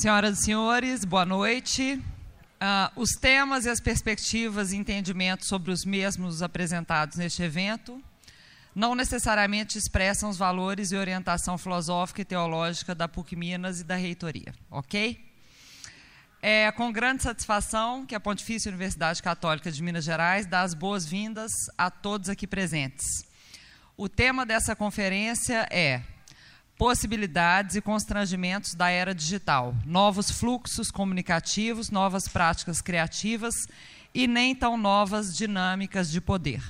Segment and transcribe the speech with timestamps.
[0.00, 1.92] Senhoras e senhores, boa noite.
[1.92, 8.02] Uh, os temas e as perspectivas e entendimentos sobre os mesmos apresentados neste evento
[8.74, 13.94] não necessariamente expressam os valores e orientação filosófica e teológica da PUC Minas e da
[13.94, 15.22] reitoria, ok?
[16.40, 21.52] É com grande satisfação que a Pontifícia Universidade Católica de Minas Gerais dá as boas-vindas
[21.76, 23.22] a todos aqui presentes.
[23.98, 26.00] O tema dessa conferência é
[26.80, 33.54] possibilidades e constrangimentos da era digital, novos fluxos comunicativos, novas práticas criativas
[34.14, 36.62] e nem tão novas dinâmicas de poder.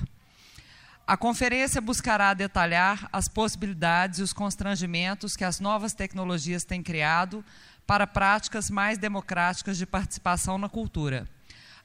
[1.07, 7.41] A conferência buscará detalhar as possibilidades e os constrangimentos que as novas tecnologias têm criado
[7.87, 11.25] para práticas mais democráticas de participação na cultura.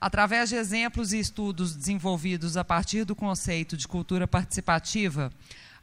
[0.01, 5.33] Através de exemplos e estudos desenvolvidos a partir do conceito de cultura participativa,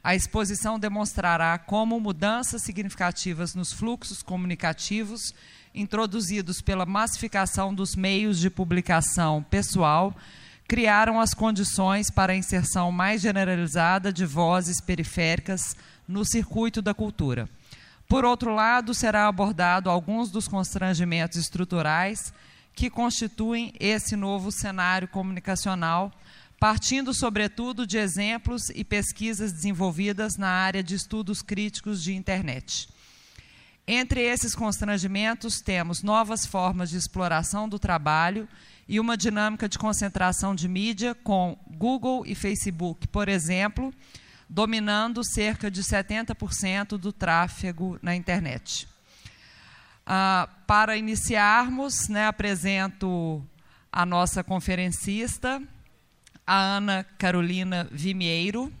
[0.04, 5.34] a exposição demonstrará como mudanças significativas nos fluxos comunicativos
[5.74, 10.14] introduzidos pela massificação dos meios de publicação pessoal
[10.68, 15.74] criaram as condições para a inserção mais generalizada de vozes periféricas
[16.06, 17.48] no circuito da cultura.
[18.06, 22.32] Por outro lado, será abordado alguns dos constrangimentos estruturais
[22.74, 26.12] que constituem esse novo cenário comunicacional
[26.64, 32.88] partindo, sobretudo, de exemplos e pesquisas desenvolvidas na área de estudos críticos de internet.
[33.86, 38.48] Entre esses constrangimentos, temos novas formas de exploração do trabalho
[38.88, 43.92] e uma dinâmica de concentração de mídia com Google e Facebook, por exemplo,
[44.48, 48.88] dominando cerca de 70% do tráfego na internet.
[50.06, 53.46] Ah, para iniciarmos, né, apresento
[53.92, 55.62] a nossa conferencista,
[56.46, 58.72] a Ana Carolina Vimieiro.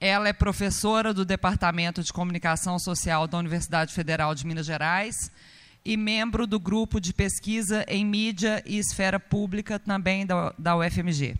[0.00, 5.30] Ela é professora do Departamento de Comunicação Social da Universidade Federal de Minas Gerais
[5.84, 11.36] e membro do grupo de pesquisa em mídia e esfera pública também da, da UFMG.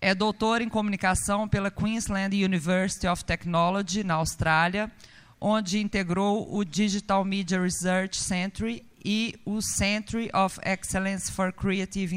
[0.00, 4.90] É doutora em comunicação pela Queensland University of Technology, na Austrália,
[5.38, 12.14] onde integrou o Digital Media Research Centre e o Centre of Excellence for Creative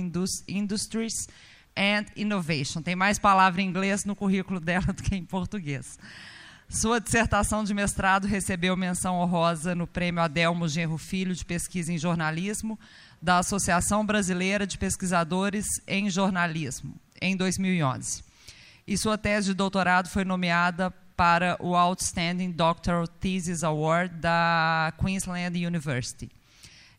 [0.48, 1.28] Industries
[1.78, 2.82] and Innovation.
[2.82, 5.98] Tem mais palavra em inglês no currículo dela do que em português.
[6.70, 11.98] Sua dissertação de mestrado recebeu menção honrosa no Prêmio Adelmo Genro Filho de Pesquisa em
[11.98, 12.80] Jornalismo
[13.22, 18.24] da Associação Brasileira de Pesquisadores em Jornalismo, em 2011.
[18.88, 25.66] E sua tese de doutorado foi nomeada para o Outstanding Doctoral Thesis Award da Queensland
[25.66, 26.30] University,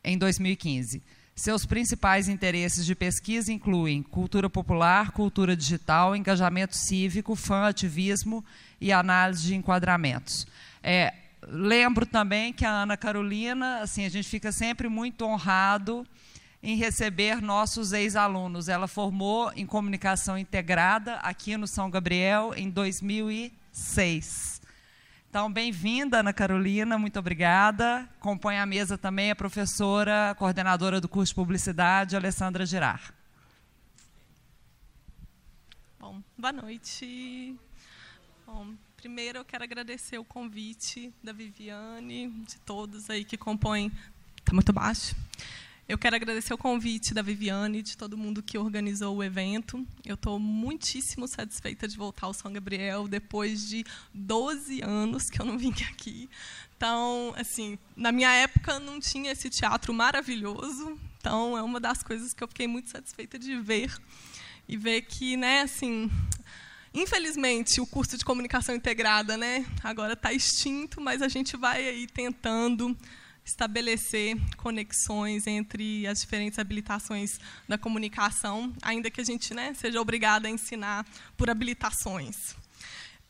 [0.02, 1.02] em 2015.
[1.34, 8.44] Seus principais interesses de pesquisa incluem cultura popular, cultura digital, engajamento cívico, fã-ativismo
[8.80, 10.46] e análise de enquadramentos.
[10.80, 11.12] É,
[11.48, 16.06] lembro também que a Ana Carolina, assim, a gente fica sempre muito honrado
[16.62, 18.68] em receber nossos ex-alunos.
[18.68, 24.53] Ela formou em comunicação integrada aqui no São Gabriel em 2006.
[25.34, 28.08] Então, bem-vinda, Ana Carolina, muito obrigada.
[28.20, 33.12] Compõe a mesa também a professora, coordenadora do curso de Publicidade, Alessandra Girar.
[35.98, 37.56] Bom, boa noite.
[38.46, 43.90] Bom, primeiro eu quero agradecer o convite da Viviane, de todos aí que compõem.
[44.38, 45.16] Está muito baixo.
[45.86, 49.86] Eu quero agradecer o convite da Viviane, de todo mundo que organizou o evento.
[50.02, 53.84] Eu estou muitíssimo satisfeita de voltar ao São Gabriel depois de
[54.14, 56.30] 12 anos que eu não vim aqui.
[56.74, 60.98] Então, assim, na minha época não tinha esse teatro maravilhoso.
[61.18, 63.94] Então, é uma das coisas que eu fiquei muito satisfeita de ver
[64.66, 66.10] e ver que, né, assim,
[66.96, 72.06] Infelizmente, o curso de comunicação integrada, né, agora está extinto, mas a gente vai aí
[72.06, 72.96] tentando
[73.44, 77.38] estabelecer conexões entre as diferentes habilitações
[77.68, 81.06] da comunicação, ainda que a gente né, seja obrigada a ensinar
[81.36, 82.56] por habilitações.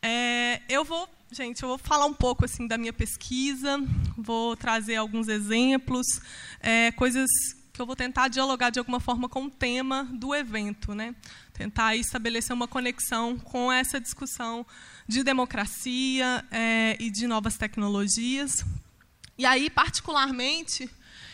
[0.01, 3.77] É, eu vou, gente, eu vou falar um pouco assim da minha pesquisa,
[4.17, 6.05] vou trazer alguns exemplos,
[6.61, 7.29] é, coisas
[7.73, 11.13] que eu vou tentar dialogar de alguma forma com o tema do evento, né?
[11.51, 14.65] Tentar estabelecer uma conexão com essa discussão
[15.05, 18.63] de democracia é, e de novas tecnologias,
[19.37, 20.89] e aí, particularmente,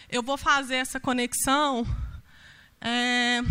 [0.10, 1.86] eu vou fazer essa conexão
[2.82, 3.42] é,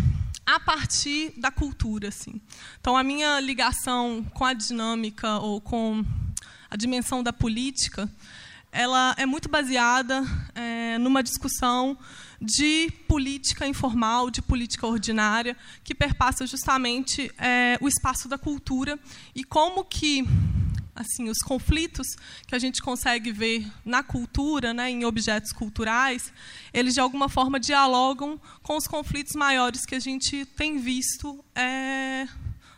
[0.44, 2.08] a partir da cultura.
[2.08, 2.40] Assim.
[2.80, 6.04] Então, a minha ligação com a dinâmica ou com
[6.68, 8.10] a dimensão da política,
[8.72, 10.22] ela é muito baseada
[10.54, 11.96] é, numa discussão
[12.40, 18.98] de política informal, de política ordinária, que perpassa justamente é, o espaço da cultura
[19.34, 20.24] e como que
[21.00, 22.06] assim, os conflitos
[22.46, 26.32] que a gente consegue ver na cultura, né, em objetos culturais,
[26.72, 32.28] eles de alguma forma dialogam com os conflitos maiores que a gente tem visto é,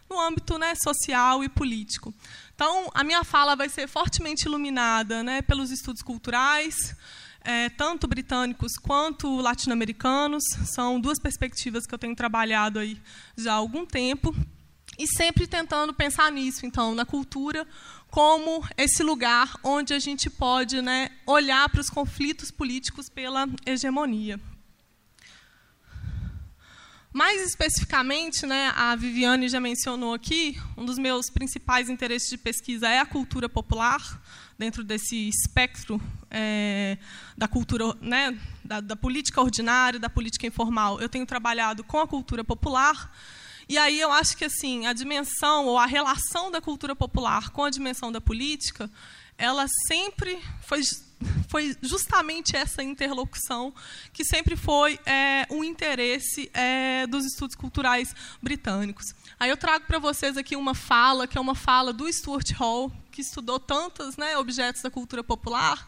[0.09, 2.15] no âmbito né, social e político.
[2.55, 6.95] Então, a minha fala vai ser fortemente iluminada né, pelos estudos culturais,
[7.41, 10.45] é, tanto britânicos quanto latino-americanos.
[10.73, 13.01] São duas perspectivas que eu tenho trabalhado aí
[13.37, 14.33] já há algum tempo.
[14.99, 17.67] E sempre tentando pensar nisso, então, na cultura
[18.12, 24.38] como esse lugar onde a gente pode né, olhar para os conflitos políticos pela hegemonia.
[27.11, 32.87] Mais especificamente, né, a Viviane já mencionou aqui, um dos meus principais interesses de pesquisa
[32.87, 34.20] é a cultura popular,
[34.58, 35.99] dentro desse espectro
[36.31, 36.99] é,
[37.35, 41.00] da cultura, né, da, da política ordinária, da política informal.
[41.00, 43.11] Eu tenho trabalhado com a cultura popular,
[43.69, 47.64] e aí eu acho que assim a dimensão ou a relação da cultura popular com
[47.64, 48.91] a dimensão da política,
[49.38, 50.82] ela sempre foi
[51.49, 53.73] foi justamente essa interlocução
[54.12, 59.14] que sempre foi é, um interesse é, dos estudos culturais britânicos.
[59.38, 62.93] Aí eu trago para vocês aqui uma fala, que é uma fala do Stuart Hall,
[63.11, 65.87] que estudou tantos né, objetos da cultura popular,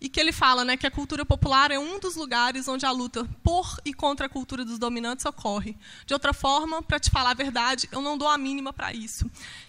[0.00, 2.90] e que ele fala né, que a cultura popular é um dos lugares onde a
[2.90, 5.76] luta por e contra a cultura dos dominantes ocorre.
[6.06, 9.28] De outra forma, para te falar a verdade, eu não dou a mínima para isso.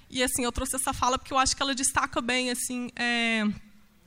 [0.10, 2.92] E assim, eu trouxe essa fala porque eu acho que ela destaca bem assim.
[2.96, 3.44] É,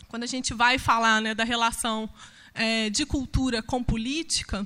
[0.08, 2.08] quando a gente vai falar né, da relação
[2.54, 4.64] é, de cultura com política,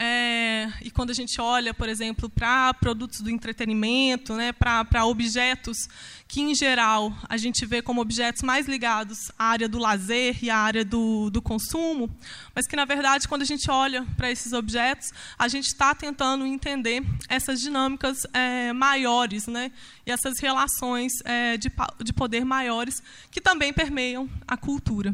[0.00, 5.88] é, e quando a gente olha, por exemplo, para produtos do entretenimento, né, para objetos
[6.28, 10.50] que, em geral, a gente vê como objetos mais ligados à área do lazer e
[10.50, 12.08] à área do, do consumo,
[12.54, 16.46] mas que, na verdade, quando a gente olha para esses objetos, a gente está tentando
[16.46, 19.72] entender essas dinâmicas é, maiores né,
[20.06, 21.72] e essas relações é, de,
[22.04, 23.02] de poder maiores
[23.32, 25.12] que também permeiam a cultura.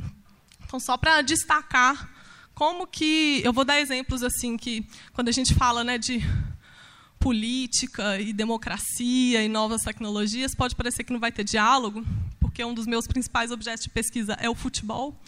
[0.67, 2.14] Então, só para destacar
[2.55, 6.21] como que eu vou dar exemplos assim que quando a gente fala né, de
[7.19, 12.05] política e democracia e novas tecnologias pode parecer que não vai ter diálogo
[12.39, 15.19] porque um dos meus principais objetos de pesquisa é o futebol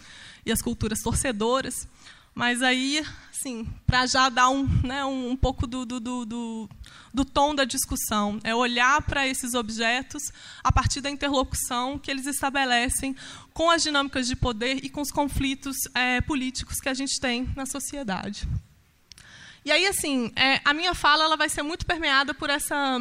[0.45, 1.87] e as culturas torcedoras
[2.37, 6.69] mas aí assim para já dar um, né, um, um pouco do, do, do,
[7.11, 10.21] do tom da discussão é olhar para esses objetos
[10.63, 13.15] a partir da interlocução que eles estabelecem
[13.55, 17.49] com as dinâmicas de poder e com os conflitos é, políticos que a gente tem
[17.55, 18.47] na sociedade.
[19.65, 22.99] E aí, assim, é, a minha fala ela vai ser muito permeada por essa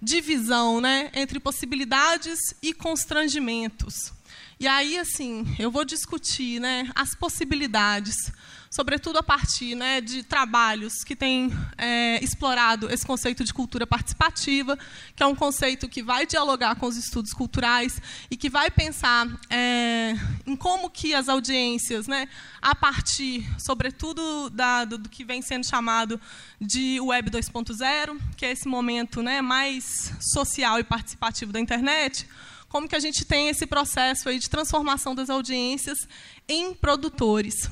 [0.00, 4.12] divisão né, entre possibilidades e constrangimentos.
[4.60, 8.30] E aí, assim, eu vou discutir né, as possibilidades
[8.70, 14.78] sobretudo a partir né, de trabalhos que têm é, explorado esse conceito de cultura participativa,
[15.16, 19.26] que é um conceito que vai dialogar com os estudos culturais e que vai pensar
[19.50, 20.14] é,
[20.46, 22.28] em como que as audiências, né,
[22.62, 26.20] a partir, sobretudo, da, do, do, que vem sendo chamado
[26.60, 32.24] de Web 2.0, que é esse momento né, mais social e participativo da internet,
[32.70, 36.08] como que a gente tem esse processo aí de transformação das audiências
[36.48, 37.68] em produtores.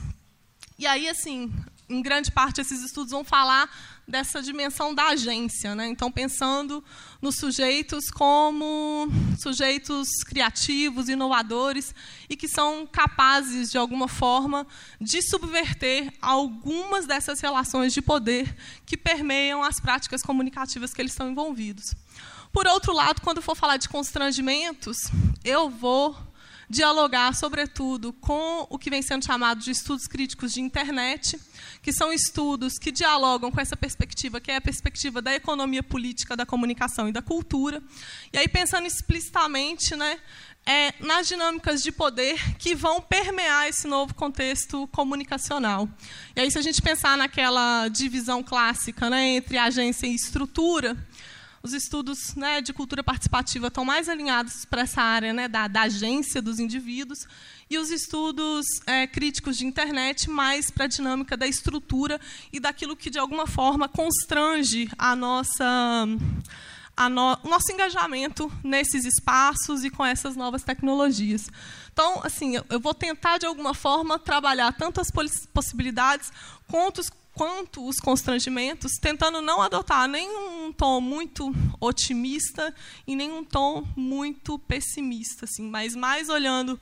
[0.76, 1.50] E aí, assim,
[1.88, 3.70] em grande parte, esses estudos vão falar
[4.08, 5.74] dessa dimensão da agência.
[5.74, 5.86] Né?
[5.88, 6.82] Então, pensando
[7.20, 9.06] nos sujeitos como
[9.38, 11.94] sujeitos criativos, inovadores,
[12.28, 14.66] e que são capazes, de alguma forma,
[14.98, 18.56] de subverter algumas dessas relações de poder
[18.86, 21.94] que permeiam as práticas comunicativas que eles estão envolvidos.
[22.50, 24.96] Por outro lado, quando for falar de constrangimentos,
[25.44, 26.16] eu vou
[26.68, 31.40] dialogar, sobretudo, com o que vem sendo chamado de estudos críticos de internet,
[31.82, 36.36] que são estudos que dialogam com essa perspectiva, que é a perspectiva da economia política,
[36.36, 37.82] da comunicação e da cultura.
[38.32, 40.18] E aí, pensando explicitamente né,
[40.66, 45.88] é, nas dinâmicas de poder que vão permear esse novo contexto comunicacional.
[46.36, 50.96] E aí, se a gente pensar naquela divisão clássica né, entre agência e estrutura,
[51.68, 55.82] os estudos né, de cultura participativa estão mais alinhados para essa área né, da, da,
[55.82, 57.26] agência dos indivíduos,
[57.68, 62.18] e os estudos é, críticos de internet mais para a dinâmica da estrutura
[62.50, 66.06] e daquilo que, de alguma forma, constrange a nossa,
[66.96, 71.50] a no, o nosso engajamento nesses espaços e com essas novas tecnologias.
[71.92, 75.10] Então, assim, eu vou tentar, de alguma forma, trabalhar tanto as
[75.52, 76.32] possibilidades
[76.66, 82.74] quanto os quanto os constrangimentos, tentando não adotar nenhum tom muito otimista
[83.06, 86.78] e nenhum tom muito pessimista, assim, mas mais olhando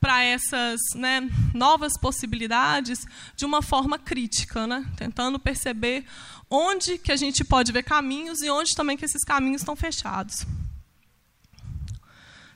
[0.00, 1.20] para essas né,
[1.54, 6.04] novas possibilidades de uma forma crítica, né, tentando perceber
[6.50, 10.44] onde que a gente pode ver caminhos e onde também que esses caminhos estão fechados.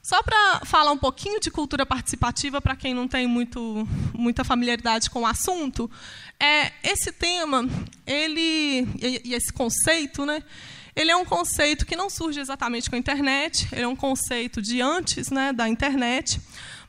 [0.04, 5.08] Só para falar um pouquinho de cultura participativa, para quem não tem muito, muita familiaridade
[5.08, 5.90] com o assunto,
[6.44, 7.66] é, esse tema,
[8.06, 10.42] ele e, e esse conceito, né,
[10.94, 14.60] ele é um conceito que não surge exatamente com a internet, ele é um conceito
[14.60, 16.38] de antes né, da internet,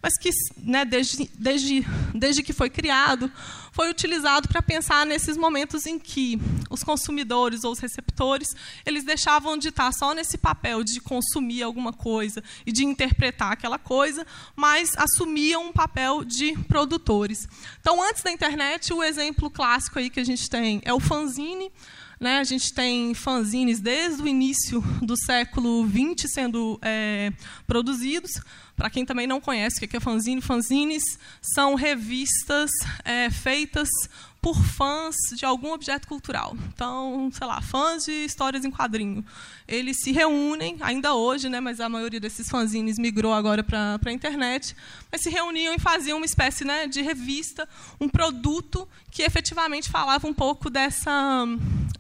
[0.02, 3.32] mas que, né, desde, desde, desde que foi criado,
[3.76, 6.40] foi utilizado para pensar nesses momentos em que
[6.70, 8.56] os consumidores ou os receptores
[8.86, 13.78] eles deixavam de estar só nesse papel de consumir alguma coisa e de interpretar aquela
[13.78, 17.50] coisa, mas assumiam um papel de produtores.
[17.82, 21.70] Então, antes da internet, o exemplo clássico aí que a gente tem é o fanzine.
[22.18, 27.34] Né, a gente tem fanzines desde o início do século XX sendo é,
[27.68, 28.32] produzidos.
[28.76, 31.04] Para quem também não conhece o que é fanzine, fanzines
[31.42, 32.70] são revistas
[33.04, 33.88] é, feitas
[34.42, 36.56] por fãs de algum objeto cultural.
[36.68, 39.26] Então, sei lá, fãs de histórias em quadrinho.
[39.68, 44.12] Eles se reúnem, ainda hoje, né, mas a maioria desses fanzines migrou agora para a
[44.12, 44.76] internet,
[45.12, 47.68] mas se reuniam e faziam uma espécie né, de revista,
[48.00, 51.46] um produto que efetivamente falava um pouco dessa,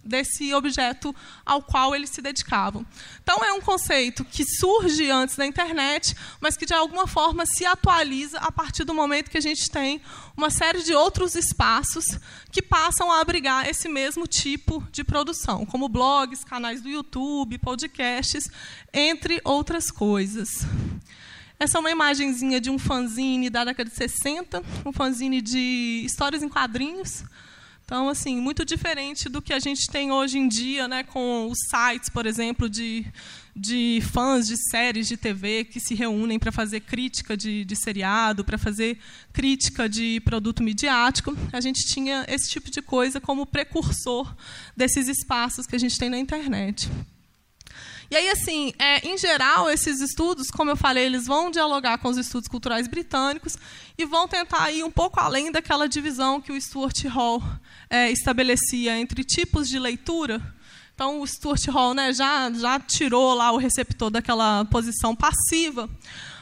[0.03, 2.85] desse objeto ao qual eles se dedicavam.
[3.23, 7.65] Então, é um conceito que surge antes da internet, mas que, de alguma forma, se
[7.65, 10.01] atualiza a partir do momento que a gente tem
[10.35, 12.05] uma série de outros espaços
[12.51, 18.49] que passam a abrigar esse mesmo tipo de produção, como blogs, canais do YouTube, podcasts,
[18.93, 20.65] entre outras coisas.
[21.57, 26.43] Essa é uma imagenzinha de um fanzine da década de 60, um fanzine de histórias
[26.43, 27.23] em quadrinhos.
[27.85, 31.59] Então, assim, muito diferente do que a gente tem hoje em dia, né, com os
[31.69, 33.05] sites, por exemplo, de,
[33.55, 38.43] de fãs de séries de TV que se reúnem para fazer crítica de, de seriado,
[38.43, 38.97] para fazer
[39.31, 41.37] crítica de produto midiático.
[41.53, 44.35] A gente tinha esse tipo de coisa como precursor
[44.75, 46.89] desses espaços que a gente tem na internet.
[48.09, 52.09] E aí, assim, é, em geral, esses estudos, como eu falei, eles vão dialogar com
[52.09, 53.57] os estudos culturais britânicos
[53.97, 57.41] e vão tentar ir um pouco além daquela divisão que o Stuart Hall
[57.89, 60.41] é, estabelecia entre tipos de leitura.
[60.93, 65.89] Então, o Stuart Hall né, já, já tirou lá o receptor daquela posição passiva,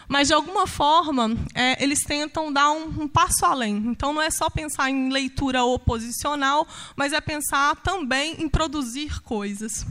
[0.08, 3.78] mas, de alguma forma, é, eles tentam dar um, um, passo além.
[3.88, 9.86] Então, não é só pensar em leitura oposicional, mas é pensar também em produzir coisas.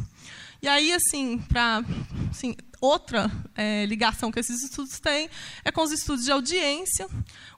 [0.65, 1.83] E aí, assim, para
[2.31, 5.29] assim, outra é, ligação que esses estudos têm
[5.65, 7.09] é com os estudos de audiência.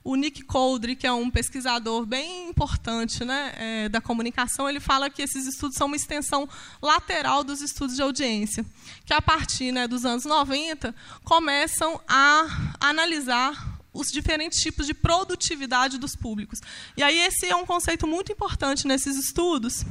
[0.03, 5.07] O Nick Coldry, que é um pesquisador bem importante né, é, da comunicação, ele fala
[5.07, 6.49] que esses estudos são uma extensão
[6.81, 8.65] lateral dos estudos de audiência,
[9.05, 15.97] que a partir né, dos anos 90 começam a analisar os diferentes tipos de produtividade
[15.97, 16.59] dos públicos.
[16.97, 19.83] E aí esse é um conceito muito importante nesses estudos,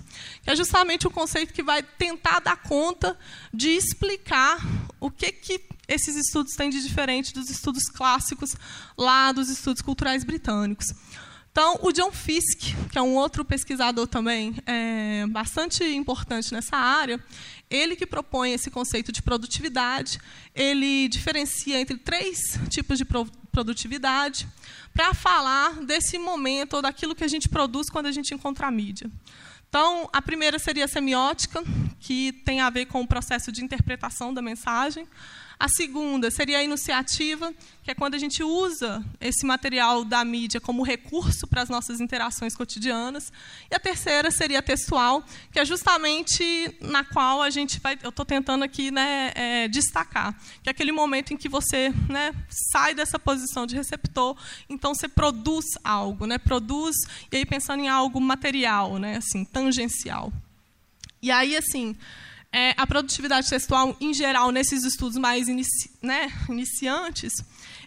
[0.43, 3.19] que é justamente o conceito que vai tentar dar conta
[3.53, 4.59] de explicar
[5.01, 8.55] o que, que esses estudos têm de diferente dos estudos clássicos
[8.97, 10.93] lá dos estudos culturais britânicos.
[11.51, 17.23] Então, o John Fiske, que é um outro pesquisador também é, bastante importante nessa área,
[17.71, 20.19] ele que propõe esse conceito de produtividade,
[20.53, 23.44] ele diferencia entre três tipos de produtividade
[24.93, 28.71] para falar desse momento ou daquilo que a gente produz quando a gente encontra a
[28.71, 29.11] mídia.
[29.69, 31.63] Então, a primeira seria a semiótica,
[31.99, 35.07] que tem a ver com o processo de interpretação da mensagem.
[35.59, 40.61] A segunda seria a iniciativa, que é quando a gente usa esse material da mídia
[40.61, 43.33] como recurso para as nossas interações cotidianas.
[43.71, 48.11] E a terceira seria a textual, que é justamente na qual a gente vai, eu
[48.11, 52.95] estou tentando aqui né, é, destacar, que é aquele momento em que você né, sai
[52.95, 54.37] dessa posição de receptor,
[54.69, 56.97] então você produz algo, né, produz,
[57.31, 60.33] e aí pensando em algo material, né, assim, tangencial.
[61.23, 61.97] E aí, assim,
[62.55, 67.33] é, a produtividade textual, em geral, nesses estudos mais inici, né, iniciantes,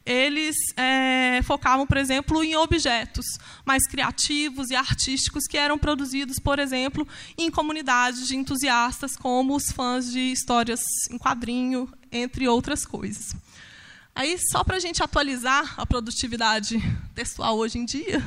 [0.05, 3.25] eles é, focavam, por exemplo, em objetos
[3.65, 7.07] mais criativos e artísticos que eram produzidos, por exemplo,
[7.37, 13.33] em comunidades de entusiastas, como os fãs de histórias em quadrinho, entre outras coisas.
[14.13, 16.77] Aí, só para a gente atualizar a produtividade
[17.15, 18.21] textual hoje em dia,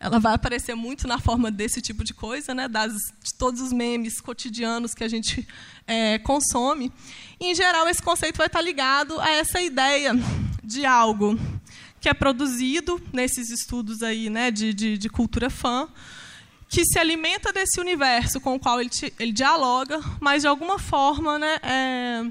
[0.00, 3.70] ela vai aparecer muito na forma desse tipo de coisa, né, das, de todos os
[3.70, 5.46] memes cotidianos que a gente
[5.86, 6.90] é, consome.
[7.38, 10.12] E, em geral, esse conceito vai estar ligado a essa ideia
[10.64, 11.38] de algo
[12.00, 15.86] que é produzido nesses estudos aí, né, de, de, de cultura fã,
[16.66, 20.78] que se alimenta desse universo com o qual ele, te, ele dialoga, mas de alguma
[20.78, 22.22] forma, né, é,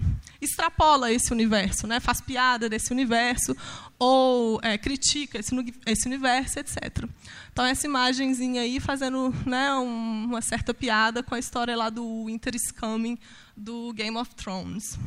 [0.42, 3.56] extrapola esse universo, né, faz piada desse universo
[4.00, 5.54] ou é, critica esse,
[5.86, 7.06] esse universo, etc.
[7.52, 12.26] Então, essa imagenzinha aí fazendo né, um, uma certa piada com a história lá do
[12.26, 13.20] Winter is Coming,
[13.56, 14.98] do Game of Thrones.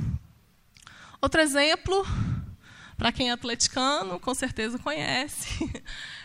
[1.23, 2.05] Outro exemplo,
[2.97, 5.69] Para quem é atleticano, com certeza conhece.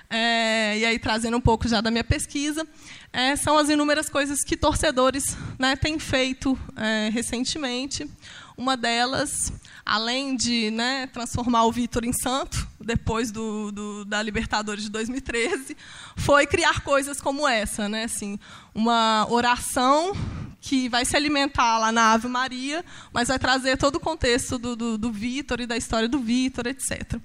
[0.09, 2.65] É, e aí, trazendo um pouco já da minha pesquisa,
[3.11, 8.09] é, são as inúmeras coisas que torcedores né, têm feito é, recentemente.
[8.57, 9.53] Uma delas,
[9.85, 15.77] além de né, transformar o Vitor em santo, depois do, do, da Libertadores de 2013,
[16.15, 17.87] foi criar coisas como essa.
[17.87, 18.39] Né, assim,
[18.73, 20.13] uma oração
[20.59, 22.83] que vai se alimentar lá na Ave Maria,
[23.13, 26.65] mas vai trazer todo o contexto do, do, do Vitor e da história do Vitor,
[26.65, 27.21] etc.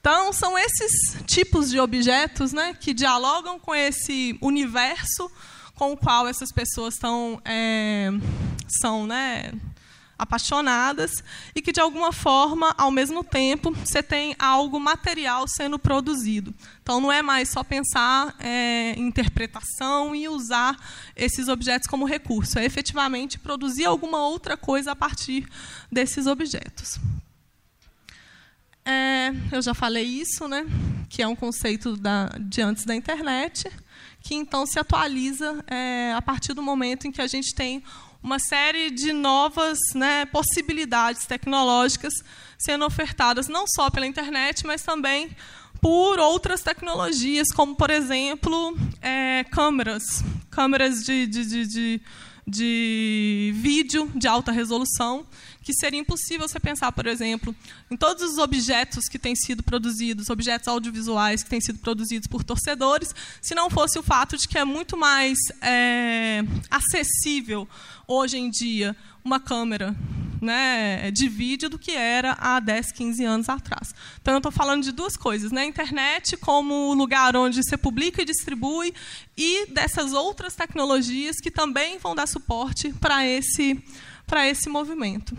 [0.00, 5.30] Então, são esses tipos de objetos né, que dialogam com esse universo
[5.74, 8.10] com o qual essas pessoas estão, é,
[8.68, 9.50] são né,
[10.20, 11.24] apaixonadas
[11.54, 16.54] e que, de alguma forma, ao mesmo tempo, você tem algo material sendo produzido.
[16.82, 20.76] Então, não é mais só pensar é, em interpretação e usar
[21.16, 25.48] esses objetos como recurso, é efetivamente produzir alguma outra coisa a partir
[25.90, 26.98] desses objetos.
[28.84, 30.66] É, eu já falei isso, né,
[31.08, 33.70] que é um conceito da, de antes da internet,
[34.22, 37.82] que então se atualiza é, a partir do momento em que a gente tem
[38.22, 42.12] uma série de novas né, possibilidades tecnológicas
[42.58, 45.30] sendo ofertadas não só pela internet, mas também
[45.80, 52.02] por outras tecnologias, como, por exemplo, é, câmeras, câmeras de, de, de, de,
[52.46, 55.26] de vídeo de alta resolução,
[55.62, 57.54] que seria impossível você pensar, por exemplo,
[57.90, 62.42] em todos os objetos que têm sido produzidos, objetos audiovisuais que têm sido produzidos por
[62.42, 67.68] torcedores, se não fosse o fato de que é muito mais é, acessível
[68.06, 69.94] hoje em dia uma câmera
[70.40, 73.94] né, de vídeo do que era há 10, 15 anos atrás.
[74.20, 75.52] Então, eu estou falando de duas coisas.
[75.52, 75.66] Né?
[75.66, 78.94] Internet como lugar onde você publica e distribui,
[79.36, 83.82] e dessas outras tecnologias que também vão dar suporte para esse
[84.30, 85.36] para esse movimento.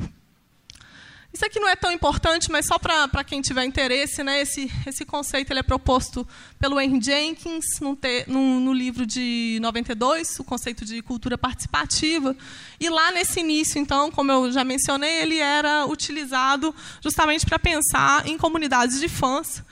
[1.33, 5.05] Isso aqui não é tão importante, mas só para quem tiver interesse, né, esse, esse
[5.05, 6.27] conceito ele é proposto
[6.59, 7.63] pelo Henry Jenkins
[8.01, 12.35] te, no, livro de 92, o conceito de cultura participativa.
[12.81, 18.27] E lá nesse início, então, como eu já mencionei, ele era utilizado justamente para pensar
[18.27, 19.63] em comunidades de fãs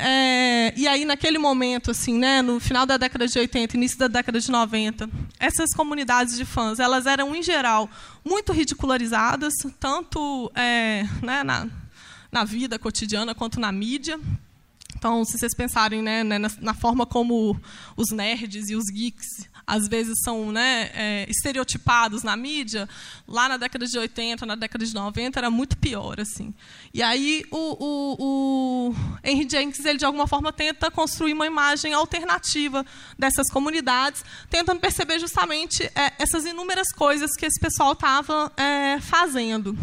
[0.00, 4.06] é, e aí, naquele momento, assim, né, no final da década de 80, início da
[4.06, 7.90] década de 90, essas comunidades de fãs, elas eram, em geral,
[8.24, 11.66] muito ridicularizadas, tanto é, né, na,
[12.30, 14.20] na vida cotidiana quanto na mídia.
[14.96, 17.60] Então, se vocês pensarem né, na, na, forma como
[17.96, 22.88] os nerds e os geeks às vezes são né, é, estereotipados na mídia,
[23.28, 26.18] lá na década de 80, na década de 90, era muito pior.
[26.18, 26.54] assim.
[26.92, 31.92] E aí o, o, o Henry Jenkins, ele, de alguma forma, tenta construir uma imagem
[31.92, 32.84] alternativa
[33.18, 39.76] dessas comunidades, tentando perceber justamente é, essas inúmeras coisas que esse pessoal estava é, fazendo.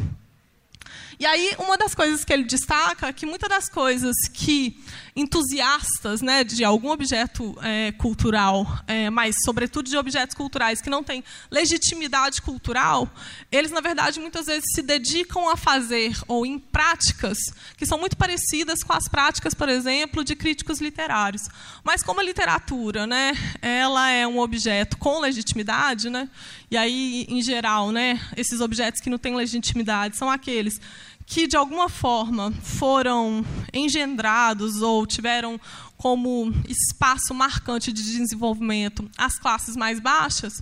[1.20, 4.78] E aí, uma das coisas que ele destaca é que muitas das coisas que
[5.16, 11.02] entusiastas né, de algum objeto é, cultural, é, mas, sobretudo, de objetos culturais que não
[11.02, 13.10] têm legitimidade cultural,
[13.50, 17.38] eles, na verdade, muitas vezes se dedicam a fazer, ou em práticas,
[17.78, 21.44] que são muito parecidas com as práticas, por exemplo, de críticos literários.
[21.82, 26.28] Mas, como a literatura né, ela é um objeto com legitimidade, né,
[26.70, 30.82] e aí, em geral, né, esses objetos que não têm legitimidade são aqueles
[31.26, 35.60] que, de alguma forma, foram engendrados ou tiveram
[35.98, 40.62] como espaço marcante de desenvolvimento as classes mais baixas,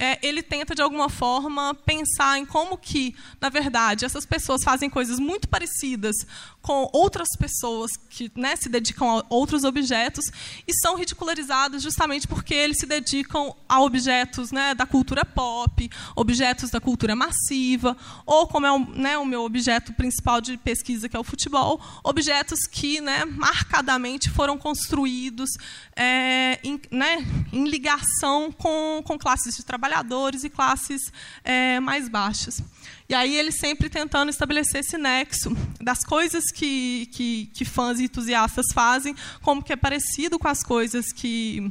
[0.00, 4.88] é, ele tenta, de alguma forma, pensar em como que, na verdade, essas pessoas fazem
[4.88, 6.16] coisas muito parecidas
[6.62, 10.24] com outras pessoas que né, se dedicam a outros objetos
[10.66, 16.70] e são ridicularizados justamente porque eles se dedicam a objetos né, da cultura pop, objetos
[16.70, 21.16] da cultura massiva, ou, como é o, né, o meu objeto principal de pesquisa, que
[21.16, 25.50] é o futebol, objetos que né, marcadamente foram construídos
[25.94, 32.62] é, em, né, em, ligação com, com classes de trabalhadores e classes é, mais baixas.
[33.08, 35.50] E aí ele sempre tentando estabelecer esse nexo
[35.80, 40.62] das coisas que, que, que fãs e entusiastas fazem, como que é parecido com as
[40.62, 41.70] coisas que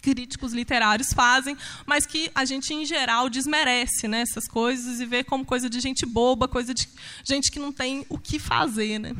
[0.00, 5.22] críticos literários fazem, mas que a gente, em geral, desmerece né, essas coisas e vê
[5.22, 6.88] como coisa de gente boba, coisa de
[7.24, 8.98] gente que não tem o que fazer.
[8.98, 9.14] Né?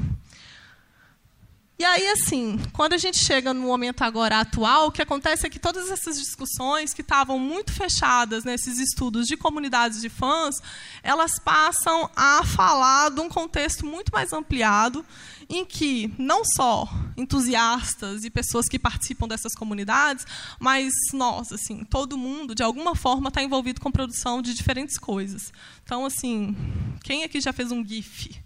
[1.83, 5.51] E aí, assim, quando a gente chega no momento agora atual, o que acontece é
[5.51, 10.63] que todas essas discussões que estavam muito fechadas nesses estudos de comunidades de fãs,
[11.03, 15.05] elas passam a falar de um contexto muito mais ampliado,
[15.49, 20.25] em que não só entusiastas e pessoas que participam dessas comunidades,
[20.61, 25.53] mas nós, assim, todo mundo, de alguma forma, está envolvido com produção de diferentes coisas.
[25.83, 26.55] Então, assim,
[27.03, 28.41] quem aqui já fez um GIF?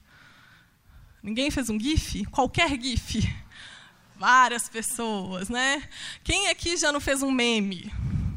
[1.27, 2.25] Ninguém fez um GIF?
[2.27, 3.29] Qualquer GIF.
[4.15, 5.83] Várias pessoas, né?
[6.23, 7.93] Quem aqui já não fez um meme?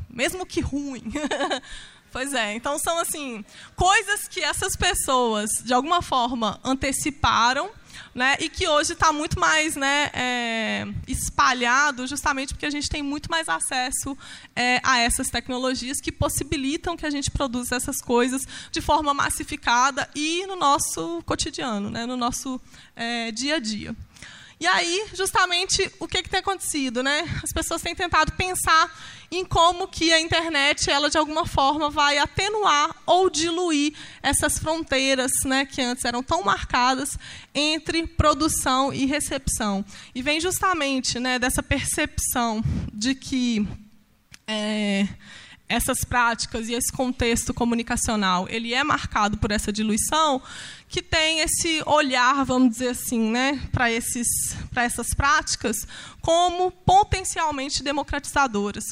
[0.10, 1.04] Mesmo que ruim.
[2.12, 7.70] Pois é, então são assim coisas que essas pessoas de alguma forma anteciparam
[8.14, 13.02] né, e que hoje está muito mais né, é, espalhado, justamente porque a gente tem
[13.02, 14.18] muito mais acesso
[14.56, 20.10] é, a essas tecnologias que possibilitam que a gente produza essas coisas de forma massificada
[20.16, 22.60] e no nosso cotidiano, né, no nosso
[22.96, 23.96] é, dia a dia.
[24.60, 27.02] E aí, justamente, o que, que tem acontecido?
[27.02, 27.24] Né?
[27.42, 28.94] As pessoas têm tentado pensar
[29.32, 35.32] em como que a internet, ela de alguma forma, vai atenuar ou diluir essas fronteiras
[35.46, 37.18] né, que antes eram tão marcadas
[37.56, 39.86] entre produção e recepção.
[40.14, 43.66] E vem justamente né, dessa percepção de que
[44.46, 45.08] é,
[45.70, 50.42] essas práticas e esse contexto comunicacional ele é marcado por essa diluição,
[50.88, 54.28] que tem esse olhar, vamos dizer assim, né, para esses
[54.72, 55.88] para essas práticas
[56.20, 58.86] como potencialmente democratizadoras.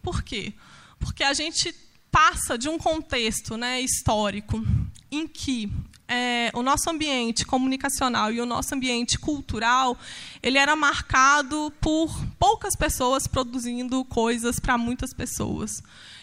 [0.00, 0.54] Por quê?
[1.00, 1.74] Porque a gente
[2.10, 4.64] passa de um contexto né, histórico
[5.10, 5.70] em que
[6.10, 9.96] é, o nosso ambiente comunicacional e o nosso ambiente cultural
[10.42, 15.82] ele era marcado por poucas pessoas produzindo coisas para muitas pessoas.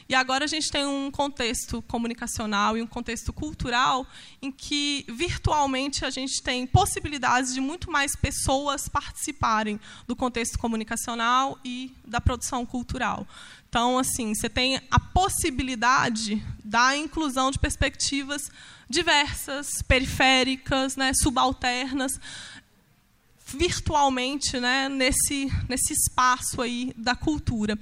[0.09, 4.07] E agora a gente tem um contexto comunicacional e um contexto cultural
[4.41, 11.59] em que virtualmente a gente tem possibilidades de muito mais pessoas participarem do contexto comunicacional
[11.63, 13.27] e da produção cultural.
[13.67, 18.49] Então, assim, você tem a possibilidade da inclusão de perspectivas
[18.89, 22.17] diversas, periféricas, né, subalternas,
[23.45, 27.77] virtualmente, né, nesse nesse espaço aí da cultura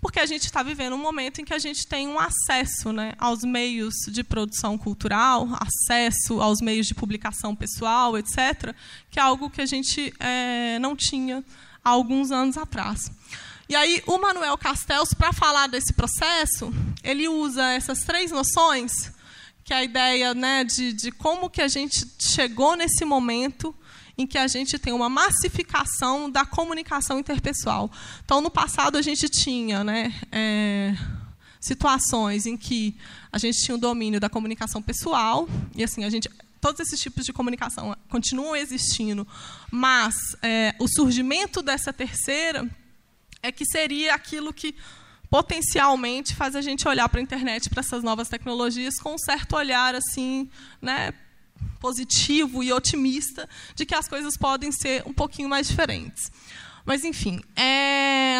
[0.00, 3.12] porque a gente está vivendo um momento em que a gente tem um acesso né,
[3.18, 8.74] aos meios de produção cultural, acesso aos meios de publicação pessoal, etc.,
[9.10, 11.44] que é algo que a gente é, não tinha
[11.84, 13.10] há alguns anos atrás.
[13.68, 16.72] E aí, o Manuel Castells, para falar desse processo,
[17.04, 19.12] ele usa essas três noções,
[19.62, 23.74] que é a ideia né, de, de como que a gente chegou nesse momento
[24.20, 27.90] em que a gente tem uma massificação da comunicação interpessoal.
[28.24, 30.94] Então, no passado, a gente tinha né, é,
[31.58, 32.96] situações em que
[33.32, 36.28] a gente tinha o domínio da comunicação pessoal, e assim, a gente
[36.60, 39.26] todos esses tipos de comunicação continuam existindo,
[39.70, 42.68] mas é, o surgimento dessa terceira
[43.42, 44.74] é que seria aquilo que
[45.30, 49.56] potencialmente faz a gente olhar para a internet, para essas novas tecnologias, com um certo
[49.56, 50.50] olhar assim,
[50.82, 51.14] né,
[51.80, 56.30] positivo e otimista de que as coisas podem ser um pouquinho mais diferentes.
[56.84, 57.40] Mas, enfim.
[57.56, 58.38] É...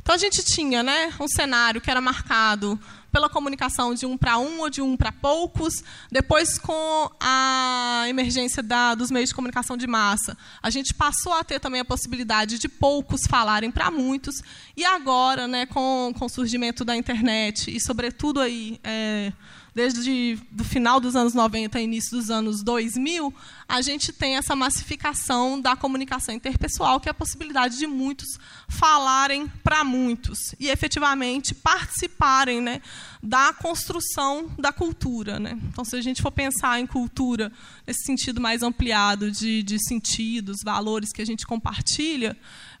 [0.00, 2.78] Então, a gente tinha né, um cenário que era marcado
[3.10, 5.82] pela comunicação de um para um ou de um para poucos.
[6.10, 11.44] Depois, com a emergência da, dos meios de comunicação de massa, a gente passou a
[11.44, 14.42] ter também a possibilidade de poucos falarem para muitos.
[14.76, 19.32] E agora, né, com, com o surgimento da internet e, sobretudo, aí, é,
[19.74, 23.34] desde o final dos anos 90 e início dos anos 2000,
[23.68, 29.48] a gente tem essa massificação da comunicação interpessoal, que é a possibilidade de muitos falarem
[29.64, 32.80] para muitos e efetivamente participarem né,
[33.22, 35.40] da construção da cultura.
[35.40, 35.58] Né?
[35.64, 37.50] Então, se a gente for pensar em cultura
[37.86, 42.36] nesse sentido mais ampliado de, de sentidos, valores que a gente compartilha,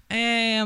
[0.08, 0.62] é,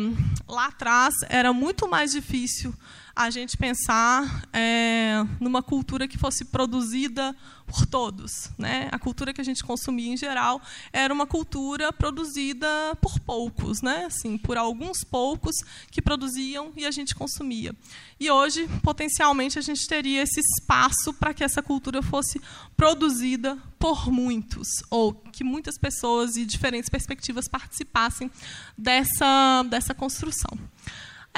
[0.47, 2.75] lá atrás era muito mais difícil
[3.19, 7.35] a gente pensar é, numa cultura que fosse produzida
[7.67, 8.49] por todos.
[8.57, 8.89] Né?
[8.93, 12.69] A cultura que a gente consumia, em geral, era uma cultura produzida
[13.01, 14.05] por poucos, né?
[14.05, 15.57] assim, por alguns poucos
[15.91, 17.75] que produziam e a gente consumia.
[18.21, 22.41] E hoje, potencialmente, a gente teria esse espaço para que essa cultura fosse
[22.77, 28.31] produzida por muitos, ou que muitas pessoas e diferentes perspectivas participassem
[28.77, 30.57] dessa, dessa construção.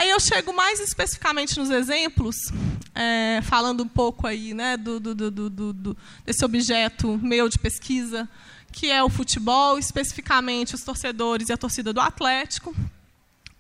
[0.01, 2.35] Aí eu chego mais especificamente nos exemplos,
[2.95, 8.27] é, falando um pouco aí, né, do, do, do, do, desse objeto meu de pesquisa,
[8.73, 12.75] que é o futebol, especificamente os torcedores e a torcida do Atlético.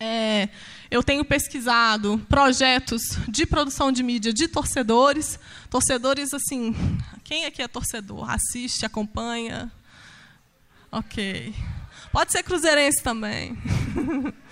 [0.01, 0.49] É,
[0.91, 5.39] eu tenho pesquisado projetos de produção de mídia de torcedores.
[5.69, 6.75] Torcedores, assim,
[7.23, 8.31] quem aqui é torcedor?
[8.31, 9.71] Assiste, acompanha?
[10.91, 11.55] Ok.
[12.11, 13.59] Pode ser cruzeirense também.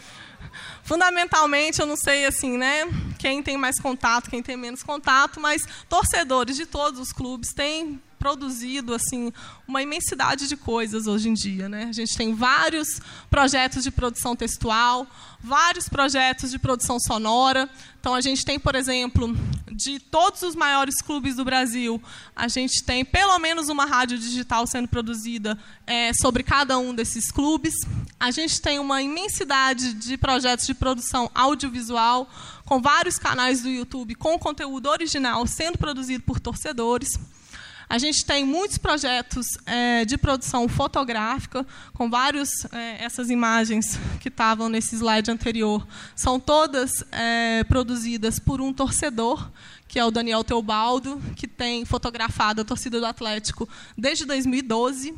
[0.89, 5.63] Fundamentalmente, eu não sei assim, né, quem tem mais contato, quem tem menos contato, mas
[5.87, 9.33] torcedores de todos os clubes têm produzido assim
[9.67, 11.85] uma imensidade de coisas hoje em dia, né?
[11.85, 13.01] A gente tem vários
[13.31, 15.07] projetos de produção textual,
[15.41, 17.69] vários projetos de produção sonora.
[18.01, 19.37] Então a gente tem, por exemplo,
[19.71, 22.03] de todos os maiores clubes do Brasil,
[22.35, 27.31] a gente tem pelo menos uma rádio digital sendo produzida é, sobre cada um desses
[27.31, 27.75] clubes.
[28.19, 32.29] A gente tem uma imensidade de projetos de produção audiovisual,
[32.65, 37.09] com vários canais do YouTube com conteúdo original sendo produzido por torcedores.
[37.91, 44.29] A gente tem muitos projetos é, de produção fotográfica, com várias é, essas imagens que
[44.29, 49.51] estavam nesse slide anterior, são todas é, produzidas por um torcedor,
[49.89, 55.15] que é o Daniel Teobaldo, que tem fotografado a torcida do Atlético desde 2012.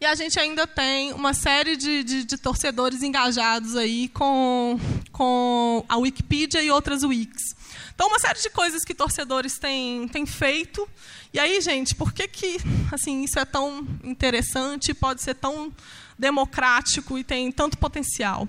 [0.00, 4.78] E a gente ainda tem uma série de, de, de, torcedores engajados aí com,
[5.10, 7.56] com a Wikipedia e outras wikis.
[7.94, 10.88] Então, uma série de coisas que torcedores têm, têm feito
[11.34, 12.58] e aí, gente, por que, que
[12.92, 15.72] assim, isso é tão interessante, pode ser tão
[16.16, 18.46] democrático e tem tanto potencial?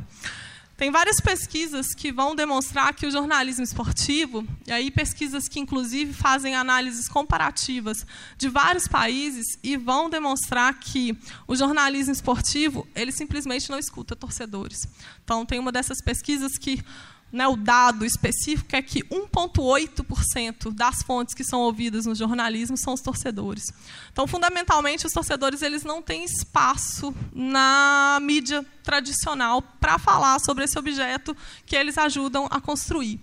[0.78, 6.14] Tem várias pesquisas que vão demonstrar que o jornalismo esportivo, e aí pesquisas que inclusive
[6.14, 8.06] fazem análises comparativas
[8.38, 14.88] de vários países e vão demonstrar que o jornalismo esportivo, ele simplesmente não escuta torcedores.
[15.24, 16.84] Então tem uma dessas pesquisas que
[17.32, 22.94] né, o dado específico é que 1,8% das fontes que são ouvidas no jornalismo são
[22.94, 23.66] os torcedores.
[24.12, 30.80] Então, fundamentalmente, os torcedores eles não têm espaço na mídia tradicional para falar sobre esse
[30.80, 31.36] objeto
[31.66, 33.20] que eles ajudam a construir.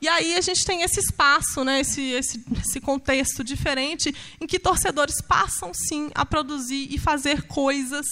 [0.00, 4.58] E aí a gente tem esse espaço, né, esse, esse, esse contexto diferente, em que
[4.58, 8.06] torcedores passam, sim, a produzir e fazer coisas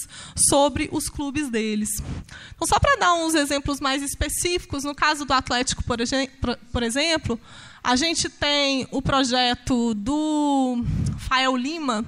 [0.49, 1.89] sobre os clubes deles.
[2.55, 5.99] Então, só para dar uns exemplos mais específicos, no caso do Atlético, por,
[6.71, 7.39] por exemplo,
[7.83, 10.83] a gente tem o projeto do
[11.19, 12.03] Fael Lima,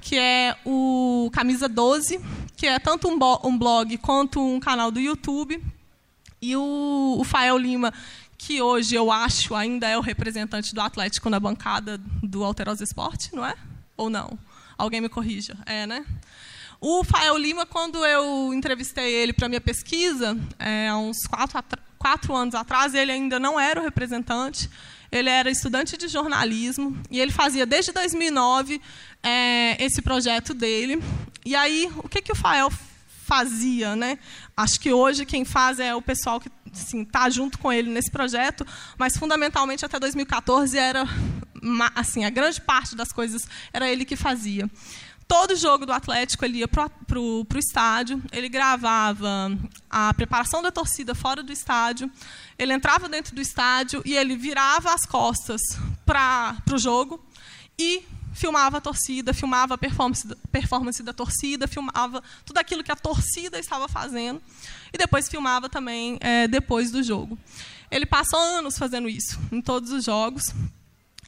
[0.00, 2.20] que é o Camisa 12,
[2.56, 5.62] que é tanto um blog quanto um canal do YouTube.
[6.40, 7.94] E o, o Fael Lima
[8.44, 13.32] que hoje eu acho ainda é o representante do Atlético na bancada do Alterosa Esporte,
[13.32, 13.54] não é?
[13.96, 14.36] Ou não?
[14.76, 15.56] Alguém me corrija.
[15.64, 16.04] É, né?
[16.80, 21.62] O Fael Lima, quando eu entrevistei ele para minha pesquisa, é, há uns quatro,
[21.96, 24.68] quatro anos atrás, ele ainda não era o representante,
[25.12, 28.82] ele era estudante de jornalismo, e ele fazia desde 2009
[29.22, 31.00] é, esse projeto dele.
[31.46, 32.72] E aí, o que, que o Fael
[33.24, 33.94] fazia?
[33.94, 34.18] Né?
[34.56, 38.10] Acho que hoje quem faz é o pessoal que assim, tá junto com ele nesse
[38.10, 41.04] projeto, mas fundamentalmente até 2014 era
[41.94, 44.68] assim, a grande parte das coisas era ele que fazia.
[45.28, 49.56] Todo jogo do Atlético ele ia para o estádio, ele gravava
[49.88, 52.10] a preparação da torcida fora do estádio,
[52.58, 55.60] ele entrava dentro do estádio e ele virava as costas
[56.04, 57.24] para o jogo
[57.78, 58.04] e
[58.34, 63.58] filmava a torcida, filmava a performance, performance da torcida, filmava tudo aquilo que a torcida
[63.58, 64.40] estava fazendo
[64.92, 67.38] e depois filmava também é, depois do jogo.
[67.90, 70.52] Ele passou anos fazendo isso em todos os jogos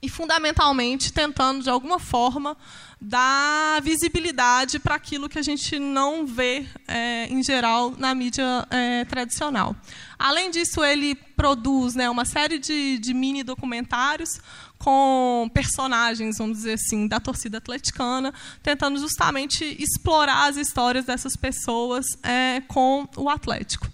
[0.03, 2.57] e fundamentalmente tentando de alguma forma
[3.01, 9.05] dar visibilidade para aquilo que a gente não vê é, em geral na mídia é,
[9.05, 9.75] tradicional.
[10.19, 14.41] Além disso, ele produz né, uma série de, de mini documentários
[14.85, 22.05] com personagens, vamos dizer assim, da torcida atleticana, tentando justamente explorar as histórias dessas pessoas
[22.23, 23.91] é, com o Atlético.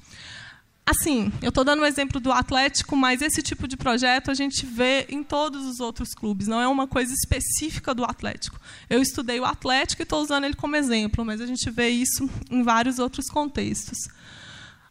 [0.85, 4.35] Assim, eu estou dando o um exemplo do Atlético, mas esse tipo de projeto a
[4.35, 8.61] gente vê em todos os outros clubes, não é uma coisa específica do Atlético.
[8.89, 12.29] Eu estudei o Atlético e estou usando ele como exemplo, mas a gente vê isso
[12.51, 14.09] em vários outros contextos.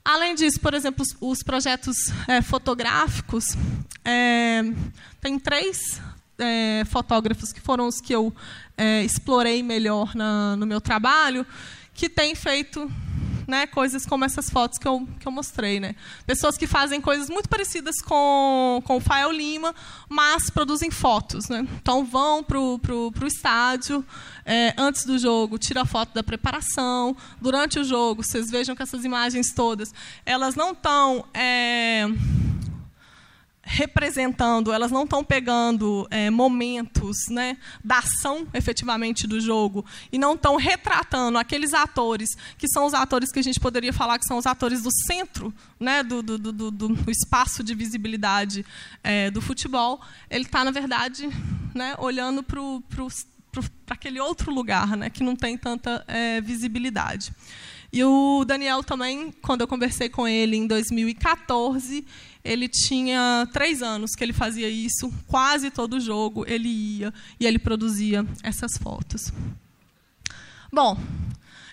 [0.04, 1.96] Além disso, por exemplo, os, os projetos
[2.28, 3.56] é, fotográficos,
[4.04, 4.62] é,
[5.22, 6.02] tem três
[6.38, 8.34] é, fotógrafos que foram os que eu
[8.78, 11.46] é, explorei melhor na, no meu trabalho,
[11.94, 12.90] que têm feito
[13.50, 15.80] né, coisas como essas fotos que eu, que eu mostrei.
[15.80, 15.96] Né?
[16.26, 19.76] Pessoas que fazem coisas muito parecidas com, com o Fael Lima,
[20.08, 21.50] mas produzem fotos.
[21.50, 21.68] Né?
[21.82, 24.06] Então, vão para o estádio,
[24.46, 27.18] é, antes do jogo, tira a foto da preparação.
[27.42, 29.94] Durante o jogo, vocês vejam que essas imagens todas,
[30.26, 31.26] elas não estão...
[31.34, 32.08] É,
[33.72, 40.34] representando, elas não estão pegando é, momentos né, da ação efetivamente do jogo e não
[40.34, 44.40] estão retratando aqueles atores que são os atores que a gente poderia falar que são
[44.40, 48.66] os atores do centro né, do, do, do, do espaço de visibilidade
[49.04, 50.02] é, do futebol.
[50.32, 51.30] Ele está, na verdade,
[51.76, 52.60] né, olhando para
[53.88, 57.32] aquele outro lugar né, que não tem tanta é, visibilidade.
[57.92, 62.06] E o Daniel também, quando eu conversei com ele em 2014,
[62.44, 67.60] ele tinha três anos que ele fazia isso, quase todo jogo ele ia e ele
[67.60, 69.32] produzia essas fotos.
[70.72, 70.98] Bom,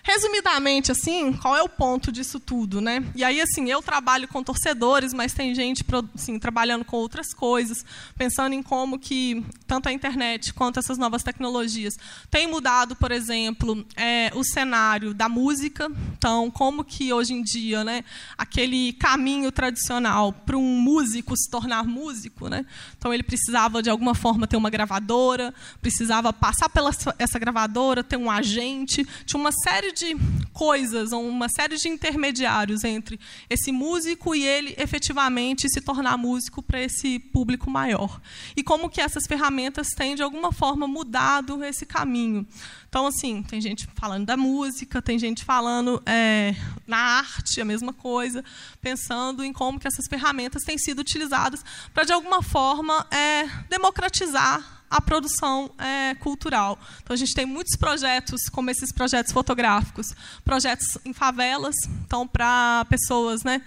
[0.07, 3.03] Resumidamente, assim, qual é o ponto disso tudo, né?
[3.13, 5.83] E aí, assim, eu trabalho com torcedores, mas tem gente
[6.15, 7.83] assim, trabalhando com outras coisas,
[8.17, 11.97] pensando em como que tanto a internet quanto essas novas tecnologias
[12.31, 15.91] têm mudado, por exemplo, é, o cenário da música.
[16.17, 18.05] Então, como que hoje em dia, né,
[18.37, 22.65] aquele caminho tradicional para um músico se tornar músico, né?
[22.97, 28.15] Então, ele precisava de alguma forma ter uma gravadora, precisava passar pela essa gravadora, ter
[28.15, 30.15] um agente, tinha uma série de
[30.53, 36.81] coisas, uma série de intermediários entre esse músico e ele efetivamente se tornar músico para
[36.81, 38.19] esse público maior.
[38.55, 42.45] E como que essas ferramentas têm, de alguma forma, mudado esse caminho.
[42.89, 46.55] Então, assim, tem gente falando da música, tem gente falando é,
[46.87, 48.43] na arte, a mesma coisa,
[48.81, 54.76] pensando em como que essas ferramentas têm sido utilizadas para, de alguma forma, é, democratizar
[54.89, 56.79] a produção é, cultural.
[57.03, 62.85] Então, a gente tem muitos projetos, como esses projetos fotográficos, projetos em favelas, então, para
[62.89, 63.61] pessoas né,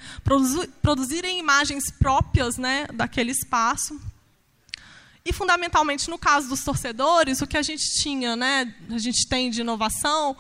[0.83, 4.01] produzirem imagens próprias né, daquele espaço.
[5.25, 9.51] E, fundamentalmente, no caso dos torcedores, o que a gente tinha, né, a gente tem
[9.51, 10.37] de inovação,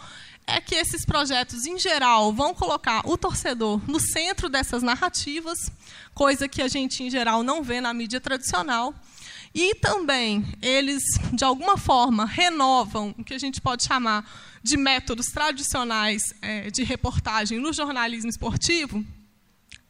[0.46, 5.70] é que esses projetos, em geral, vão colocar o torcedor no centro dessas narrativas,
[6.14, 8.94] coisa que a gente, em geral, não vê na mídia tradicional.
[9.54, 14.24] E também eles, de alguma forma, renovam o que a gente pode chamar
[14.62, 19.04] de métodos tradicionais é, de reportagem no jornalismo esportivo,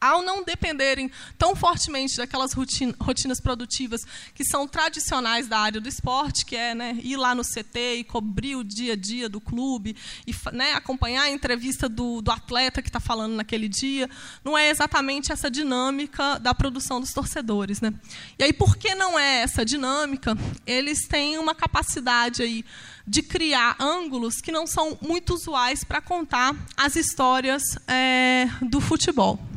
[0.00, 6.46] ao não dependerem tão fortemente daquelas rotinas produtivas que são tradicionais da área do esporte,
[6.46, 9.96] que é né, ir lá no CT e cobrir o dia a dia do clube,
[10.26, 14.08] e né, acompanhar a entrevista do, do atleta que está falando naquele dia,
[14.44, 17.80] não é exatamente essa dinâmica da produção dos torcedores.
[17.80, 17.92] Né?
[18.38, 20.36] E aí, por que não é essa dinâmica?
[20.66, 22.64] Eles têm uma capacidade aí
[23.06, 29.49] de criar ângulos que não são muito usuais para contar as histórias é, do futebol.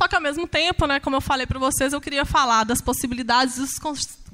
[0.00, 2.80] Só que, ao mesmo tempo, né, como eu falei para vocês, eu queria falar das
[2.80, 3.78] possibilidades dos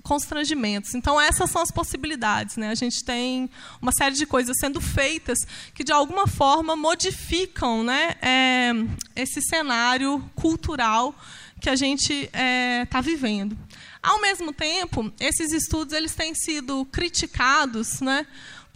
[0.01, 0.95] constrangimentos.
[0.95, 2.57] Então, essas são as possibilidades.
[2.57, 2.69] Né?
[2.69, 3.51] A gente tem
[3.83, 5.41] uma série de coisas sendo feitas
[5.75, 8.71] que, de alguma forma, modificam né, é,
[9.17, 11.13] esse cenário cultural
[11.61, 13.59] que a gente está é, tá vivendo.
[14.01, 18.25] Ao mesmo tempo, esses estudos eles têm sido criticados né,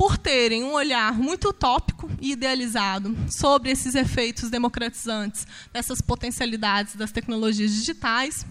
[0.00, 7.12] por terem um olhar muito utópico e idealizado sobre esses efeitos democratizantes dessas potencialidades das
[7.12, 8.46] tecnologias digitais.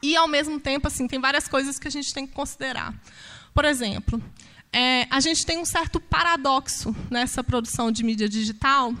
[0.00, 2.94] E, ao mesmo tempo, assim, tem várias coisas que a gente tem que considerar.
[3.52, 4.22] Por exemplo,
[4.72, 8.94] é, a gente tem um certo paradoxo nessa produção de mídia digital,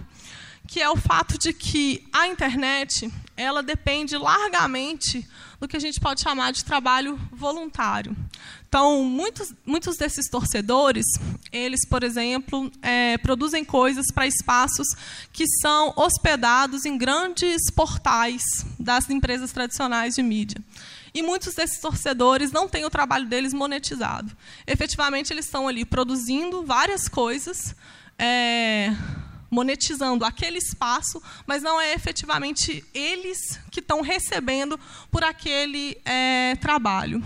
[0.66, 5.24] que é o fato de que a internet ela depende largamente
[5.60, 8.16] do que a gente pode chamar de trabalho voluntário.
[8.72, 11.04] Então, muitos, muitos desses torcedores,
[11.52, 14.88] eles, por exemplo, é, produzem coisas para espaços
[15.30, 18.42] que são hospedados em grandes portais
[18.78, 20.56] das empresas tradicionais de mídia.
[21.12, 24.34] E muitos desses torcedores não têm o trabalho deles monetizado.
[24.66, 27.76] Efetivamente, eles estão ali produzindo várias coisas,
[28.18, 28.90] é,
[29.50, 34.80] monetizando aquele espaço, mas não é efetivamente eles que estão recebendo
[35.10, 37.22] por aquele é, trabalho.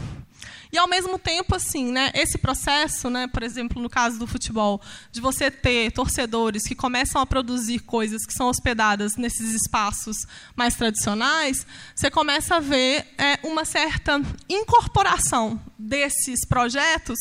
[0.77, 4.79] E ao mesmo tempo, assim, né, esse processo, né, por exemplo, no caso do futebol,
[5.11, 10.75] de você ter torcedores que começam a produzir coisas que são hospedadas nesses espaços mais
[10.77, 17.21] tradicionais, você começa a ver é, uma certa incorporação desses projetos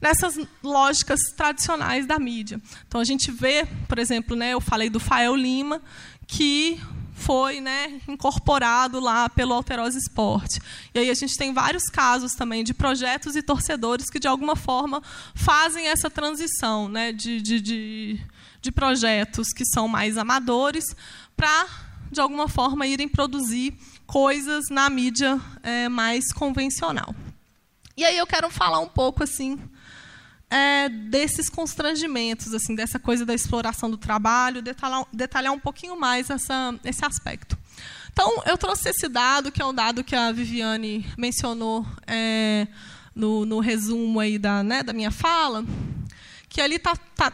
[0.00, 2.58] nessas lógicas tradicionais da mídia.
[2.88, 5.82] Então a gente vê, por exemplo, né, eu falei do Fael Lima,
[6.26, 6.80] que
[7.16, 10.60] foi né, incorporado lá pelo Alterosa Esporte.
[10.94, 14.54] E aí a gente tem vários casos também de projetos e torcedores que, de alguma
[14.54, 15.02] forma,
[15.34, 18.20] fazem essa transição né, de, de, de,
[18.60, 20.84] de projetos que são mais amadores
[21.34, 21.66] para,
[22.12, 23.74] de alguma forma, irem produzir
[24.06, 27.14] coisas na mídia é, mais convencional.
[27.96, 29.58] E aí eu quero falar um pouco assim
[30.50, 36.30] é, desses constrangimentos, assim, dessa coisa da exploração do trabalho, detalhar, detalhar um pouquinho mais
[36.30, 37.58] essa, esse aspecto.
[38.12, 42.66] Então, eu trouxe esse dado, que é um dado que a Viviane mencionou é,
[43.14, 45.64] no, no, resumo aí da, né, da minha fala,
[46.48, 47.32] que ali tá, tá,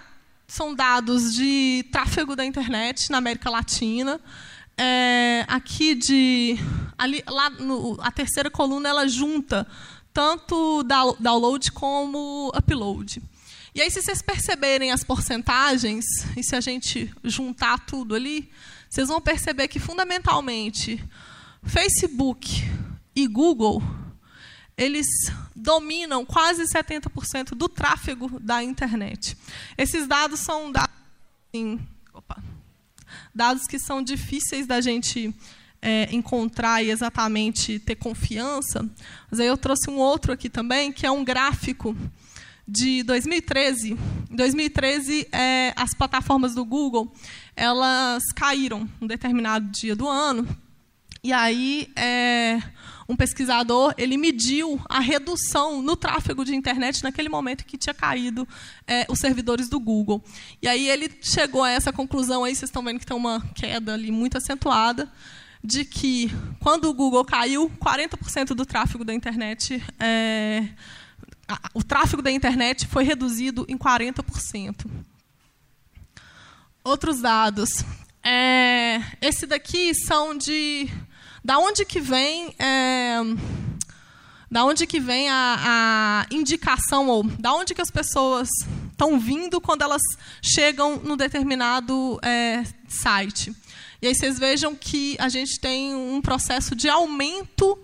[0.48, 4.20] são dados de tráfego da internet na América Latina.
[4.76, 6.58] É, aqui de
[6.96, 9.66] ali, lá no, a terceira coluna ela junta
[10.12, 10.82] tanto
[11.18, 13.22] download como upload.
[13.74, 16.04] E aí, se vocês perceberem as porcentagens,
[16.36, 18.50] e se a gente juntar tudo ali,
[18.88, 21.02] vocês vão perceber que, fundamentalmente,
[21.62, 22.62] Facebook
[23.16, 23.82] e Google,
[24.76, 25.06] eles
[25.56, 29.36] dominam quase 70% do tráfego da internet.
[29.78, 31.02] Esses dados são dados
[31.54, 31.78] Sim.
[32.14, 32.42] Opa.
[33.34, 35.34] Dados que são difíceis da gente
[35.82, 38.88] é, encontrar e exatamente ter confiança.
[39.28, 41.96] Mas aí eu trouxe um outro aqui também, que é um gráfico
[42.66, 43.98] de 2013.
[44.30, 47.12] Em 2013, é, as plataformas do Google
[47.56, 50.46] elas caíram um determinado dia do ano.
[51.24, 52.60] E aí, é,
[53.08, 58.48] um pesquisador ele mediu a redução no tráfego de internet naquele momento que tinha caído
[58.86, 60.22] é, os servidores do Google.
[60.60, 63.94] E aí ele chegou a essa conclusão, aí vocês estão vendo que tem uma queda
[63.94, 65.10] ali muito acentuada,
[65.62, 70.68] de que quando o Google caiu, 40% do tráfego da internet, é,
[71.72, 74.86] o tráfego da internet foi reduzido em 40%.
[76.82, 77.84] Outros dados.
[78.24, 80.88] É, esse daqui são de
[81.44, 83.16] da onde que vem é,
[84.48, 88.48] da onde que vem a, a, indicação ou da onde que as pessoas
[88.90, 90.02] estão vindo quando elas
[90.42, 93.52] chegam no determinado é, site.
[94.02, 97.78] E aí vocês vejam que a gente tem um processo de aumento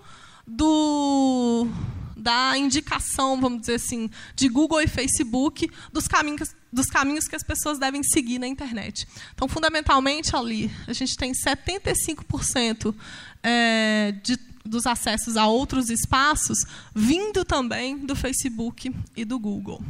[0.44, 1.68] do,
[2.16, 7.44] da indicação, vamos dizer assim, de Google e Facebook dos caminhos, dos caminhos que as
[7.44, 9.06] pessoas devem seguir na internet.
[9.32, 12.92] Então, fundamentalmente, ali, a gente tem 75%
[13.40, 16.58] é, de, dos acessos a outros espaços
[16.92, 19.80] vindo também do Facebook e do Google.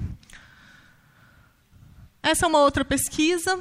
[2.22, 3.58] Essa é uma outra pesquisa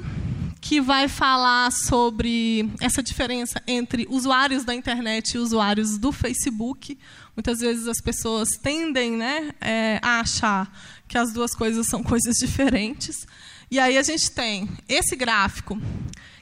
[0.60, 6.98] que vai falar sobre essa diferença entre usuários da internet e usuários do Facebook.
[7.36, 10.70] Muitas vezes as pessoas tendem né, é, a achar
[11.06, 13.26] que as duas coisas são coisas diferentes.
[13.70, 15.80] E aí a gente tem esse gráfico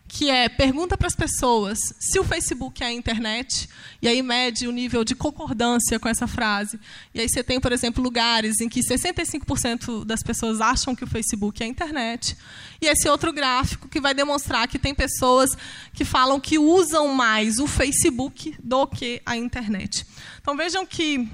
[0.08, 3.68] que é pergunta para as pessoas se o Facebook é a internet,
[4.00, 6.78] e aí mede o nível de concordância com essa frase.
[7.12, 11.06] E aí você tem, por exemplo, lugares em que 65% das pessoas acham que o
[11.06, 12.36] Facebook é a internet,
[12.80, 15.50] e esse outro gráfico que vai demonstrar que tem pessoas
[15.92, 20.06] que falam que usam mais o Facebook do que a internet.
[20.40, 21.28] Então vejam que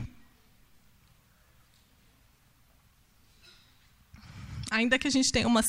[4.70, 5.62] ainda que a gente tenha uma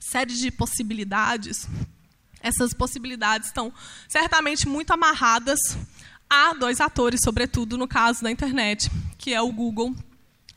[0.00, 1.68] série de possibilidades,
[2.48, 3.72] essas possibilidades estão
[4.08, 5.58] certamente muito amarradas
[6.28, 9.94] a dois atores, sobretudo no caso da internet, que é o Google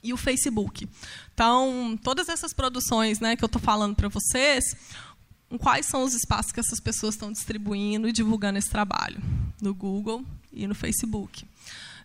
[0.03, 0.87] e o Facebook.
[1.33, 4.75] Então, todas essas produções né, que eu estou falando para vocês,
[5.59, 9.21] quais são os espaços que essas pessoas estão distribuindo e divulgando esse trabalho?
[9.61, 11.45] No Google e no Facebook.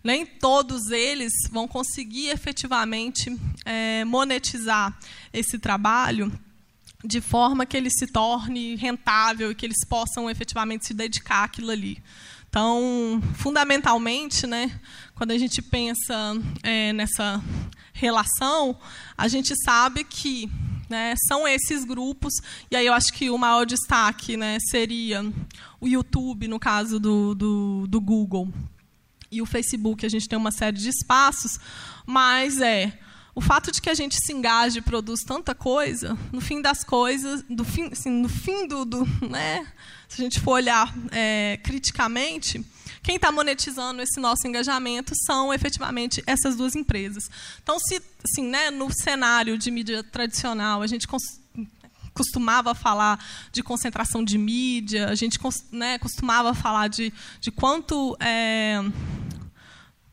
[0.04, 4.96] Nem todos eles vão conseguir efetivamente é, monetizar
[5.32, 6.32] esse trabalho
[7.06, 11.70] de forma que ele se torne rentável e que eles possam efetivamente se dedicar àquilo
[11.70, 12.02] ali.
[12.48, 14.80] Então, fundamentalmente, né,
[15.14, 17.42] quando a gente pensa é, nessa
[17.92, 18.78] relação,
[19.16, 20.50] a gente sabe que
[20.88, 22.34] né, são esses grupos,
[22.70, 25.24] e aí eu acho que o maior destaque né, seria
[25.80, 28.52] o YouTube, no caso do, do, do Google,
[29.30, 31.58] e o Facebook, a gente tem uma série de espaços,
[32.06, 32.98] mas é
[33.36, 36.82] o fato de que a gente se engaje e produz tanta coisa, no fim das
[36.82, 39.66] coisas, do fim, assim, no fim do, do né,
[40.08, 42.64] se a gente for olhar é, criticamente,
[43.02, 47.28] quem está monetizando esse nosso engajamento são efetivamente essas duas empresas.
[47.62, 51.06] Então, se assim, né, no cenário de mídia tradicional a gente
[52.14, 53.22] costumava falar
[53.52, 55.38] de concentração de mídia, a gente
[55.70, 58.80] né, costumava falar de, de quanto é,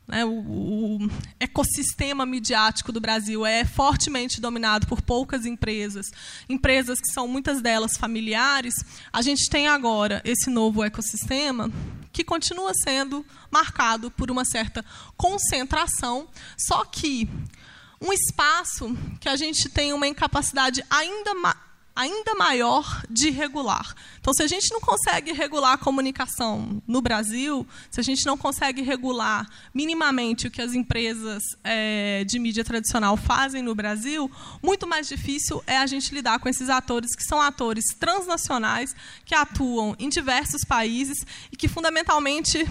[0.06, 6.10] né, o, o, ecossistema midiático do Brasil é fortemente dominado por poucas empresas,
[6.48, 8.74] empresas que são muitas delas familiares.
[9.12, 11.70] A gente tem agora esse novo ecossistema
[12.12, 14.84] que continua sendo marcado por uma certa
[15.16, 17.28] concentração, só que
[18.00, 21.34] um espaço que a gente tem uma incapacidade ainda
[21.94, 23.94] ainda maior de regular.
[24.18, 28.36] Então, se a gente não consegue regular a comunicação no Brasil, se a gente não
[28.36, 34.30] consegue regular minimamente o que as empresas é, de mídia tradicional fazem no Brasil,
[34.62, 39.34] muito mais difícil é a gente lidar com esses atores que são atores transnacionais, que
[39.34, 42.66] atuam em diversos países e que, fundamentalmente,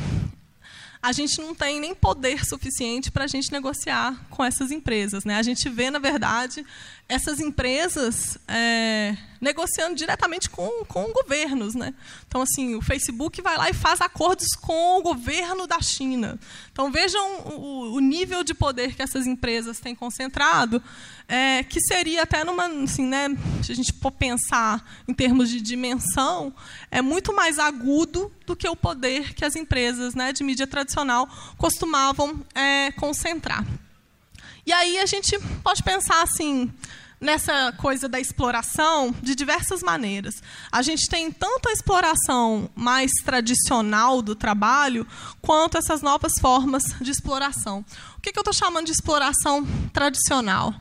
[1.04, 5.26] a gente não tem nem poder suficiente para a gente negociar com essas empresas.
[5.26, 5.36] Né?
[5.36, 6.66] A gente vê, na verdade,
[7.10, 11.76] essas empresas é, negociando diretamente com, com governos.
[11.76, 11.94] Né?
[12.28, 16.40] Então, assim, o Facebook vai lá e faz acordos com o governo da China.
[16.72, 20.82] Então, vejam o, o nível de poder que essas empresas têm concentrado,
[21.28, 23.28] é, que seria até numa, assim, né,
[23.62, 26.54] se a gente for pensar em termos de dimensão,
[26.90, 31.28] é muito mais agudo do que o poder que as empresas né, de mídia tradicional
[31.58, 33.66] costumavam é, concentrar.
[34.66, 36.72] E aí a gente pode pensar assim,
[37.24, 40.44] nessa coisa da exploração de diversas maneiras.
[40.72, 45.08] A gente tem tanto a exploração mais tradicional do trabalho,
[45.42, 47.84] quanto essas novas formas de exploração.
[48.18, 50.76] O que, que eu estou chamando de exploração tradicional?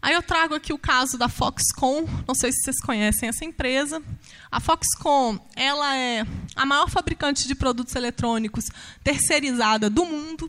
[0.00, 4.00] Aí eu trago aqui o caso da Foxconn, não sei se vocês conhecem essa empresa.
[4.50, 6.24] A Foxconn, ela é
[6.54, 8.66] a maior fabricante de produtos eletrônicos
[9.02, 10.48] terceirizada do mundo.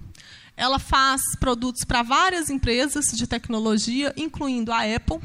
[0.59, 5.21] Ela faz produtos para várias empresas de tecnologia, incluindo a Apple.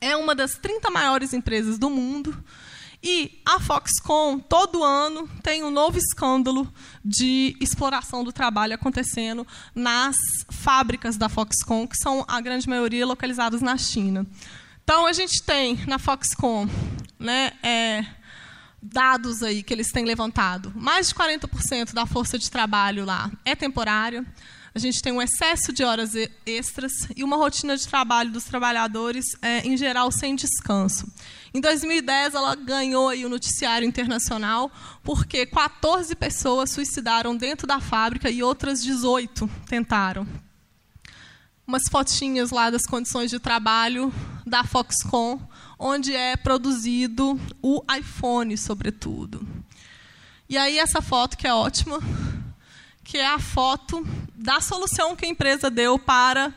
[0.00, 2.36] É uma das 30 maiores empresas do mundo.
[3.00, 6.68] E a Foxconn, todo ano, tem um novo escândalo
[7.04, 10.16] de exploração do trabalho acontecendo nas
[10.50, 14.26] fábricas da Foxconn, que são a grande maioria localizadas na China.
[14.82, 16.68] Então, a gente tem na Foxconn
[17.20, 18.04] né, é,
[18.82, 20.72] dados aí que eles têm levantado.
[20.74, 24.24] Mais de 40% da força de trabalho lá é temporária.
[24.72, 26.12] A gente tem um excesso de horas
[26.46, 31.12] extras e uma rotina de trabalho dos trabalhadores, é, em geral, sem descanso.
[31.52, 34.70] Em 2010, ela ganhou aí o noticiário internacional
[35.02, 40.26] porque 14 pessoas suicidaram dentro da fábrica e outras 18 tentaram.
[41.66, 44.12] Umas fotinhas lá das condições de trabalho
[44.46, 45.38] da Foxconn,
[45.80, 49.48] onde é produzido o iPhone, sobretudo.
[50.46, 51.98] E aí essa foto que é ótima,
[53.02, 54.06] que é a foto
[54.36, 56.54] da solução que a empresa deu para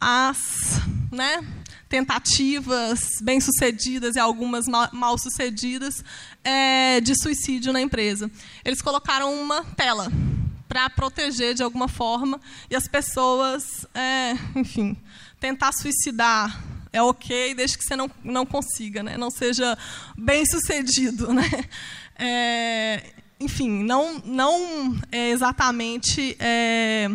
[0.00, 1.44] as, né,
[1.88, 6.04] tentativas bem-sucedidas e algumas mal-sucedidas
[6.44, 8.30] é, de suicídio na empresa.
[8.64, 10.10] Eles colocaram uma tela
[10.68, 12.40] para proteger de alguma forma
[12.70, 14.96] e as pessoas, é, enfim,
[15.40, 19.16] tentar suicidar é ok, desde que você não, não consiga, né?
[19.16, 19.76] não seja
[20.16, 21.32] bem sucedido.
[21.32, 21.48] Né?
[22.18, 23.02] É,
[23.40, 27.08] enfim, não, não é exatamente é,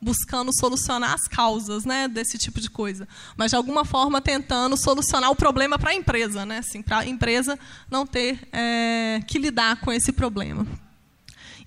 [0.00, 5.30] buscando solucionar as causas né, desse tipo de coisa, mas de alguma forma tentando solucionar
[5.30, 7.58] o problema para a empresa, né, assim, para a empresa
[7.90, 10.66] não ter é, que lidar com esse problema.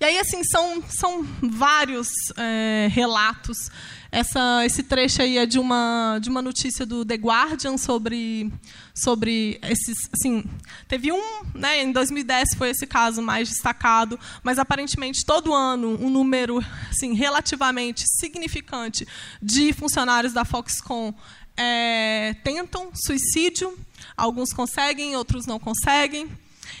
[0.00, 3.70] E aí, assim, são, são vários é, relatos
[4.16, 8.50] essa, esse trecho aí é de uma, de uma notícia do The Guardian sobre,
[8.94, 10.08] sobre esses.
[10.10, 10.42] Assim,
[10.88, 16.08] teve um, né, em 2010 foi esse caso mais destacado, mas aparentemente todo ano um
[16.08, 19.06] número assim, relativamente significante
[19.42, 21.12] de funcionários da Foxconn
[21.54, 23.76] é, tentam suicídio.
[24.16, 26.26] Alguns conseguem, outros não conseguem.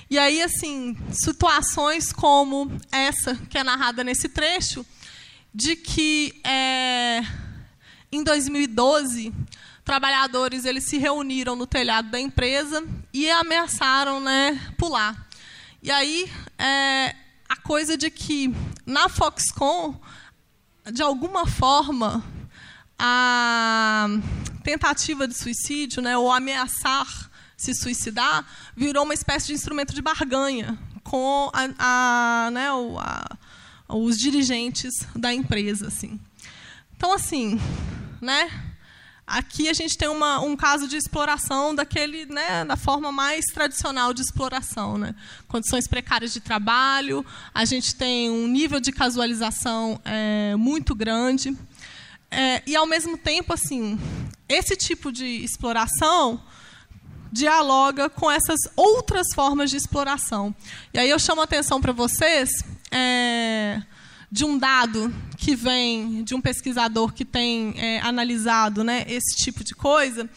[0.08, 4.86] E aí, assim, situações como essa que é narrada nesse trecho
[5.52, 7.22] de que é,
[8.12, 9.34] em 2012
[9.84, 15.26] trabalhadores eles se reuniram no telhado da empresa e ameaçaram né, pular.
[15.82, 17.14] E aí é,
[17.48, 18.54] a coisa de que
[18.84, 19.94] na Foxconn,
[20.92, 22.22] de alguma forma,
[22.98, 24.06] a
[24.62, 27.25] tentativa de suicídio, né, ou ameaçar
[27.56, 28.44] se suicidar,
[28.76, 33.36] virou uma espécie de instrumento de barganha com a, a, né, a,
[33.88, 36.20] os dirigentes da empresa, assim.
[36.96, 37.60] Então, assim,
[38.20, 38.50] né?
[39.26, 44.14] Aqui a gente tem uma, um caso de exploração daquele, né, da forma mais tradicional
[44.14, 45.14] de exploração, né?
[45.48, 51.56] Condições precárias de trabalho, a gente tem um nível de casualização é, muito grande
[52.30, 53.98] é, e, ao mesmo tempo, assim,
[54.48, 56.40] esse tipo de exploração
[57.32, 60.54] dialoga com essas outras formas de exploração.
[60.92, 62.50] E aí eu chamo a atenção para vocês
[62.90, 63.82] é,
[64.30, 69.62] de um dado que vem de um pesquisador que tem é, analisado né, esse tipo
[69.62, 70.28] de coisa,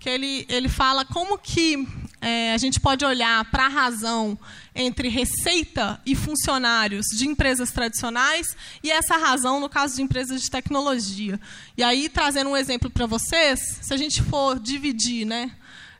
[0.00, 1.86] que ele, ele fala como que
[2.20, 4.38] é, a gente pode olhar para a razão
[4.74, 10.50] entre receita e funcionários de empresas tradicionais e essa razão no caso de empresas de
[10.50, 11.40] tecnologia.
[11.76, 15.50] E aí, trazendo um exemplo para vocês, se a gente for dividir né,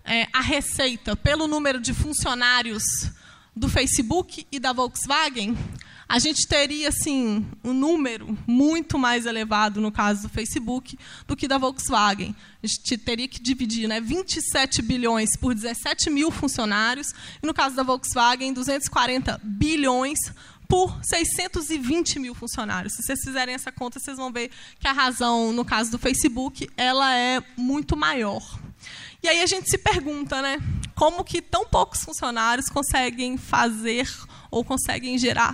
[0.06, 2.84] é, a receita pelo número de funcionários
[3.54, 5.56] do Facebook e da Volkswagen,
[6.08, 10.96] a gente teria assim um número muito mais elevado no caso do Facebook
[11.26, 12.34] do que da Volkswagen.
[12.62, 17.74] A gente teria que dividir né, 27 bilhões por 17 mil funcionários, e no caso
[17.74, 20.18] da Volkswagen, 240 bilhões
[20.68, 22.94] por 620 mil funcionários.
[22.94, 26.68] Se vocês fizerem essa conta, vocês vão ver que a razão, no caso do Facebook,
[26.76, 28.60] ela é muito maior.
[29.26, 30.60] E aí a gente se pergunta, né,
[30.94, 34.08] como que tão poucos funcionários conseguem fazer
[34.52, 35.52] ou conseguem gerar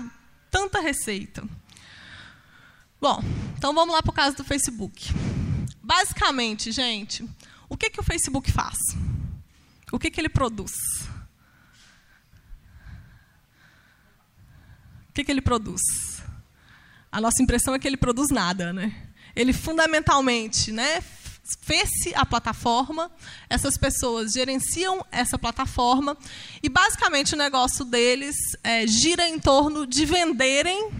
[0.51, 1.43] tanta receita?
[3.01, 3.25] Bom,
[3.57, 5.09] então vamos lá para o caso do Facebook.
[5.83, 7.27] Basicamente, gente,
[7.67, 8.77] o que, que o Facebook faz?
[9.91, 10.75] O que, que ele produz?
[15.09, 15.81] O que, que ele produz?
[17.11, 18.95] A nossa impressão é que ele produz nada, né?
[19.35, 21.03] Ele fundamentalmente, né,
[21.61, 23.11] fez-se a plataforma,
[23.49, 26.17] essas pessoas gerenciam essa plataforma
[26.63, 30.91] e basicamente o negócio deles é, gira em torno de venderem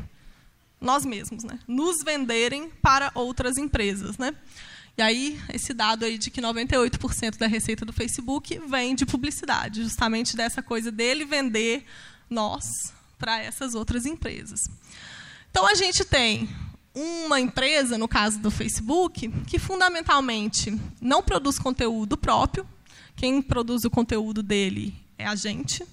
[0.81, 1.59] nós mesmos, né?
[1.67, 4.19] nos venderem para outras empresas.
[4.19, 4.35] Né?
[4.99, 9.83] E aí, esse dado aí de que 98% da receita do Facebook vem de publicidade,
[9.83, 11.85] justamente dessa coisa dele vender
[12.29, 12.65] nós
[13.19, 14.61] para essas outras empresas.
[15.51, 16.49] Então, a gente tem
[16.95, 22.67] uma empresa, no caso do Facebook, que fundamentalmente não produz conteúdo próprio.
[23.17, 25.85] Quem produz o conteúdo dele é a gente.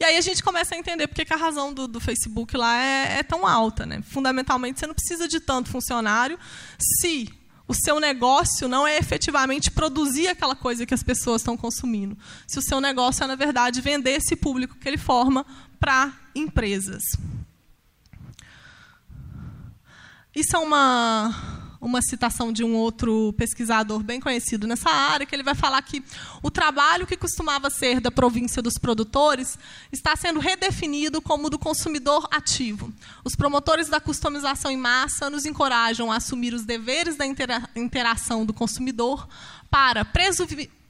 [0.00, 2.80] E aí a gente começa a entender porque que a razão do, do Facebook lá
[2.80, 3.84] é, é, tão alta.
[3.84, 4.00] Né?
[4.02, 6.38] Fundamentalmente, você não precisa de tanto funcionário
[6.78, 7.28] se
[7.66, 12.16] o seu negócio não é efetivamente produzir aquela coisa que as pessoas estão consumindo.
[12.46, 15.44] Se o seu negócio é, na verdade, vender esse público que ele forma
[15.80, 17.02] para empresas.
[20.34, 25.42] Isso é uma, uma citação de um outro pesquisador bem conhecido nessa área, que ele
[25.42, 26.02] vai falar que
[26.42, 29.58] o trabalho que costumava ser da província dos produtores
[29.90, 32.92] está sendo redefinido como do consumidor ativo.
[33.24, 38.44] Os promotores da customização em massa nos encorajam a assumir os deveres da intera interação
[38.44, 39.26] do consumidor
[39.70, 40.04] para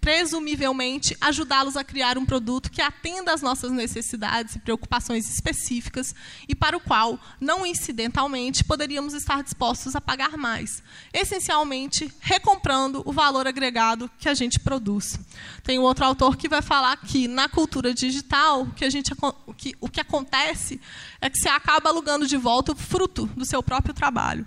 [0.09, 6.15] presumivelmente ajudá-los a criar um produto que atenda às nossas necessidades e preocupações específicas
[6.49, 10.83] e para o qual, não incidentalmente, poderíamos estar dispostos a pagar mais,
[11.13, 15.21] essencialmente recomprando o valor agregado que a gente produz.
[15.63, 19.13] Tem um outro autor que vai falar que na cultura digital, que a gente,
[19.59, 20.81] que, o que acontece
[21.21, 24.47] é que você acaba alugando de volta o fruto do seu próprio trabalho.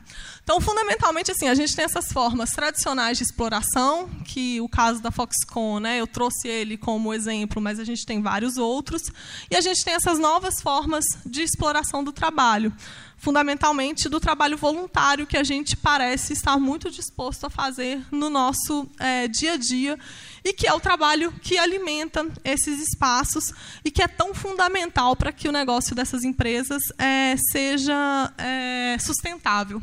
[0.52, 5.10] Então, fundamentalmente, assim, a gente tem essas formas tradicionais de exploração, que o caso da
[5.10, 9.02] Foxconn, né, eu trouxe ele como exemplo, mas a gente tem vários outros,
[9.49, 12.74] e a gente tem essas novas formas de exploração do trabalho,
[13.16, 18.86] fundamentalmente do trabalho voluntário, que a gente parece estar muito disposto a fazer no nosso
[18.99, 19.97] é, dia a dia,
[20.43, 23.54] e que é o trabalho que alimenta esses espaços
[23.86, 29.82] e que é tão fundamental para que o negócio dessas empresas é, seja é, sustentável.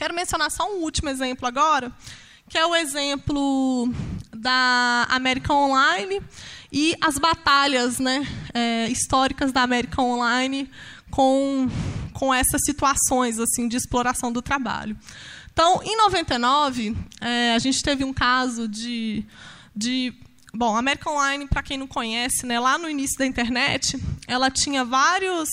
[0.00, 1.92] Quero mencionar só um último exemplo agora,
[2.48, 3.92] que é o exemplo
[4.34, 6.22] da América Online
[6.72, 10.70] e as batalhas né, é, históricas da América Online
[11.10, 11.68] com,
[12.14, 14.96] com essas situações assim de exploração do trabalho.
[15.52, 19.22] Então, em 99, é, a gente teve um caso de,
[19.76, 20.14] de
[20.54, 24.50] Bom, a América Online, para quem não conhece, né, lá no início da internet, ela
[24.50, 25.50] tinha vários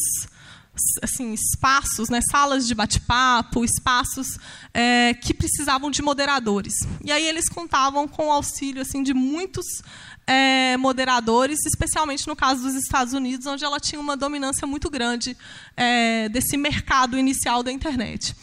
[1.01, 4.37] assim, espaços, né, salas de bate-papo, espaços
[4.73, 6.73] é, que precisavam de moderadores.
[7.03, 9.65] E aí eles contavam com o auxílio assim, de muitos
[10.27, 15.37] é, moderadores, especialmente no caso dos Estados Unidos, onde ela tinha uma dominância muito grande
[15.75, 18.35] é, desse mercado inicial da internet.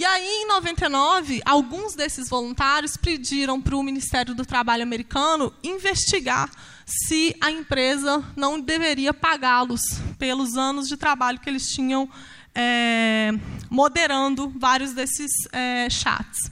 [0.00, 6.50] E aí, em 99, alguns desses voluntários pediram para o Ministério do Trabalho americano investigar
[6.86, 9.82] se a empresa não deveria pagá-los
[10.18, 12.08] pelos anos de trabalho que eles tinham
[12.54, 13.30] é,
[13.68, 16.50] moderando vários desses é, chats.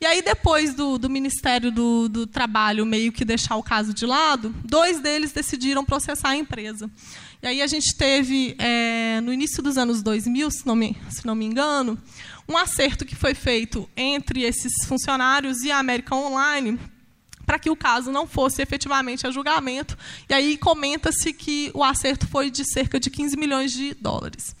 [0.00, 4.06] E aí, depois do, do Ministério do, do, Trabalho meio que deixar o caso de
[4.06, 6.88] lado, dois deles decidiram processar a empresa.
[7.42, 11.26] E aí a gente teve, é, no início dos anos 2000, se não, me, se
[11.26, 11.98] não me engano,
[12.48, 16.78] um acerto que foi feito entre esses funcionários e a América Online
[17.46, 19.96] para que o caso não fosse efetivamente a julgamento.
[20.28, 24.54] E aí comenta-se que o acerto foi de cerca de 15 milhões de dólares.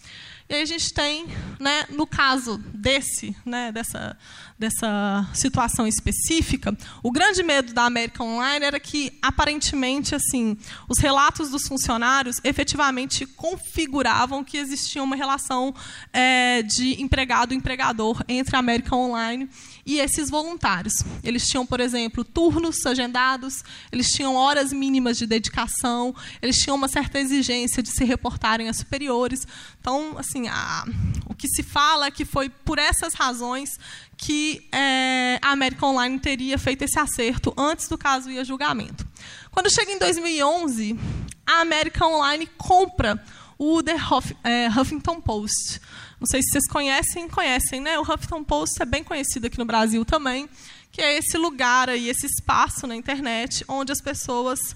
[0.48, 1.26] E aí a gente tem,
[1.58, 4.16] né, no caso desse, né, dessa,
[4.56, 10.56] dessa situação específica, o grande medo da América Online era que, aparentemente, assim,
[10.88, 15.74] os relatos dos funcionários efetivamente configuravam que existia uma relação
[16.12, 19.50] é, de empregado-empregador entre a América Online
[19.86, 20.92] e esses voluntários.
[21.22, 23.62] Eles tinham, por exemplo, turnos agendados,
[23.92, 28.72] eles tinham horas mínimas de dedicação, eles tinham uma certa exigência de se reportarem a
[28.72, 29.46] superiores.
[29.80, 30.84] Então, assim, a,
[31.26, 33.70] o que se fala é que foi por essas razões
[34.16, 39.06] que é, a América Online teria feito esse acerto antes do caso ir a julgamento.
[39.52, 40.98] Quando chega em 2011,
[41.46, 43.22] a América Online compra
[43.58, 45.80] o The Huff, é, Huffington Post.
[46.18, 47.98] Não sei se vocês conhecem, conhecem, né?
[47.98, 50.48] O Huffington Post é bem conhecido aqui no Brasil também,
[50.90, 54.74] que é esse lugar aí, esse espaço na internet onde as pessoas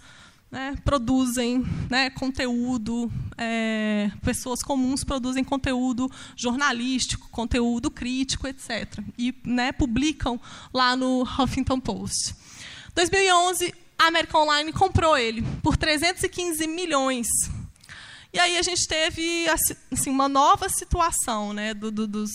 [0.51, 8.99] né, produzem né, conteúdo, é, pessoas comuns produzem conteúdo jornalístico, conteúdo crítico, etc.
[9.16, 10.38] E né, publicam
[10.74, 12.34] lá no Huffington Post.
[12.95, 17.28] 2011, a American Online comprou ele por 315 milhões
[18.33, 22.31] e aí a gente teve assim, uma nova situação né, do, do, dos,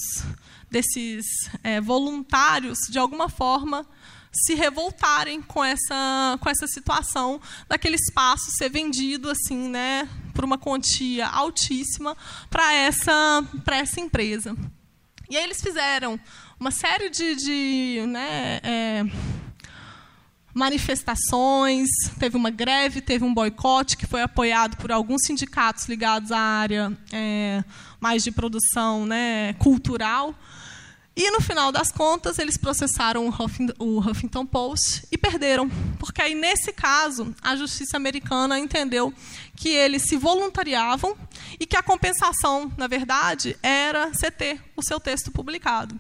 [0.70, 1.26] desses
[1.64, 3.88] é, voluntários, de alguma forma,
[4.32, 7.39] se revoltarem com essa, com essa situação
[7.70, 12.18] daquele espaço ser vendido assim, né, por uma quantia altíssima
[12.50, 13.41] para essa,
[13.72, 14.56] essa empresa.
[15.30, 16.20] E aí eles fizeram
[16.60, 19.04] uma série de, de né, é,
[20.56, 26.39] manifestações, teve uma greve, teve um boicote que foi apoiado por alguns sindicatos ligados à
[26.39, 27.62] área é,
[27.99, 30.34] mais de produção né, cultural.
[31.14, 33.34] E, no final das contas, eles processaram
[33.80, 35.70] o Huffington Post e perderam.
[35.97, 39.14] Porque aí, nesse caso, a justiça americana entendeu
[39.56, 41.16] que eles se voluntariavam
[41.58, 45.97] e que a compensação, na verdade, era você ter o seu texto publicado.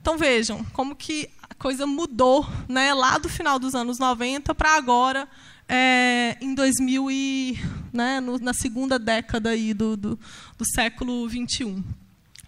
[0.00, 1.28] Então, vejam como que
[1.62, 5.28] coisa mudou né, lá do final dos anos 90 para agora,
[5.68, 7.58] é, em 2000 e,
[7.92, 10.18] né, no, na segunda década aí do, do,
[10.58, 11.84] do século 21.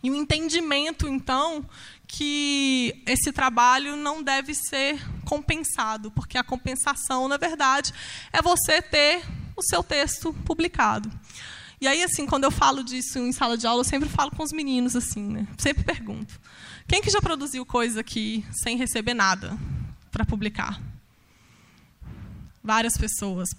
[0.03, 1.65] E o entendimento, então,
[2.09, 7.95] que esse trabalho não deve ser compensado, porque a compensação, na verdade,
[8.33, 9.23] é você ter
[9.57, 11.09] o seu texto publicado.
[11.81, 14.43] E aí, assim, quando eu falo disso em sala de aula, eu sempre falo com
[14.43, 15.47] os meninos assim, né?
[15.57, 16.41] Sempre pergunto:
[16.87, 19.59] quem que já produziu coisa aqui sem receber nada
[20.11, 20.81] para publicar?
[22.63, 23.51] Várias pessoas.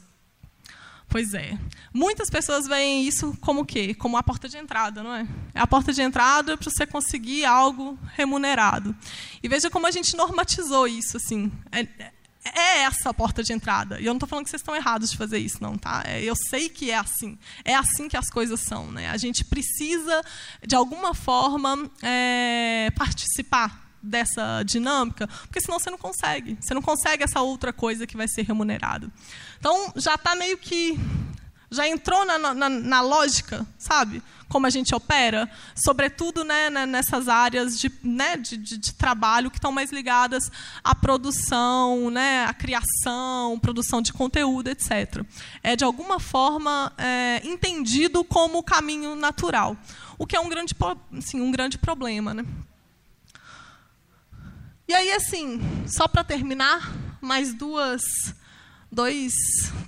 [1.07, 1.57] Pois é.
[1.93, 3.93] Muitas pessoas veem isso como o quê?
[3.93, 5.27] Como a porta de entrada, não é?
[5.53, 8.95] É a porta de entrada para você conseguir algo remunerado.
[9.41, 11.51] E veja como a gente normatizou isso, assim.
[11.71, 12.11] É,
[12.53, 13.99] é essa a porta de entrada.
[13.99, 16.03] E eu não estou falando que vocês estão errados de fazer isso, não, tá?
[16.05, 17.37] É, eu sei que é assim.
[17.63, 19.09] É assim que as coisas são, né?
[19.09, 20.21] A gente precisa,
[20.65, 26.57] de alguma forma, é, participar dessa dinâmica, porque senão você não consegue.
[26.61, 29.11] Você não consegue essa outra coisa que vai ser remunerado.
[29.59, 30.99] Então, já está meio que.
[31.71, 34.21] Já entrou na, na, na, lógica, sabe?
[34.47, 39.57] Como a gente opera, sobretudo né, nessas áreas de, né, de, de, de trabalho que
[39.57, 40.51] estão mais ligadas
[40.83, 45.23] à produção, né, à criação, produção de conteúdo, etc.
[45.63, 49.75] É, de alguma forma, é, entendido como o caminho natural,
[50.17, 50.75] o que é um grande,
[51.17, 52.33] assim, um grande problema.
[52.33, 52.45] Né?
[54.87, 58.03] E aí, assim, só para terminar, mais duas
[58.95, 59.33] dois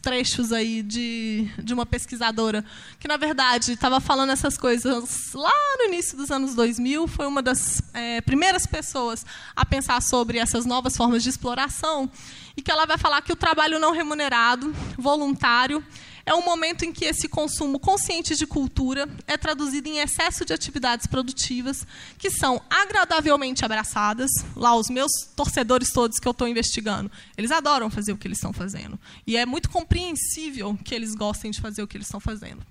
[0.01, 2.64] trechos aí de, de uma pesquisadora
[2.99, 7.41] que, na verdade, estava falando essas coisas lá no início dos anos 2000, foi uma
[7.41, 12.12] das é, primeiras pessoas a pensar sobre essas novas formas de exploração,
[12.58, 15.82] e que ela vai falar que o trabalho não remunerado, voluntário,
[16.28, 20.51] é um momento em que esse consumo consciente de cultura é traduzido em excesso de
[20.51, 24.30] atividades produtivas que são agradavelmente abraçadas.
[24.53, 28.39] Lá, os meus torcedores todos que eu estou investigando, eles adoram fazer o que eles
[28.39, 28.99] estão fazendo.
[29.25, 32.61] E é muito compreensível que eles gostem de fazer o que eles estão fazendo.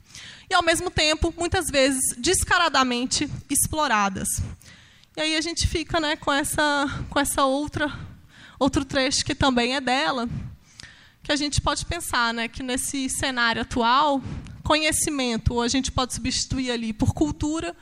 [0.51, 4.29] E, ao mesmo tempo, muitas vezes, descaradamente exploradas.
[5.17, 7.91] E aí a gente fica né, com, essa, com essa outra
[8.59, 10.29] outro trecho que também é dela,
[11.27, 14.23] que a gente pode pensar né, que nesse cenário atual,
[14.63, 17.75] conhecimento, ou a gente pode substituir ali por cultura.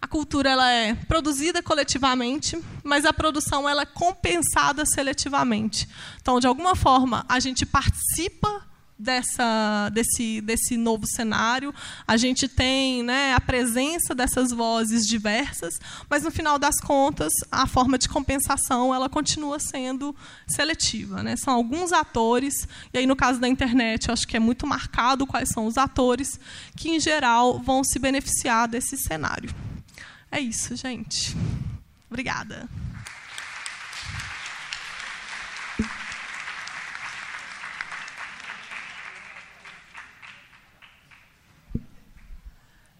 [0.00, 5.88] A cultura ela é produzida coletivamente, mas a produção ela é compensada seletivamente.
[6.22, 8.64] Então, de alguma forma, a gente participa
[8.98, 11.74] dessa, desse, desse novo cenário.
[12.06, 15.74] A gente tem né, a presença dessas vozes diversas,
[16.08, 20.14] mas no final das contas a forma de compensação ela continua sendo
[20.46, 21.22] seletiva.
[21.22, 21.36] Né?
[21.36, 25.48] São alguns atores e aí no caso da internet acho que é muito marcado quais
[25.48, 26.38] são os atores
[26.76, 29.54] que em geral vão se beneficiar desse cenário.
[30.30, 31.36] É isso, gente.
[32.08, 32.68] Obrigada.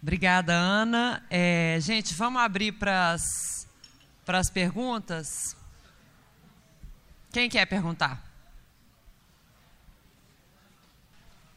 [0.05, 1.25] Obrigada, Ana.
[1.31, 5.57] É, gente, vamos abrir para as perguntas.
[7.31, 8.23] Quem quer perguntar?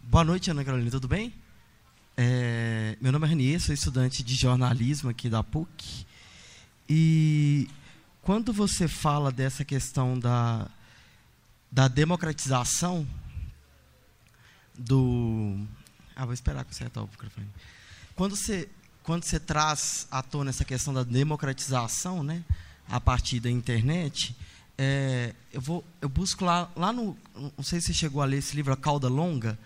[0.00, 1.34] Boa noite, Ana Carolina, tudo bem?
[2.16, 6.06] É, meu nome é Renier, sou estudante de jornalismo aqui da PUC.
[6.88, 7.68] E
[8.22, 10.66] quando você fala dessa questão da,
[11.70, 13.06] da democratização
[14.74, 15.66] do.
[16.16, 17.46] Ah, vou esperar que você o microfone.
[18.18, 18.68] Quando você,
[19.04, 22.42] quando você traz à tona essa questão da democratização, né,
[22.88, 24.34] a partir da internet,
[24.76, 27.16] é, eu, vou, eu busco lá, lá no.
[27.56, 29.56] Não sei se você chegou a ler esse livro, A Cauda Longa,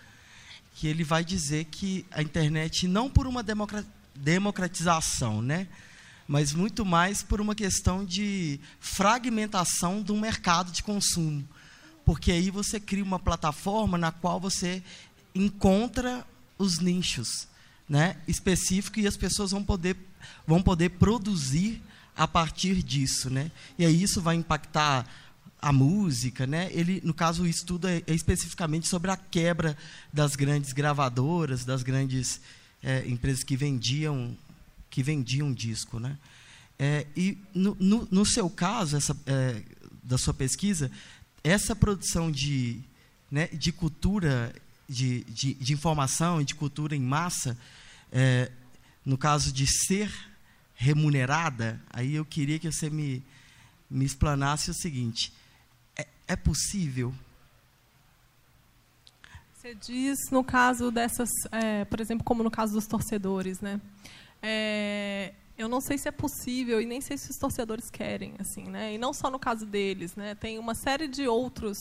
[0.75, 3.43] que ele vai dizer que a internet, não por uma
[4.13, 5.67] democratização, né,
[6.27, 11.43] mas muito mais por uma questão de fragmentação do mercado de consumo.
[12.05, 14.83] Porque aí você cria uma plataforma na qual você
[15.33, 16.23] encontra
[16.59, 17.51] os nichos
[17.87, 19.97] né, específico e as pessoas vão poder,
[20.47, 21.81] vão poder produzir
[22.15, 23.29] a partir disso.
[23.29, 23.51] Né?
[23.77, 25.07] E aí isso vai impactar
[25.61, 26.69] a música, né?
[26.73, 29.77] Ele, no caso, o estudo é, é especificamente sobre a quebra
[30.11, 32.41] das grandes gravadoras, das grandes
[32.83, 34.37] é, empresas que vendiam
[34.89, 36.19] que vendiam disco, né?
[36.77, 39.63] É, e no, no, no, seu caso, essa, é,
[40.03, 40.91] da sua pesquisa,
[41.43, 42.79] essa produção de,
[43.31, 44.53] né, de cultura,
[44.87, 47.57] de, de, de informação e de cultura em massa,
[48.11, 48.51] é,
[49.05, 50.11] no caso de ser
[50.75, 53.23] remunerada, aí eu queria que você me,
[53.89, 55.33] me explanasse o seguinte:
[55.95, 57.13] é, é possível?
[59.53, 63.79] Você diz no caso dessas, é, por exemplo, como no caso dos torcedores, né?
[64.41, 68.65] É, eu não sei se é possível e nem sei se os torcedores querem, assim,
[68.65, 68.93] né?
[68.93, 70.35] E não só no caso deles, né?
[70.35, 71.77] Tem uma série de outros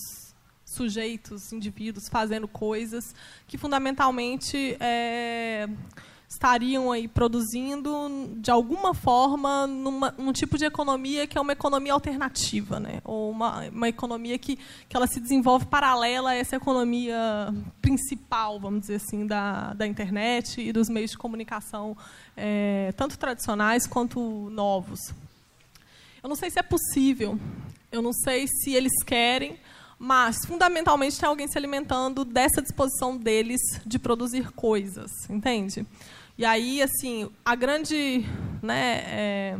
[0.75, 3.15] sujeitos, indivíduos fazendo coisas
[3.47, 5.69] que fundamentalmente é,
[6.33, 7.91] estariam aí produzindo
[8.39, 13.03] de alguma forma numa, num tipo de economia que é uma economia alternativa, né?
[13.05, 14.57] ou uma, uma economia que,
[14.89, 17.53] que ela se desenvolve paralela a essa economia
[17.83, 21.95] principal, vamos dizer assim, da, da internet e dos meios de comunicação,
[22.35, 25.01] é, tanto tradicionais quanto novos.
[26.23, 27.39] Eu não sei se é possível,
[27.91, 29.59] eu não sei se eles querem,
[30.03, 35.87] mas fundamentalmente tem alguém se alimentando dessa disposição deles de produzir coisas, entende?
[36.37, 38.27] E aí, assim, a grande
[38.61, 39.59] né, é,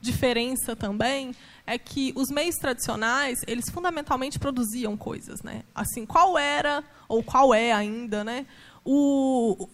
[0.00, 1.32] diferença também
[1.64, 5.62] é que os meios tradicionais, eles fundamentalmente produziam coisas, né?
[5.72, 8.46] Assim, qual era ou qual é ainda, né,
[8.84, 9.68] o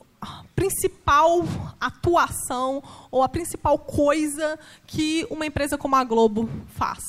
[0.54, 1.44] principal
[1.80, 7.02] atuação ou a principal coisa que uma empresa como a Globo faz?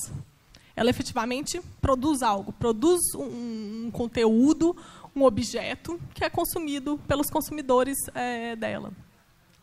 [0.81, 4.75] Ela efetivamente produz algo, produz um, um conteúdo,
[5.15, 8.91] um objeto que é consumido pelos consumidores é, dela.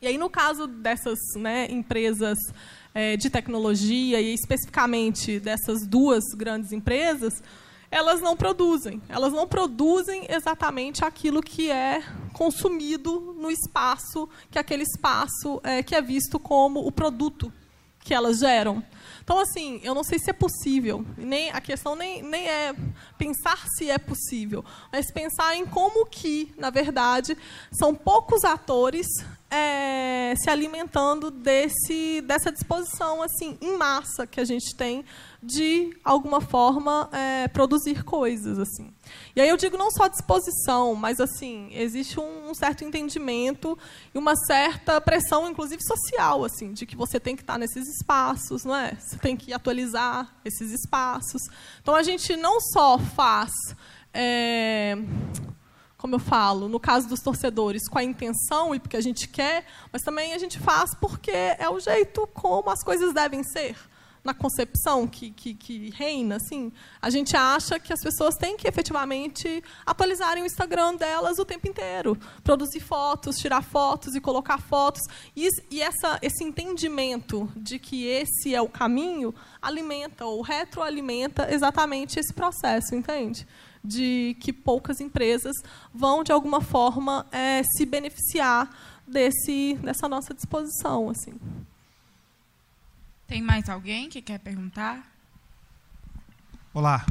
[0.00, 2.38] E aí, no caso dessas né, empresas
[2.94, 7.42] é, de tecnologia, e especificamente dessas duas grandes empresas,
[7.90, 9.02] elas não produzem.
[9.08, 12.00] Elas não produzem exatamente aquilo que é
[12.32, 17.52] consumido no espaço, que é aquele espaço é, que é visto como o produto
[18.04, 18.84] que elas geram.
[19.28, 21.04] Então, assim, eu não sei se é possível.
[21.18, 22.74] Nem, a questão nem, nem é
[23.18, 27.36] pensar se é possível, mas pensar em como que, na verdade,
[27.70, 29.06] são poucos atores
[29.50, 35.04] é, se alimentando desse, dessa disposição assim em massa que a gente tem
[35.42, 38.92] de alguma forma é, produzir coisas assim.
[39.36, 43.78] E aí eu digo não só disposição, mas assim existe um, um, certo entendimento
[44.12, 48.64] e uma certa pressão, inclusive social, assim, de que você tem que estar nesses espaços,
[48.64, 48.96] não é?
[48.96, 51.42] Você tem que atualizar esses espaços.
[51.80, 53.52] Então a gente não só faz
[54.12, 54.96] é,
[55.98, 59.64] como eu falo, no caso dos torcedores, com a intenção e porque a gente quer,
[59.92, 63.76] mas também a gente faz porque é o jeito como as coisas devem ser.
[64.24, 68.68] Na concepção que, que, que reina, assim, a gente acha que as pessoas têm que
[68.68, 75.02] efetivamente atualizarem o Instagram delas o tempo inteiro, produzir fotos, tirar fotos e colocar fotos.
[75.34, 82.18] E, e essa, esse entendimento de que esse é o caminho alimenta ou retroalimenta exatamente
[82.18, 83.46] esse processo, entende?
[83.82, 85.54] de que poucas empresas
[85.94, 88.68] vão, de alguma forma, é, se beneficiar
[89.06, 91.08] desse, dessa nossa disposição.
[91.08, 91.34] Assim.
[93.28, 95.06] Tem mais alguém que quer perguntar?
[96.72, 97.04] Olá.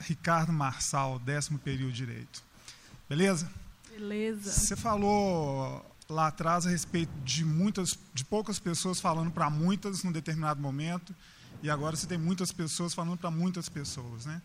[0.00, 2.42] Ricardo Marçal, décimo período direito.
[3.06, 3.46] Beleza?
[3.90, 4.50] Beleza.
[4.50, 10.10] Você falou lá atrás a respeito de muitas, de poucas pessoas falando para muitas num
[10.10, 11.14] determinado momento,
[11.62, 14.40] e agora você tem muitas pessoas falando para muitas pessoas, né?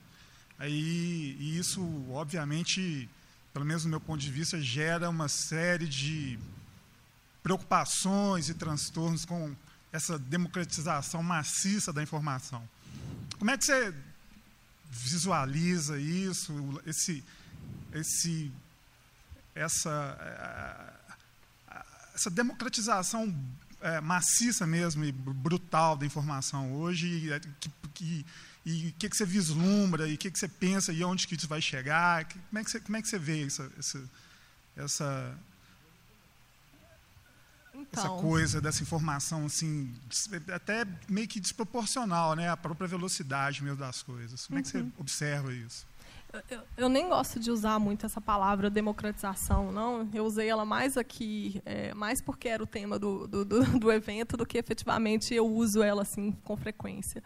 [0.60, 1.82] Aí, e isso,
[2.12, 3.10] obviamente,
[3.54, 6.38] pelo menos do meu ponto de vista, gera uma série de
[7.42, 9.56] preocupações e transtornos com
[9.94, 12.68] essa democratização maciça da informação.
[13.38, 13.94] Como é que você
[14.90, 17.24] visualiza isso, esse,
[17.94, 18.52] esse,
[19.54, 21.00] essa,
[22.16, 23.34] essa democratização
[23.82, 27.30] é, maciça mesmo e brutal da informação hoje,
[27.60, 28.26] que, que
[28.66, 31.36] e o que, que você vislumbra, e o que, que você pensa, e onde que
[31.36, 32.26] isso vai chegar?
[32.26, 34.10] Como é que você, como é que você vê essa, essa,
[34.78, 35.38] essa,
[37.94, 38.16] então.
[38.16, 39.94] essa coisa dessa informação, assim,
[40.54, 42.50] até meio que desproporcional, né?
[42.50, 44.46] A própria velocidade mesmo das coisas.
[44.48, 44.60] Como uhum.
[44.60, 44.92] é que você uhum.
[44.98, 45.86] observa isso?
[46.50, 50.10] Eu, eu, nem gosto de usar muito essa palavra democratização, não.
[50.12, 53.92] Eu usei ela mais aqui, é, mais porque era o tema do, do, do, do
[53.92, 57.22] evento, do que efetivamente eu uso ela assim com frequência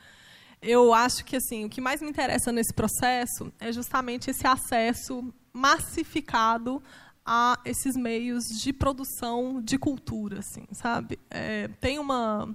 [0.62, 5.34] eu acho que assim o que mais me interessa nesse processo é justamente esse acesso
[5.54, 6.82] massificado
[7.28, 11.20] a esses meios de produção de cultura, assim, sabe?
[11.30, 12.50] É, tem uma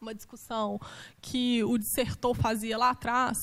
[0.00, 0.78] uma discussão
[1.20, 3.38] que o dissertor fazia lá atrás,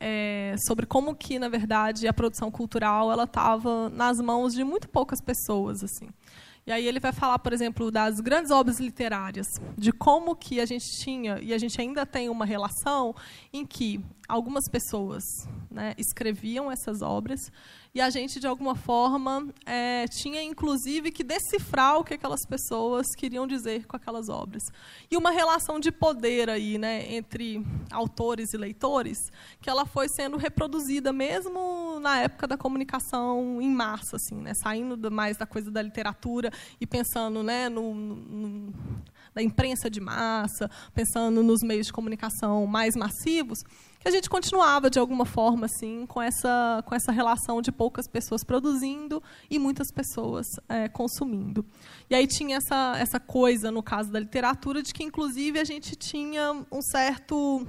[0.00, 4.88] é, sobre como que, na verdade, a produção cultural ela estava nas mãos de muito
[4.88, 6.08] poucas pessoas, assim.
[6.66, 9.46] E aí ele vai falar, por exemplo, das grandes obras literárias,
[9.76, 13.14] de como que a gente tinha e a gente ainda tem uma relação
[13.50, 15.24] em que algumas pessoas
[15.70, 17.50] né, escreviam essas obras
[17.98, 23.08] e a gente, de alguma forma, é, tinha, inclusive, que decifrar o que aquelas pessoas
[23.16, 24.62] queriam dizer com aquelas obras.
[25.10, 29.18] E uma relação de poder aí, né, entre autores e leitores,
[29.60, 35.10] que ela foi sendo reproduzida mesmo na época da comunicação em massa, assim, né, saindo
[35.10, 38.74] mais da coisa da literatura e pensando né, no, no
[39.34, 43.62] da imprensa de massa, pensando nos meios de comunicação mais massivos,
[44.00, 48.06] que a gente continuava de alguma forma assim com essa com essa relação de poucas
[48.06, 51.64] pessoas produzindo e muitas pessoas é, consumindo.
[52.08, 55.96] E aí tinha essa essa coisa no caso da literatura de que inclusive a gente
[55.96, 57.66] tinha um certo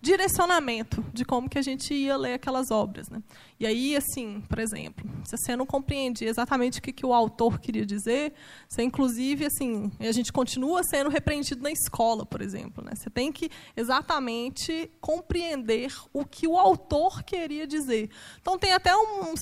[0.00, 3.08] direcionamento de como que a gente ia ler aquelas obras.
[3.10, 3.22] Né?
[3.58, 7.58] E aí, assim, por exemplo, se você não compreende exatamente o que, que o autor
[7.60, 8.32] queria dizer,
[8.68, 12.82] você, inclusive, assim, a gente continua sendo repreendido na escola, por exemplo.
[12.82, 12.92] Né?
[12.94, 18.10] Você tem que exatamente compreender o que o autor queria dizer.
[18.40, 19.34] Então, tem até um,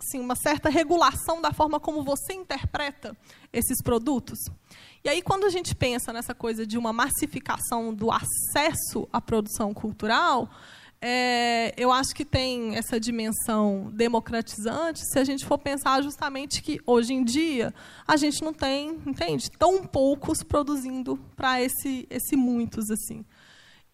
[0.00, 3.16] assim, uma certa regulação da forma como você interpreta
[3.52, 4.38] esses produtos.
[5.02, 9.72] E aí, quando a gente pensa nessa coisa de uma massificação do acesso à produção
[9.72, 10.50] cultural,
[11.00, 16.78] é, eu acho que tem essa dimensão democratizante se a gente for pensar justamente que
[16.84, 17.72] hoje em dia
[18.06, 23.24] a gente não tem, entende, tão poucos produzindo para esse, esse muitos assim.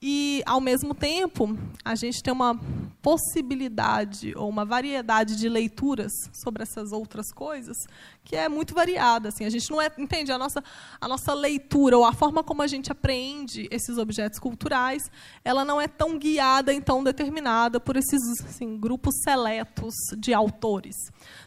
[0.08, 2.56] E, ao mesmo tempo, a gente tem uma
[3.02, 7.76] possibilidade ou uma variedade de leituras sobre essas outras coisas
[8.24, 9.30] que é muito variada.
[9.30, 10.62] Assim, a gente não é, entende a nossa
[11.00, 15.10] a nossa leitura ou a forma como a gente apreende esses objetos culturais,
[15.44, 20.94] ela não é tão guiada e tão determinada por esses assim, grupos seletos de autores.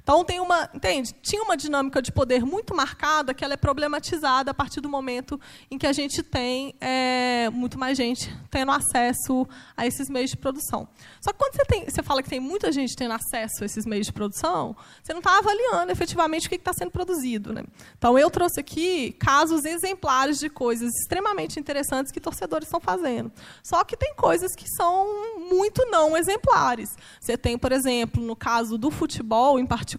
[0.10, 1.14] Então tem uma, entende?
[1.22, 5.39] Tinha uma dinâmica de poder muito marcada que ela é problematizada a partir do momento
[5.70, 9.47] em que a gente tem é, muito mais gente tendo acesso
[9.78, 10.88] a esses meios de produção.
[11.22, 13.86] Só que quando você, tem, você fala que tem muita gente tendo acesso a esses
[13.86, 17.53] meios de produção, você não está avaliando efetivamente o que está sendo produzido.
[17.53, 17.64] Né?
[17.95, 23.32] Então, eu trouxe aqui casos exemplares de coisas extremamente interessantes que torcedores estão fazendo.
[23.64, 26.89] Só que tem coisas que são muito não exemplares.
[27.22, 29.99] Você tem, por exemplo, no caso do futebol em particular,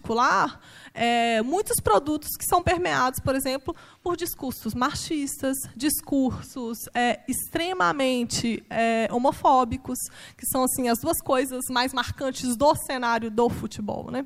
[0.93, 9.07] é, muitos produtos que são permeados, por exemplo, por discursos machistas, discursos é, extremamente é,
[9.11, 9.97] homofóbicos,
[10.37, 14.25] que são assim as duas coisas mais marcantes do cenário do futebol, né?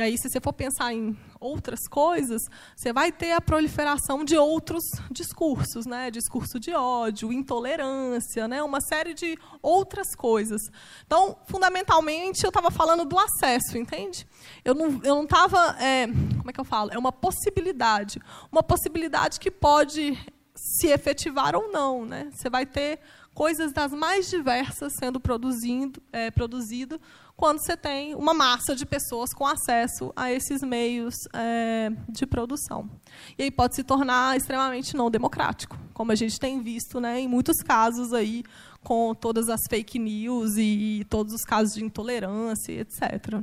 [0.00, 2.40] E aí, se você for pensar em outras coisas,
[2.74, 6.10] você vai ter a proliferação de outros discursos, né?
[6.10, 8.62] Discurso de ódio, intolerância, né?
[8.62, 10.62] Uma série de outras coisas.
[11.04, 14.26] Então, fundamentalmente, eu estava falando do acesso, entende?
[14.64, 16.90] Eu não eu não estava, é, como é que eu falo?
[16.94, 20.16] É uma possibilidade, uma possibilidade que pode
[20.54, 22.30] se efetivar ou não, né?
[22.32, 23.00] Você vai ter
[23.34, 27.00] coisas das mais diversas sendo produzindo, é, produzido
[27.40, 32.90] quando você tem uma massa de pessoas com acesso a esses meios é, de produção.
[33.38, 37.26] E aí pode se tornar extremamente não democrático, como a gente tem visto né, em
[37.26, 38.44] muitos casos aí,
[38.84, 43.42] com todas as fake news e, e todos os casos de intolerância, etc.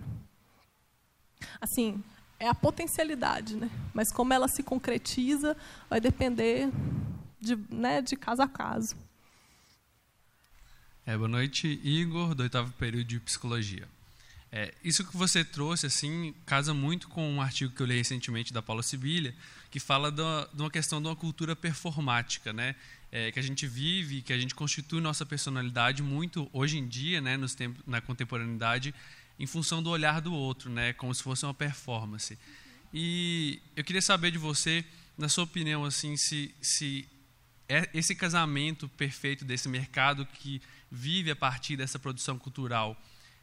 [1.60, 2.00] Assim,
[2.40, 3.70] é a potencialidade, né?
[3.96, 5.58] mas como ela se concretiza
[5.90, 6.70] vai depender
[7.40, 8.96] de, né, de caso a caso.
[11.08, 13.88] É, boa noite, Igor, do oitavo período de psicologia.
[14.52, 18.52] É, isso que você trouxe assim casa muito com um artigo que eu li recentemente
[18.52, 19.34] da Paula Sibilha,
[19.72, 20.22] que fala de
[20.62, 22.76] uma questão de uma cultura performática, né?
[23.10, 27.22] É, que a gente vive, que a gente constitui nossa personalidade muito hoje em dia,
[27.22, 28.94] né, nos tempos, na contemporaneidade,
[29.40, 32.38] em função do olhar do outro, né, como se fosse uma performance.
[32.94, 34.84] E eu queria saber de você,
[35.18, 37.08] na sua opinião, assim, se, se
[37.70, 43.00] é esse casamento perfeito desse mercado que vive a partir dessa produção cultural,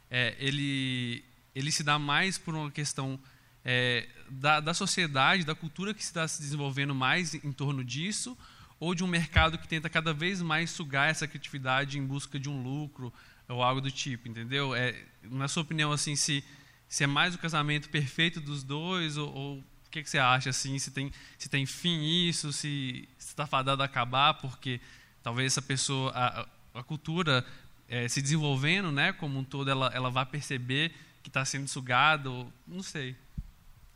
[0.09, 1.23] é, ele,
[1.53, 3.19] ele se dá mais por uma questão
[3.63, 8.37] é, da, da sociedade, da cultura que está se desenvolvendo mais em torno disso,
[8.79, 12.49] ou de um mercado que tenta cada vez mais sugar essa criatividade em busca de
[12.49, 13.11] um lucro
[13.47, 14.75] ou algo do tipo, entendeu?
[14.75, 16.43] É, na sua opinião, assim, se,
[16.87, 20.49] se é mais o casamento perfeito dos dois, ou, ou o que, que, você acha,
[20.49, 24.81] assim, se tem, se tem fim isso, se está fadado a acabar, porque
[25.23, 27.45] talvez essa pessoa, a, a cultura
[27.87, 32.51] é, se desenvolvendo, né, como um todo, ela, ela vai perceber que está sendo sugado,
[32.67, 33.11] não sei.
[33.11, 33.15] O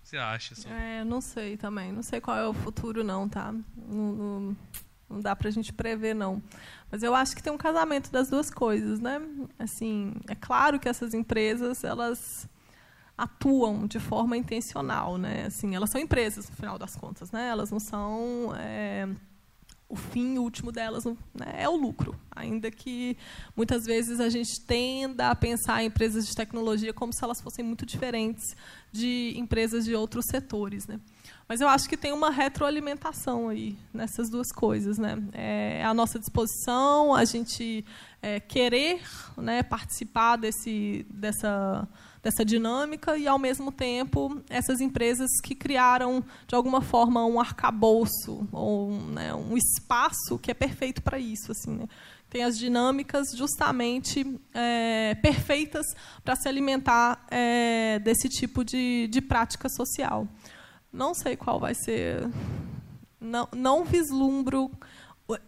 [0.04, 0.54] que você acha?
[0.54, 0.70] Assim?
[0.70, 3.52] É, não sei também, não sei qual é o futuro não, tá?
[3.52, 4.58] No, no,
[5.10, 6.42] Não dá para a gente prever, não.
[6.90, 9.22] Mas eu acho que tem um casamento das duas coisas, né?
[9.60, 12.50] Assim, é claro que essas empresas elas
[13.16, 15.46] atuam de forma intencional, né?
[15.48, 17.50] Assim, elas são empresas no final das contas, né?
[17.50, 19.08] Elas não são é,
[19.90, 21.16] o fim último delas né?
[21.58, 23.18] é o lucro, ainda que
[23.56, 27.66] muitas vezes a gente tenda a pensar em empresas de tecnologia como se elas fossem
[27.66, 28.56] muito diferentes
[28.92, 31.00] de empresas de outros setores, né?
[31.48, 35.18] Mas eu acho que tem uma retroalimentação aí nessas duas coisas, né?
[35.34, 37.84] É a nossa disposição, a gente
[38.22, 39.02] é, querer,
[39.36, 41.88] né, participar desse dessa
[42.22, 48.48] dessa dinâmica e, ao mesmo tempo, essas empresas que criaram, de alguma forma, um arcabouço
[48.52, 51.52] ou né, um espaço que é perfeito para isso.
[51.52, 51.88] Assim, né?
[52.30, 55.86] Tem as dinâmicas justamente é, perfeitas
[56.24, 60.28] para se alimentar é, desse tipo de, de prática social.
[60.92, 62.30] Não sei qual vai ser.
[63.20, 64.70] Não, não vislumbro.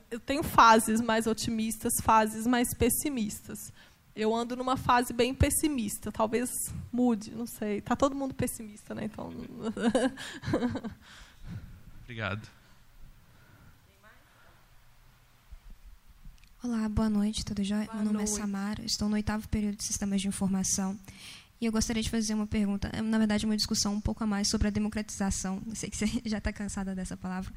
[0.09, 3.72] Eu tenho fases mais otimistas, fases mais pessimistas
[4.16, 6.12] eu ando numa fase bem pessimista.
[6.12, 6.49] Talvez
[6.91, 7.78] mude, não sei.
[7.78, 9.05] Está todo mundo pessimista, né?
[9.05, 9.32] Então.
[12.03, 12.47] Obrigado.
[16.64, 17.86] Olá, boa noite, tudo jóia?
[17.86, 18.34] Boa Meu nome noite.
[18.34, 20.95] é Samara, estou no oitavo período de Sistemas de Informação.
[21.59, 24.28] E eu gostaria de fazer uma pergunta, é, na verdade, uma discussão um pouco a
[24.28, 25.62] mais sobre a democratização.
[25.66, 27.51] Eu sei que você já está cansada dessa palavra,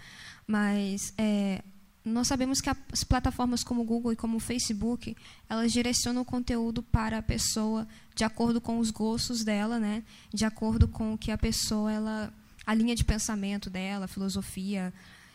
[0.47, 1.63] mas é,
[2.05, 5.17] nós sabemos que as plataformas como o Google e como o Facebook,
[5.49, 10.03] elas direcionam o conteúdo para a pessoa de acordo com os gostos dela, né?
[10.33, 12.33] De acordo com o que a pessoa ela
[12.67, 14.93] a linha de pensamento dela, a filosofia,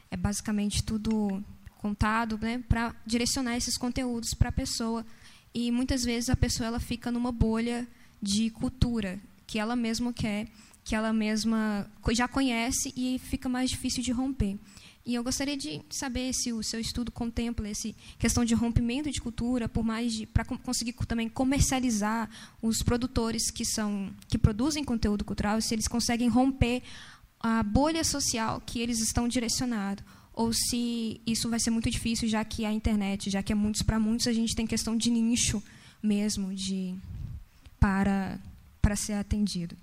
[0.10, 1.44] é basicamente tudo
[1.78, 5.06] contado, né, para direcionar esses conteúdos para a pessoa.
[5.54, 7.88] E muitas vezes a pessoa ela fica numa bolha
[8.22, 10.48] de cultura que ela mesma quer,
[10.84, 14.58] que ela mesma já conhece e fica mais difícil de romper.
[15.06, 19.22] E eu gostaria de saber se o seu estudo contempla essa questão de rompimento de
[19.22, 22.30] cultura, por mais de para conseguir também comercializar
[22.62, 26.84] os produtores que são que produzem conteúdo cultural, se eles conseguem romper
[27.40, 32.44] a bolha social que eles estão direcionados, ou se isso vai ser muito difícil, já
[32.44, 35.64] que a internet, já que é muitos para muitos, a gente tem questão de nicho
[36.04, 36.96] mesmo de
[37.80, 38.40] para
[38.82, 39.76] para ser atendido.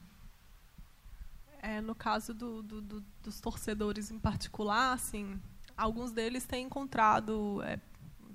[1.67, 5.41] É, no caso do, do, do, dos torcedores em particular, assim,
[5.77, 7.81] alguns deles têm encontrado é,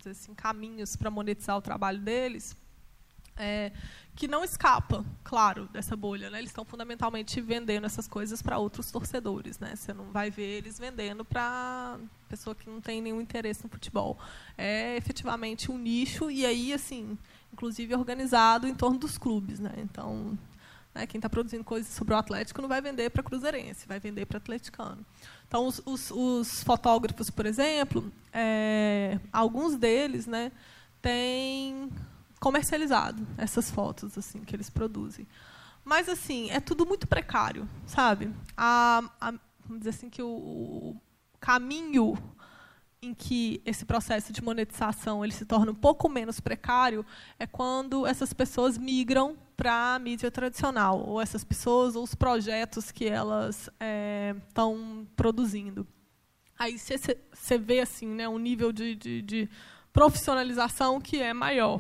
[0.10, 2.58] assim, caminhos para monetizar o trabalho deles
[3.38, 3.72] é,
[4.16, 6.30] que não escapa, claro, dessa bolha.
[6.30, 6.40] Né?
[6.40, 9.58] Eles estão fundamentalmente vendendo essas coisas para outros torcedores.
[9.60, 9.76] Né?
[9.76, 11.98] Você não vai ver eles vendendo para
[12.30, 14.20] pessoa que não tem nenhum interesse no futebol.
[14.58, 17.18] É efetivamente um nicho e aí, assim,
[17.52, 19.60] inclusive organizado em torno dos clubes.
[19.60, 19.74] Né?
[19.78, 20.38] Então,
[20.94, 21.08] né?
[21.08, 24.38] Quem está produzindo coisas sobre o Atlético não vai vender para Cruzeirense, vai vender para
[24.38, 25.06] atleticano.
[25.48, 30.52] Então, os, os, os fotógrafos, por exemplo, é, alguns deles né,
[31.02, 31.90] têm
[32.40, 35.28] comercializado essas fotos assim que eles produzem.
[35.84, 38.32] Mas, assim, é tudo muito precário, sabe?
[38.56, 39.32] A, a,
[39.66, 41.02] vamos dizer assim que o, o
[41.40, 42.18] caminho
[43.02, 47.04] em que esse processo de monetização ele se torna um pouco menos precário
[47.40, 52.92] é quando essas pessoas migram para a mídia tradicional, ou essas pessoas, ou os projetos
[52.92, 53.70] que elas
[54.48, 55.88] estão é, produzindo.
[56.58, 59.50] Aí você vê assim, né, um nível de, de, de
[59.94, 61.80] profissionalização que é maior.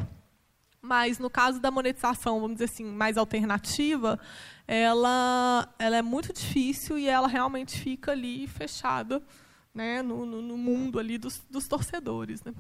[0.80, 4.20] Mas no caso da monetização, vamos dizer assim, mais alternativa,
[4.68, 9.24] ela, ela é muito difícil e ela realmente fica ali fechada
[9.74, 12.54] né, no, no, no mundo ali dos, dos torcedores, né?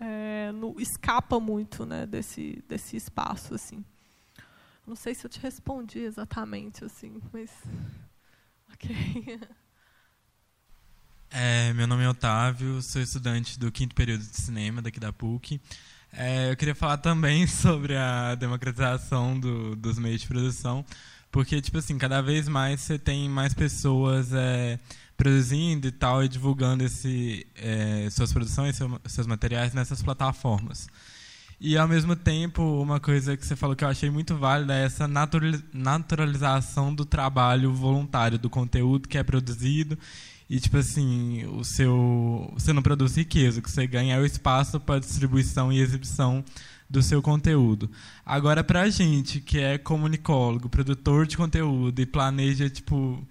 [0.00, 3.84] É, no, escapa muito, né, desse desse espaço assim.
[4.86, 7.50] Não sei se eu te respondi exatamente assim, mas
[8.72, 9.40] ok.
[11.36, 15.60] É, meu nome é Otávio, sou estudante do quinto período de cinema daqui da PUC.
[16.12, 20.84] É, eu queria falar também sobre a democratização do, dos meios de produção,
[21.32, 24.78] porque tipo assim, cada vez mais você tem mais pessoas é,
[25.16, 30.86] produzindo e tal e divulgando esse, é, suas produções, seu, seus materiais nessas plataformas.
[31.66, 34.84] E ao mesmo tempo, uma coisa que você falou que eu achei muito válida é
[34.84, 39.98] essa naturalização do trabalho voluntário, do conteúdo que é produzido.
[40.48, 44.26] E tipo assim, o seu, você não produz riqueza, o que você ganha é o
[44.26, 46.44] espaço para distribuição e exibição
[46.90, 47.90] do seu conteúdo.
[48.26, 53.26] Agora, para a gente que é comunicólogo, produtor de conteúdo e planeja tipo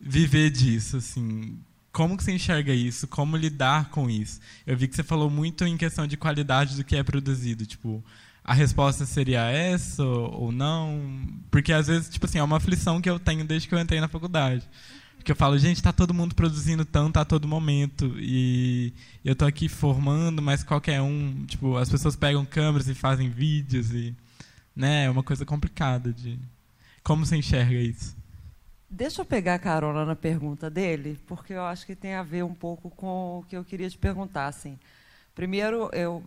[0.00, 1.58] viver disso, assim,
[1.92, 3.06] como que você enxerga isso?
[3.06, 4.40] Como lidar com isso?
[4.66, 8.02] Eu vi que você falou muito em questão de qualidade do que é produzido, tipo,
[8.44, 11.26] a resposta seria essa ou não?
[11.50, 14.00] Porque às vezes, tipo assim, é uma aflição que eu tenho desde que eu entrei
[14.00, 14.68] na faculdade.
[15.16, 18.12] Porque eu falo, gente, está todo mundo produzindo tanto a todo momento.
[18.18, 18.92] E
[19.24, 21.44] eu estou aqui formando, mas qualquer um.
[21.46, 23.92] Tipo, as pessoas pegam câmeras e fazem vídeos.
[23.92, 24.16] e
[24.74, 26.38] né, É uma coisa complicada de.
[27.04, 28.16] Como você enxerga isso?
[28.94, 32.52] Deixa eu pegar carona na pergunta dele, porque eu acho que tem a ver um
[32.52, 34.48] pouco com o que eu queria te perguntar.
[34.48, 34.78] Assim.
[35.34, 36.22] Primeiro, eu,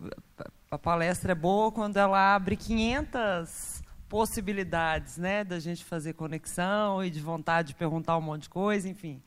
[0.72, 7.12] a palestra é boa quando ela abre 500 possibilidades né, da gente fazer conexão e
[7.12, 9.22] de vontade de perguntar um monte de coisa, enfim.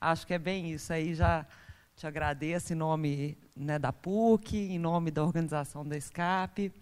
[0.00, 0.92] Acho que é bem isso.
[0.92, 1.44] Aí já
[1.96, 6.72] te agradeço em nome né, da PUC, em nome da organização da SCAP.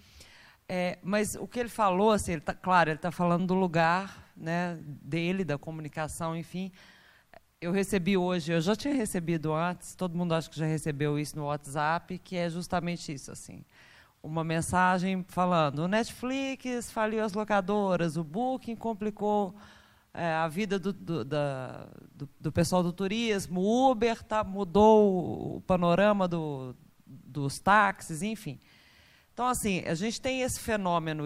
[0.68, 4.30] É, mas o que ele falou, assim, ele tá, claro, ele está falando do lugar
[4.36, 6.70] né, dele, da comunicação, enfim.
[7.60, 11.36] Eu recebi hoje, eu já tinha recebido antes, todo mundo acha que já recebeu isso
[11.36, 13.64] no WhatsApp, que é justamente isso, assim
[14.22, 19.54] uma mensagem falando: o Netflix faliu as locadoras, o Booking complicou
[20.14, 25.56] é, a vida do, do, da, do, do, pessoal do turismo, o Uber tá, mudou
[25.56, 26.76] o panorama do,
[27.06, 28.60] dos táxis, enfim.
[29.32, 31.24] Então, assim, a gente tem esse fenômeno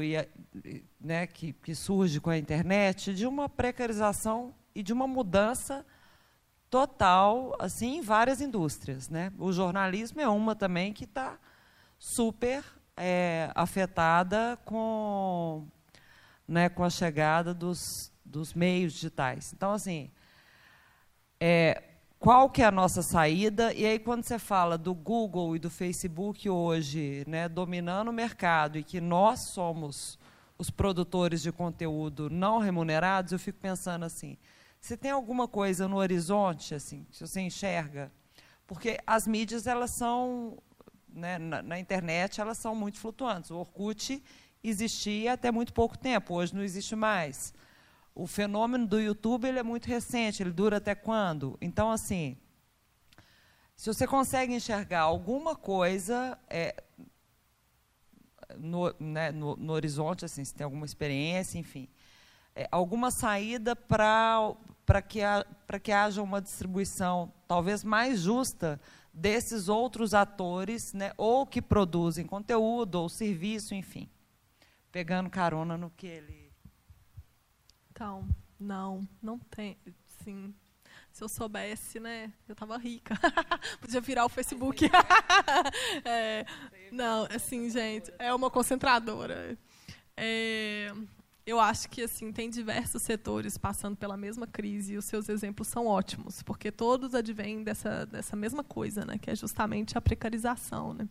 [1.07, 5.87] né, que, que surge com a internet de uma precarização e de uma mudança
[6.69, 9.09] total assim em várias indústrias.
[9.09, 9.33] Né?
[9.39, 11.39] O jornalismo é uma também que está
[11.97, 12.65] super
[12.97, 15.65] é, afetada com,
[16.47, 19.53] né, com a chegada dos, dos meios digitais.
[19.53, 20.11] Então, assim,
[21.39, 21.85] é,
[22.19, 23.73] qual que é a nossa saída?
[23.73, 28.77] E aí, quando você fala do Google e do Facebook hoje né, dominando o mercado
[28.77, 30.19] e que nós somos
[30.59, 34.37] os produtores de conteúdo não remunerados, eu fico pensando assim,
[34.81, 38.11] se tem alguma coisa no horizonte, assim, se você enxerga,
[38.67, 40.59] porque as mídias elas são
[41.09, 43.51] né, na, na, internet elas são muito flutuantes.
[43.51, 44.23] O Orkut
[44.63, 47.55] existia até muito pouco tempo, hoje não existe mais.
[48.15, 51.57] O fenômeno do YouTube ele é muito recente, ele dura até quando?
[51.61, 52.37] Então, assim,
[53.77, 56.83] se você consegue enxergar alguma coisa é,
[58.59, 61.89] no, né, no, no, horizonte, assim, se tem alguma experiência, enfim,
[62.55, 64.55] é, alguma saída para
[65.07, 65.21] que,
[65.83, 68.81] que haja uma distribuição talvez mais justa
[69.13, 74.09] desses outros atores, né, ou que produzem conteúdo ou serviço, enfim,
[74.93, 76.53] pegando carona no que ele.
[77.91, 78.29] Então,
[78.61, 79.77] não, não tem,
[80.23, 80.55] sim.
[81.17, 83.19] Se eu soubesse, né, eu tava rica.
[83.81, 84.85] Podia virar o Facebook.
[86.05, 86.45] é,
[86.93, 89.57] não, assim, gente, é uma concentradora.
[90.15, 90.93] É,
[91.47, 95.69] eu acho que assim tem diversos setores passando pela mesma crise e os seus exemplos
[95.69, 100.93] são ótimos, porque todos advêm dessa, dessa mesma coisa, né, que é justamente a precarização.
[100.93, 101.09] Né?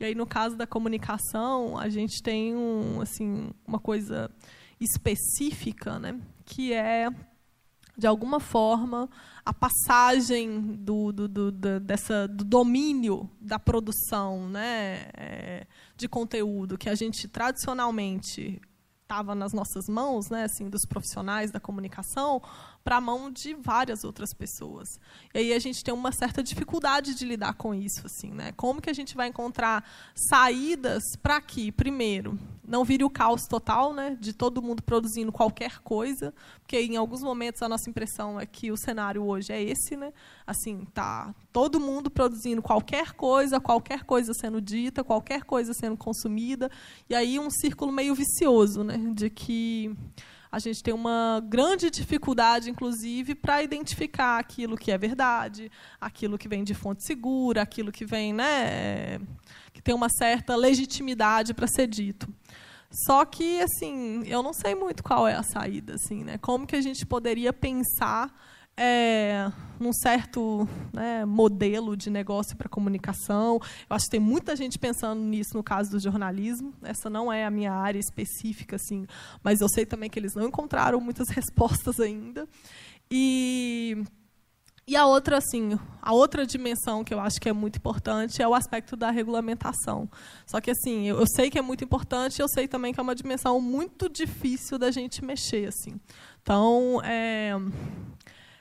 [0.00, 4.28] E aí, no caso da comunicação, a gente tem um, assim, uma coisa
[4.80, 7.08] específica, né, que é,
[7.96, 9.08] de alguma forma,
[9.44, 15.66] a passagem do, do, do, do dessa, do domínio da produção né, é,
[15.96, 18.60] de conteúdo, que a gente tradicionalmente
[19.02, 22.42] estava nas nossas mãos, né, assim, dos profissionais da comunicação,
[22.86, 25.00] para a mão de várias outras pessoas.
[25.34, 28.52] E aí a gente tem uma certa dificuldade de lidar com isso, assim, né?
[28.52, 29.84] Como que a gente vai encontrar
[30.14, 35.80] saídas para que, primeiro, não vire o caos total, né, de todo mundo produzindo qualquer
[35.80, 39.96] coisa, porque em alguns momentos a nossa impressão é que o cenário hoje é esse,
[39.96, 40.12] né?
[40.46, 46.70] Assim, tá todo mundo produzindo qualquer coisa, qualquer coisa sendo dita, qualquer coisa sendo consumida,
[47.10, 49.92] e aí um círculo meio vicioso, né, de que
[50.56, 55.70] a gente tem uma grande dificuldade, inclusive, para identificar aquilo que é verdade,
[56.00, 59.18] aquilo que vem de fonte segura, aquilo que vem, né,
[59.74, 62.26] que tem uma certa legitimidade para ser dito.
[62.90, 66.38] Só que, assim, eu não sei muito qual é a saída, assim, né?
[66.38, 68.34] Como que a gente poderia pensar
[68.76, 69.50] é,
[70.02, 73.60] certo né, modelo de negócio para comunicação.
[73.88, 76.74] Eu acho que tem muita gente pensando nisso no caso do jornalismo.
[76.82, 79.06] Essa não é a minha área específica, assim,
[79.42, 82.46] mas eu sei também que eles não encontraram muitas respostas ainda.
[83.10, 84.04] E
[84.88, 88.46] e a outra, assim, a outra dimensão que eu acho que é muito importante é
[88.46, 90.08] o aspecto da regulamentação.
[90.46, 93.02] Só que, assim, eu, eu sei que é muito importante, eu sei também que é
[93.02, 96.00] uma dimensão muito difícil da gente mexer, assim.
[96.40, 97.50] Então, é,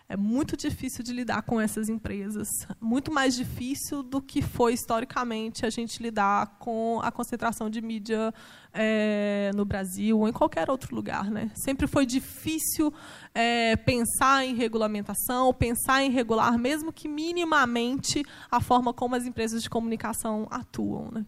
[0.08, 2.48] é muito difícil de lidar com essas empresas,
[2.80, 8.32] muito mais difícil do que foi historicamente a gente lidar com a concentração de mídia
[8.72, 11.50] é, no Brasil ou em qualquer outro lugar, né?
[11.56, 12.94] Sempre foi difícil
[13.34, 19.64] é, pensar em regulamentação, pensar em regular, mesmo que minimamente, a forma como as empresas
[19.64, 21.26] de comunicação atuam, né?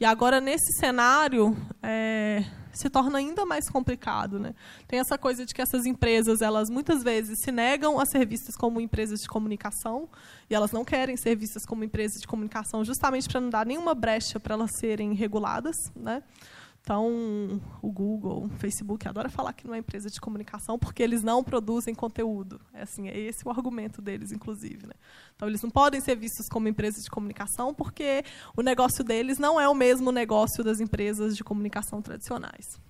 [0.00, 2.44] E agora nesse cenário é,
[2.76, 4.38] se torna ainda mais complicado.
[4.38, 4.54] Né?
[4.86, 8.54] Tem essa coisa de que essas empresas, elas muitas vezes se negam a ser vistas
[8.56, 10.08] como empresas de comunicação,
[10.48, 13.94] e elas não querem ser vistas como empresas de comunicação justamente para não dar nenhuma
[13.94, 15.90] brecha para elas serem reguladas.
[15.96, 16.22] Né?
[16.86, 21.20] Então, o Google, o Facebook adora falar que não é empresa de comunicação porque eles
[21.20, 22.60] não produzem conteúdo.
[22.72, 24.86] É assim, é esse o argumento deles, inclusive.
[24.86, 24.92] Né?
[25.34, 28.22] Então, eles não podem ser vistos como empresas de comunicação porque
[28.56, 32.80] o negócio deles não é o mesmo negócio das empresas de comunicação tradicionais.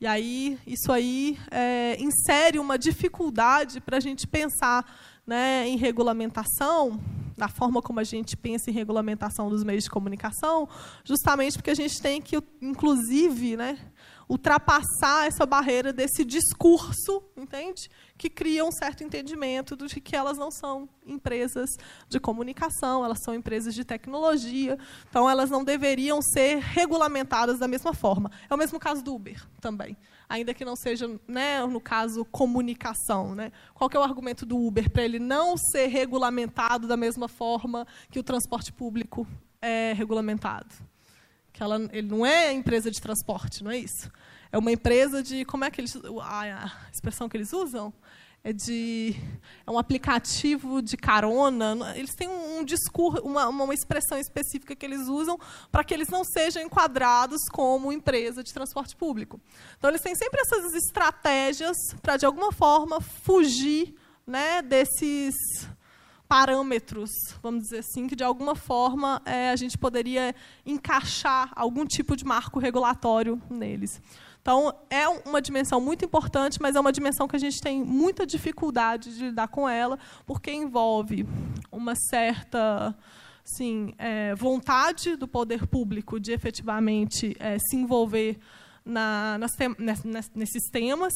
[0.00, 4.84] E aí, isso aí é, insere uma dificuldade para a gente pensar
[5.28, 6.98] né, em regulamentação,
[7.36, 10.66] na forma como a gente pensa em regulamentação dos meios de comunicação,
[11.04, 13.78] justamente porque a gente tem que, inclusive, né,
[14.26, 17.90] ultrapassar essa barreira desse discurso, entende?
[18.16, 21.68] Que cria um certo entendimento de que elas não são empresas
[22.08, 24.78] de comunicação, elas são empresas de tecnologia,
[25.10, 28.30] então elas não deveriam ser regulamentadas da mesma forma.
[28.48, 29.94] É o mesmo caso do Uber também
[30.28, 33.34] ainda que não seja, né, no caso, comunicação.
[33.34, 33.50] Né?
[33.74, 38.18] Qual é o argumento do Uber para ele não ser regulamentado da mesma forma que
[38.18, 39.26] o transporte público
[39.62, 40.74] é regulamentado?
[41.52, 44.10] Que ela, ele não é empresa de transporte, não é isso?
[44.50, 45.44] É uma empresa de.
[45.44, 45.96] Como é que eles.
[46.22, 47.92] A expressão que eles usam?
[48.42, 49.14] É de
[49.66, 51.94] é um aplicativo de carona.
[51.96, 55.38] Eles têm um, discurso, uma, uma expressão específica que eles usam
[55.70, 59.40] para que eles não sejam enquadrados como empresa de transporte público.
[59.76, 63.94] Então eles têm sempre essas estratégias para de alguma forma fugir,
[64.26, 65.34] né, desses
[66.28, 67.10] parâmetros,
[67.42, 70.34] vamos dizer assim, que de alguma forma é, a gente poderia
[70.66, 74.00] encaixar algum tipo de marco regulatório neles.
[74.40, 78.26] Então, é uma dimensão muito importante, mas é uma dimensão que a gente tem muita
[78.26, 81.26] dificuldade de lidar com ela, porque envolve
[81.70, 82.96] uma certa
[83.44, 88.38] assim, é, vontade do poder público de efetivamente é, se envolver
[88.84, 91.12] na, nas nesses temas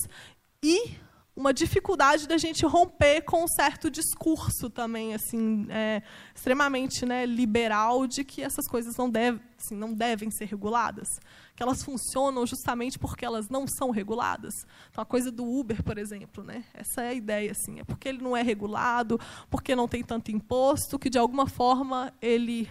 [0.62, 0.90] e
[1.34, 6.02] uma dificuldade da gente romper com um certo discurso também assim é,
[6.34, 11.08] extremamente né, liberal de que essas coisas não, deve, assim, não devem ser reguladas
[11.54, 14.54] que elas funcionam justamente porque elas não são reguladas.
[14.90, 16.64] Então, a coisa do Uber, por exemplo, né?
[16.72, 17.52] essa é a ideia.
[17.52, 21.46] Assim, é porque ele não é regulado, porque não tem tanto imposto, que, de alguma
[21.46, 22.68] forma, ele,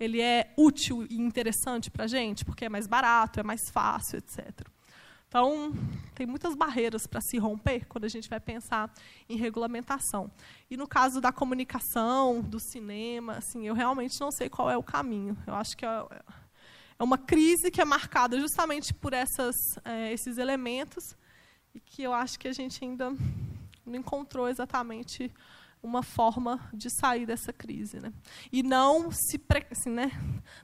[0.00, 4.18] ele é útil e interessante para a gente, porque é mais barato, é mais fácil,
[4.18, 4.73] etc.
[5.34, 5.72] Então,
[6.14, 8.88] tem muitas barreiras para se romper quando a gente vai pensar
[9.28, 10.30] em regulamentação.
[10.70, 14.82] E no caso da comunicação, do cinema, assim, eu realmente não sei qual é o
[14.82, 15.36] caminho.
[15.44, 16.06] Eu acho que é,
[17.00, 21.16] é uma crise que é marcada justamente por essas, é, esses elementos
[21.74, 23.10] e que eu acho que a gente ainda
[23.84, 25.32] não encontrou exatamente
[25.82, 28.12] uma forma de sair dessa crise, né?
[28.52, 29.40] E não se
[29.72, 30.12] assim, né,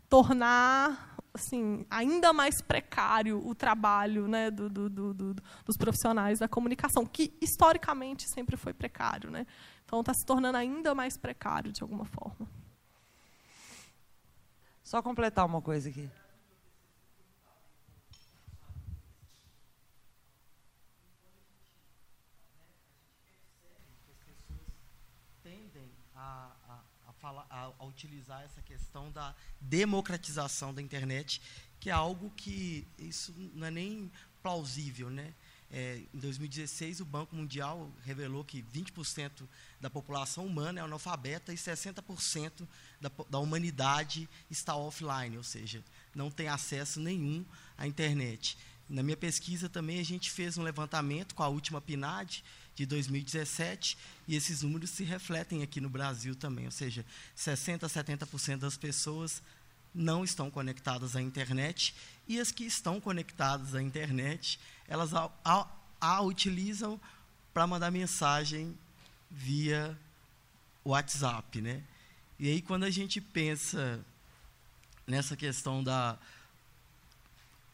[0.09, 7.07] tornar assim ainda mais precário o trabalho, né, do, do, do, dos profissionais da comunicação,
[7.07, 9.47] que historicamente sempre foi precário, né?
[9.85, 12.49] Então está se tornando ainda mais precário de alguma forma.
[14.83, 16.11] Só completar uma coisa aqui.
[27.21, 31.41] Falar, a, a utilizar essa questão da democratização da internet,
[31.79, 34.11] que é algo que isso não é nem
[34.43, 35.35] plausível, né?
[35.73, 39.47] É, em 2016, o Banco Mundial revelou que 20%
[39.81, 42.67] da população humana é analfabeta e 60%
[43.01, 47.45] da, da humanidade está offline, ou seja, não tem acesso nenhum
[47.79, 48.59] à internet.
[48.89, 52.43] Na minha pesquisa também a gente fez um levantamento com a última PNAD
[52.81, 57.05] de 2017, e esses números se refletem aqui no Brasil também, ou seja,
[57.37, 59.43] 60% a 70% das pessoas
[59.95, 61.95] não estão conectadas à internet,
[62.27, 64.59] e as que estão conectadas à internet,
[64.89, 65.69] elas a, a,
[66.01, 66.99] a utilizam
[67.53, 68.75] para mandar mensagem
[69.31, 69.95] via
[70.83, 71.61] WhatsApp.
[71.61, 71.83] Né?
[72.39, 74.03] E aí, quando a gente pensa
[75.07, 76.19] nessa questão da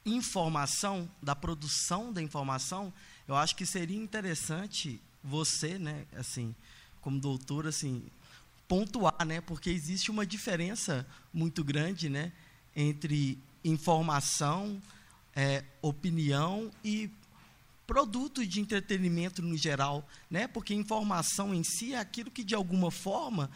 [0.05, 2.93] informação, da produção da informação,
[3.27, 6.55] eu acho que seria interessante você, né, assim,
[7.01, 8.03] como doutor, assim,
[8.69, 12.33] pontuar, né, porque existe uma diferença muito grande, né,
[12.75, 14.81] entre informação,
[15.35, 17.11] é, opinião e
[17.87, 20.49] produto de entretenimento no geral, né?
[20.49, 23.51] Porque informação em si é aquilo que de alguma forma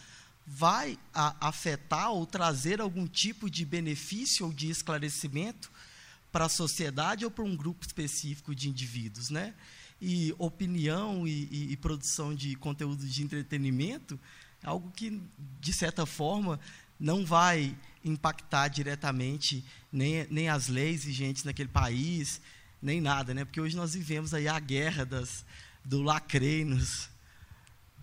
[0.47, 5.71] vai a, afetar ou trazer algum tipo de benefício ou de esclarecimento
[6.33, 9.55] para a sociedade ou para um grupo específico de indivíduos, né?
[10.01, 14.19] E opinião e, e, e produção de conteúdo de entretenimento
[14.63, 15.21] é algo que,
[15.61, 16.59] de certa forma,
[16.99, 22.41] não vai impactar diretamente nem, nem as leis vigentes naquele país,
[22.81, 23.45] nem nada, né?
[23.45, 25.45] Porque hoje nós vivemos aí a guerra das,
[25.85, 27.09] do lacrei nos,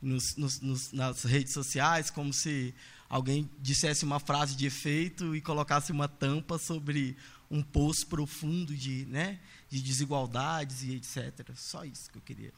[0.02, 2.74] nos, nos, nos, nas redes sociais, como se
[3.10, 7.16] alguém dissesse uma frase de efeito e colocasse uma tampa sobre
[7.50, 11.52] um poço profundo de, né, de desigualdades e etc.
[11.56, 12.54] Só isso que eu queria.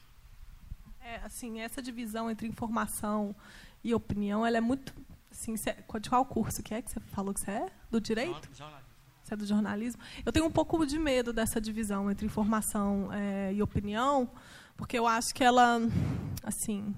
[1.00, 3.34] É, assim, essa divisão entre informação
[3.82, 4.94] e opinião, ela é muito,
[5.30, 7.72] assim, de qual curso que é que você falou que você é?
[7.90, 8.48] Do direito?
[9.22, 10.02] Você é do jornalismo?
[10.24, 14.30] Eu tenho um pouco de medo dessa divisão entre informação é, e opinião,
[14.76, 15.80] porque eu acho que ela,
[16.42, 16.94] assim,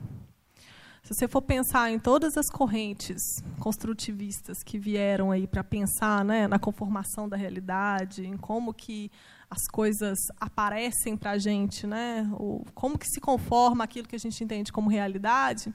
[1.02, 3.20] se você for pensar em todas as correntes
[3.58, 9.10] construtivistas que vieram aí para pensar né, na conformação da realidade, em como que
[9.50, 14.18] as coisas aparecem para a gente, né, ou como que se conforma aquilo que a
[14.18, 15.74] gente entende como realidade,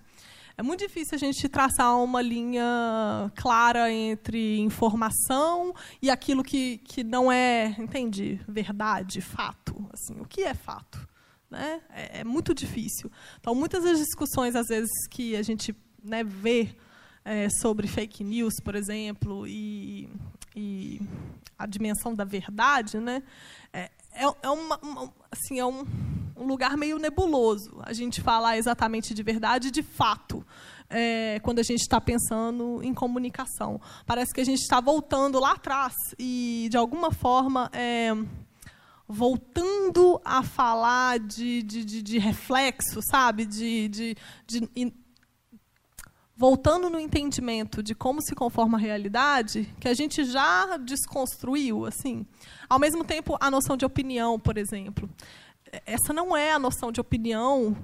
[0.58, 7.04] é muito difícil a gente traçar uma linha clara entre informação e aquilo que, que
[7.04, 9.88] não é, entendi, verdade, fato.
[9.94, 11.08] Assim, o que é fato?
[11.50, 11.82] Né?
[11.90, 13.10] É, é, muito difícil.
[13.40, 16.76] Então, muitas das discussões, às vezes, que a gente né, vê
[17.24, 20.10] é, sobre fake news, por exemplo, e,
[20.56, 21.02] e,
[21.58, 23.22] a dimensão da verdade, né,
[23.74, 25.86] é, é, é uma, uma, assim, é um,
[26.36, 30.46] um, lugar meio nebuloso a gente falar exatamente de verdade de fato.
[30.90, 33.82] É, quando a gente está pensando em comunicação.
[34.06, 38.14] Parece que a gente está voltando lá atrás e, de alguma forma, é,
[39.08, 43.46] voltando a falar de, de, de, de reflexo, sabe?
[43.46, 44.94] De, de, de
[46.36, 52.28] voltando no entendimento de como se conforma a realidade, que a gente já desconstruiu, assim.
[52.70, 55.10] Ao mesmo tempo, a noção de opinião, por exemplo
[55.86, 57.76] essa não é a noção de opinião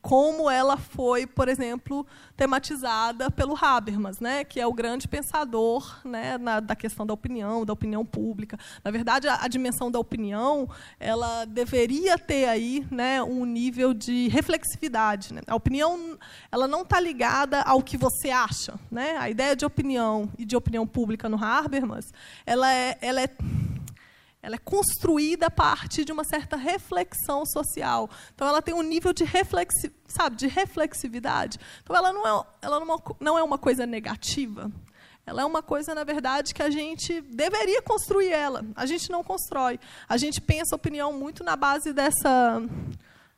[0.00, 2.06] como ela foi, por exemplo,
[2.36, 7.64] tematizada pelo Habermas, né, que é o grande pensador né, na, da questão da opinião,
[7.64, 8.58] da opinião pública.
[8.84, 14.28] Na verdade, a, a, dimensão da opinião ela deveria ter aí né, um nível de
[14.28, 15.32] reflexividade.
[15.32, 15.40] Né?
[15.46, 16.18] A opinião
[16.50, 18.74] ela não está ligada ao que você acha.
[18.90, 19.16] Né?
[19.18, 22.12] A ideia de opinião e de opinião pública no Habermas
[22.44, 23.28] ela é, ela é
[24.42, 28.10] ela é construída a partir de uma certa reflexão social.
[28.34, 31.58] Então, ela tem um nível de, reflexi, sabe, de reflexividade.
[31.82, 32.80] Então, ela, não é, ela
[33.20, 34.70] não é uma coisa negativa.
[35.24, 38.64] Ela é uma coisa, na verdade, que a gente deveria construir ela.
[38.74, 39.78] A gente não constrói.
[40.08, 42.60] A gente pensa a opinião muito na base dessa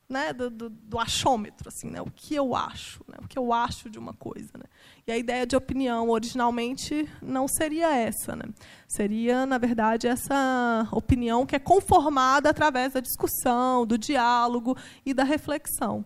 [0.08, 3.52] né, do, do, do, achômetro, assim, né, o que eu acho, né, o que eu
[3.52, 4.50] acho de uma coisa.
[4.56, 4.64] Né.
[5.06, 8.34] E a ideia de opinião, originalmente, não seria essa.
[8.34, 8.44] Né.
[8.88, 15.22] Seria, na verdade, essa opinião que é conformada através da discussão, do diálogo e da
[15.22, 16.04] reflexão.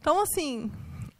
[0.00, 0.70] Então, assim,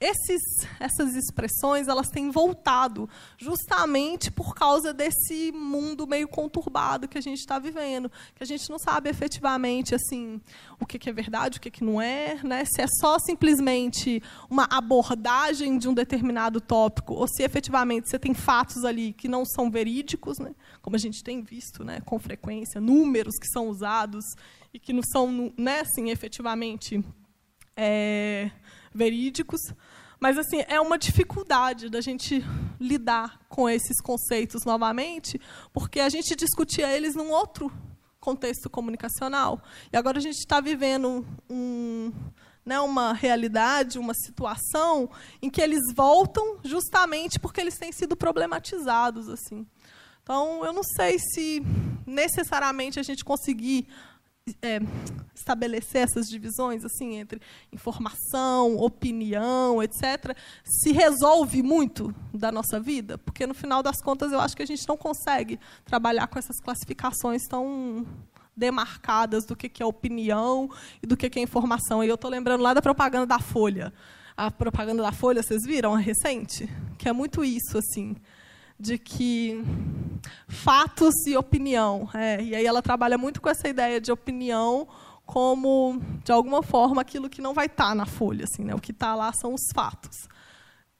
[0.00, 0.42] esses,
[0.78, 7.38] essas expressões elas têm voltado justamente por causa desse mundo meio conturbado que a gente
[7.38, 10.40] está vivendo, que a gente não sabe efetivamente assim
[10.78, 12.64] o que, que é verdade, o que, que não é, né?
[12.64, 18.34] se é só simplesmente uma abordagem de um determinado tópico, ou se efetivamente você tem
[18.34, 20.54] fatos ali que não são verídicos, né?
[20.80, 22.00] como a gente tem visto né?
[22.02, 24.24] com frequência, números que são usados
[24.72, 25.80] e que não são né?
[25.80, 27.04] assim, efetivamente
[27.76, 28.50] é,
[28.94, 29.60] verídicos.
[30.20, 32.44] Mas assim, é uma dificuldade da gente
[32.80, 35.40] lidar com esses conceitos novamente,
[35.72, 37.72] porque a gente discutia eles num outro
[38.20, 39.62] contexto comunicacional.
[39.92, 42.12] E agora a gente está vivendo um,
[42.64, 45.08] né, uma realidade, uma situação
[45.40, 49.66] em que eles voltam justamente porque eles têm sido problematizados assim.
[50.22, 51.62] Então, eu não sei se
[52.06, 53.88] necessariamente a gente conseguir
[54.62, 54.80] é,
[55.34, 57.40] estabelecer essas divisões assim entre
[57.72, 64.40] informação, opinião, etc., se resolve muito da nossa vida, porque no final das contas eu
[64.40, 68.06] acho que a gente não consegue trabalhar com essas classificações tão
[68.56, 70.68] demarcadas do que é opinião
[71.02, 72.02] e do que é informação.
[72.02, 73.92] E eu estou lembrando lá da propaganda da Folha.
[74.36, 76.68] A propaganda da Folha, vocês viram, a recente?
[76.98, 78.16] Que é muito isso, assim
[78.78, 79.62] de que
[80.46, 82.08] fatos e opinião.
[82.14, 84.88] É, e aí ela trabalha muito com essa ideia de opinião
[85.26, 88.44] como, de alguma forma, aquilo que não vai estar tá na folha.
[88.44, 88.74] Assim, né?
[88.74, 90.28] O que está lá são os fatos.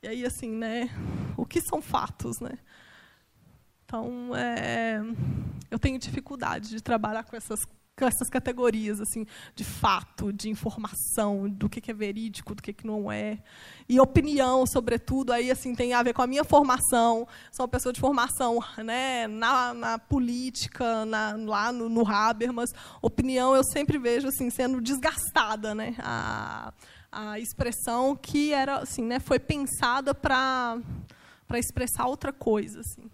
[0.03, 0.91] E aí, assim, né?
[1.37, 2.39] o que são fatos?
[2.41, 2.59] Né?
[3.85, 5.01] Então, é,
[5.71, 7.61] eu tenho dificuldade de trabalhar com essas
[8.05, 13.39] essas categorias assim de fato, de informação, do que é verídico, do que não é,
[13.89, 17.27] e opinião, sobretudo, aí assim tem a ver com a minha formação.
[17.51, 22.71] Sou uma pessoa de formação, né, na, na política, na, lá no, no Habermas.
[23.01, 26.73] Opinião eu sempre vejo assim sendo desgastada, né, a,
[27.11, 30.81] a expressão que era assim, né, foi pensada para
[31.55, 33.09] expressar outra coisa, assim.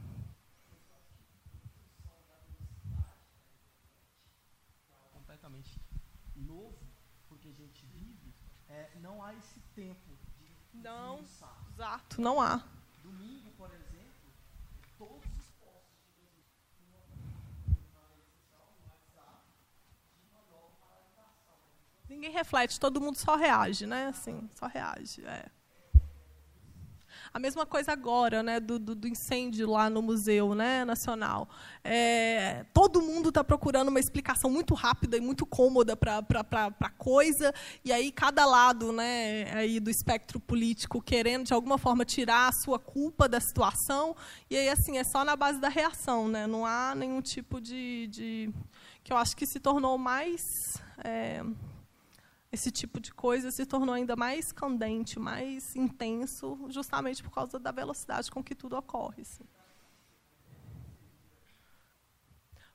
[5.45, 5.81] teoricamente
[6.35, 6.79] novo,
[7.29, 8.35] porque a gente vive,
[8.69, 11.65] é, não há esse tempo de Não, esmiuçar.
[12.21, 12.63] Não há.
[22.09, 24.07] Ninguém reflete, todo mundo só reage, né?
[24.07, 25.25] Assim, só reage.
[25.27, 25.47] É.
[27.35, 31.49] A mesma coisa agora, né, do, do, do incêndio lá no Museu né, Nacional.
[31.83, 36.23] É, todo mundo está procurando uma explicação muito rápida e muito cômoda para
[36.81, 37.53] a coisa,
[37.85, 42.53] e aí cada lado né, aí do espectro político querendo, de alguma forma, tirar a
[42.53, 44.15] sua culpa da situação,
[44.49, 46.29] e aí assim, é só na base da reação.
[46.29, 48.07] Né, não há nenhum tipo de...
[48.13, 48.51] de
[49.03, 50.81] que eu acho que se tornou mais...
[51.03, 51.43] É,
[52.55, 57.73] esse tipo de coisa se tornou ainda mais candente, mais intenso, justamente por causa da
[57.73, 59.23] velocidade com que tudo ocorre.
[59.23, 59.45] Assim.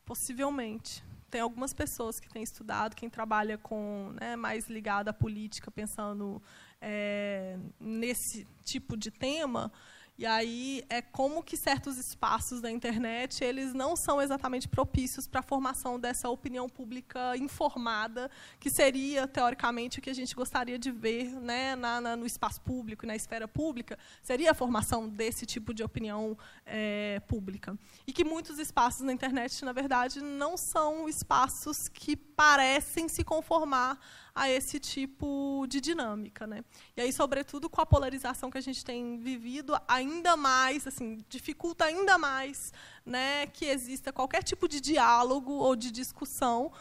[0.06, 1.04] Possivelmente.
[1.30, 6.42] Tem algumas pessoas que têm estudado, quem trabalha com né, mais ligado à política, pensando
[6.82, 9.72] é, nesse tipo de tema,
[10.20, 15.40] e aí é como que certos espaços da internet eles não são exatamente propícios para
[15.40, 18.30] a formação dessa opinião pública informada,
[18.60, 22.60] que seria teoricamente o que a gente gostaria de ver, né, na, na, no espaço
[22.60, 27.80] público e na esfera pública, seria a formação desse tipo de opinião é, pública.
[28.06, 33.98] E que muitos espaços na internet, na verdade, não são espaços que parecem se conformar
[34.40, 36.64] a esse tipo de dinâmica, né?
[36.96, 41.84] E aí, sobretudo, com a polarização que a gente tem vivido, ainda mais, assim, dificulta
[41.84, 42.72] ainda mais,
[43.06, 46.72] né, que exista qualquer tipo de diálogo ou de discussão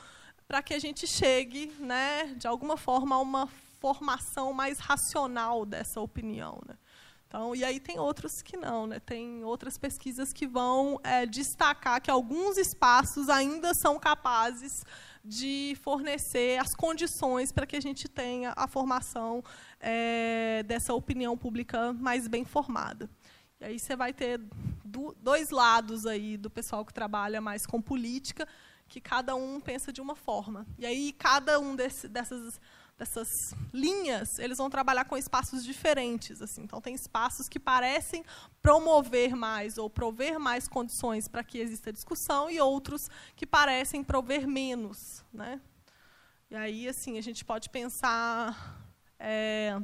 [0.47, 3.49] para que a gente chegue, né, de alguma forma, a uma
[3.81, 6.77] formação mais racional dessa opinião, né?
[7.27, 9.01] Então, e aí tem outros que não, né?
[9.01, 14.83] Tem outras pesquisas que vão é, destacar que alguns espaços ainda são capazes
[15.25, 19.43] de fornecer as condições para que a gente tenha a formação
[19.81, 23.09] é, dessa opinião pública mais bem formada.
[23.61, 24.41] E aí você vai ter
[24.85, 28.47] do, dois lados aí do pessoal que trabalha mais com política,
[28.89, 30.67] que cada um pensa de uma forma.
[30.79, 32.61] E aí cada um desse, dessas
[32.99, 36.43] dessas linhas, eles vão trabalhar com espaços diferentes.
[36.43, 36.63] Assim.
[36.63, 38.25] Então, tem espaços que parecem
[38.61, 44.49] promover mais ou prover mais condições para que exista discussão e outros que parecem prover
[44.49, 45.25] menos.
[45.33, 45.61] Né?
[46.51, 48.83] E aí, assim, a gente pode pensar,
[49.19, 49.79] é,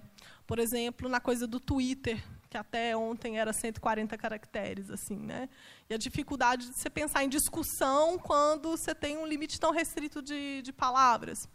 [0.44, 2.20] por exemplo, na coisa do Twitter,
[2.50, 5.48] que até ontem era 140 caracteres, assim, né?
[5.90, 10.22] E a dificuldade de você pensar em discussão quando você tem um limite tão restrito
[10.22, 11.48] de, de palavras.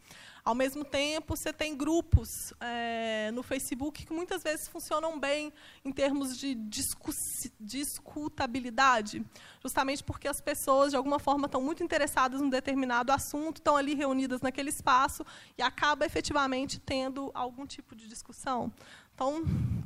[0.43, 5.53] Ao mesmo tempo, você tem grupos é, no Facebook que muitas vezes funcionam bem
[5.83, 6.55] em termos de
[7.59, 9.25] discutabilidade,
[9.61, 13.93] justamente porque as pessoas, de alguma forma, estão muito interessadas num determinado assunto, estão ali
[13.93, 15.25] reunidas naquele espaço
[15.57, 18.71] e acaba efetivamente tendo algum tipo de discussão.
[19.13, 19.43] Então,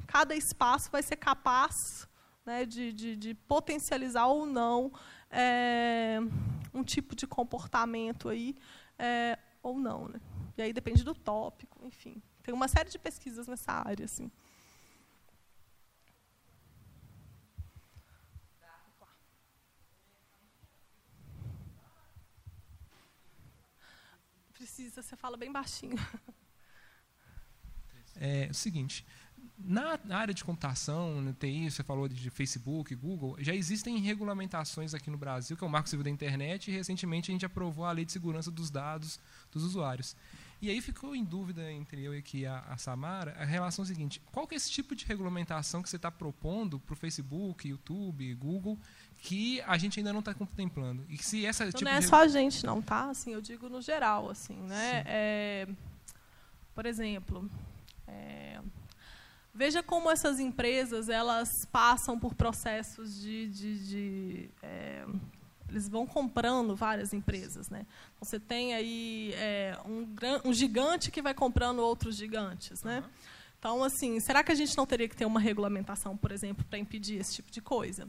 [0.07, 2.07] cada espaço vai ser capaz
[2.45, 4.91] né, de, de, de, potencializar ou não
[5.31, 6.19] é,
[6.73, 8.55] um tipo de comportamento aí,
[8.99, 10.07] é, ou não.
[10.07, 10.19] Né?
[10.57, 12.21] E aí depende do tópico, enfim.
[12.43, 14.05] Tem uma série de pesquisas nessa área.
[14.05, 14.31] Assim.
[24.53, 25.97] Precisa, você fala bem baixinho.
[28.15, 29.05] É o seguinte,
[29.57, 35.09] na área de computação, no TI, você falou de Facebook, Google, já existem regulamentações aqui
[35.09, 37.91] no Brasil, que é o Marco Civil da Internet, e recentemente a gente aprovou a
[37.91, 39.19] Lei de Segurança dos Dados
[39.51, 40.15] dos Usuários.
[40.64, 44.22] E aí ficou em dúvida entre eu e aqui a, a Samara a relação seguinte:
[44.31, 48.34] qual que é esse tipo de regulamentação que você está propondo para o Facebook, YouTube,
[48.35, 48.80] Google,
[49.18, 51.06] que a gente ainda não está contemplando?
[51.10, 52.07] E se essa então, tipo não é de...
[52.07, 53.10] só a gente, não, tá?
[53.10, 55.03] Assim, eu digo no geral, assim, né?
[55.06, 55.68] É,
[56.73, 57.52] por exemplo,
[58.07, 58.61] é,
[59.53, 65.06] veja como essas empresas elas passam por processos de, de, de é,
[65.73, 67.69] eles vão comprando várias empresas.
[67.69, 67.85] Né?
[68.19, 70.07] Você tem aí é, um,
[70.45, 72.83] um, gigante que vai comprando outros gigantes.
[72.83, 73.03] Né?
[73.57, 76.77] Então, assim, será que a gente não teria que ter uma regulamentação, por exemplo, para
[76.77, 78.07] impedir esse tipo de coisa?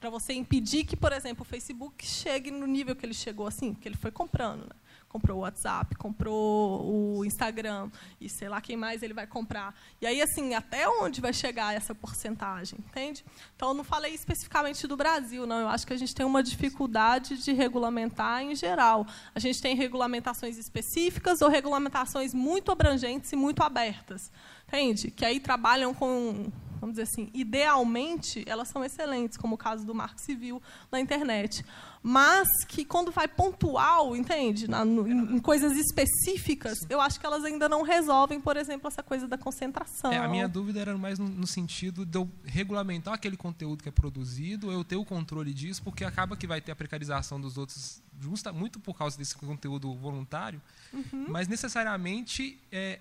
[0.00, 3.74] Para você impedir que, por exemplo, o Facebook chegue no nível que ele chegou assim,
[3.74, 4.62] que ele foi comprando.
[4.62, 4.76] Né?
[5.08, 9.74] Comprou o WhatsApp, comprou o Instagram e sei lá quem mais ele vai comprar.
[10.00, 13.24] E aí, assim, até onde vai chegar essa porcentagem, entende?
[13.54, 15.60] Então, eu não falei especificamente do Brasil, não.
[15.60, 19.06] Eu acho que a gente tem uma dificuldade de regulamentar em geral.
[19.34, 24.30] A gente tem regulamentações específicas ou regulamentações muito abrangentes e muito abertas,
[24.68, 25.10] entende?
[25.10, 29.94] Que aí trabalham com vamos dizer assim, idealmente, elas são excelentes, como o caso do
[29.94, 31.64] Marco Civil na internet.
[32.08, 34.68] Mas que quando vai pontual, entende?
[34.70, 39.02] Na, no, em, coisas específicas, eu acho que elas ainda não resolvem, por exemplo, essa
[39.02, 40.12] coisa da concentração.
[40.12, 43.88] É, a minha dúvida era mais no, no, sentido de eu regulamentar aquele conteúdo que
[43.88, 47.58] é produzido, eu ter o controle disso, porque acaba que vai ter a precarização dos
[47.58, 50.62] outros, justa, muito por causa desse conteúdo voluntário,
[50.92, 51.26] uhum.
[51.26, 53.00] mas necessariamente é,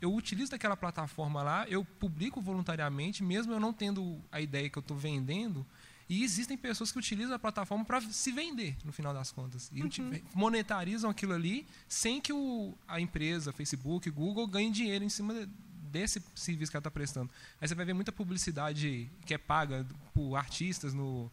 [0.00, 4.76] eu utilizo aquela plataforma lá, eu publico voluntariamente, mesmo eu não tendo a ideia que
[4.76, 5.64] eu estou vendendo,
[6.10, 9.70] e existem pessoas que utilizam a plataforma para se vender, no final das contas.
[9.72, 10.20] E uhum.
[10.34, 15.48] monetarizam aquilo ali sem que o, a empresa, Facebook, Google, ganhe dinheiro em cima
[15.90, 17.30] desse serviço que ela está prestando.
[17.60, 21.30] Aí você vai ver muita publicidade que é paga por artistas no,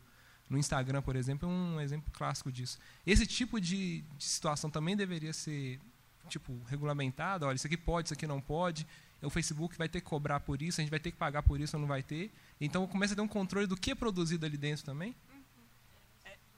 [0.48, 2.78] no Instagram, por exemplo, é um exemplo clássico disso.
[3.04, 5.80] Esse tipo de, de situação também deveria ser
[6.30, 7.48] tipo regulamentado.
[7.48, 8.86] Olha, isso aqui pode, isso aqui não pode.
[9.24, 11.60] O Facebook vai ter que cobrar por isso, a gente vai ter que pagar por
[11.60, 12.32] isso ou não vai ter.
[12.60, 15.16] Então começa a ter um controle do que é produzido ali dentro também.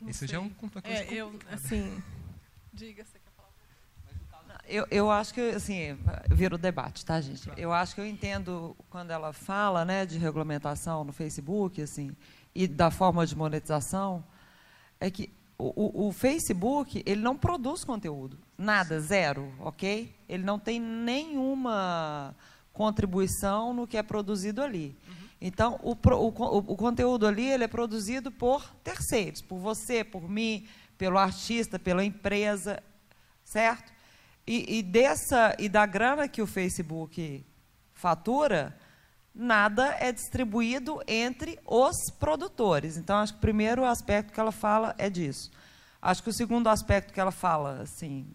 [0.02, 0.10] Uhum.
[0.10, 0.52] Esse já é um
[0.84, 2.02] é, eu assim,
[2.74, 4.62] diga você quer falar.
[4.66, 5.98] Eu, eu acho que assim
[6.30, 7.50] vira o debate, tá, gente?
[7.58, 12.16] Eu acho que eu entendo quando ela fala, né, de regulamentação no Facebook, assim,
[12.56, 14.24] e da forma de monetização,
[15.00, 20.16] é que o, o, o, Facebook ele não produz conteúdo, nada, zero, ok?
[20.28, 22.34] Ele não tem nenhuma
[22.72, 24.96] contribuição no que é produzido ali.
[25.06, 25.29] Uhum.
[25.42, 30.68] Então, o, o, o, conteúdo ali ele é produzido por terceiros, por você, por mim,
[30.98, 32.84] pelo artista, pela empresa,
[33.46, 33.94] certo?
[34.46, 37.46] E, e, dessa e da grana que o Facebook
[37.94, 38.78] fatura,
[39.34, 42.98] nada é distribuído entre os produtores.
[42.98, 45.52] Então, acho que o primeiro aspecto que ela fala é disso.
[46.02, 48.28] Acho que o segundo aspecto que ela fala, assim,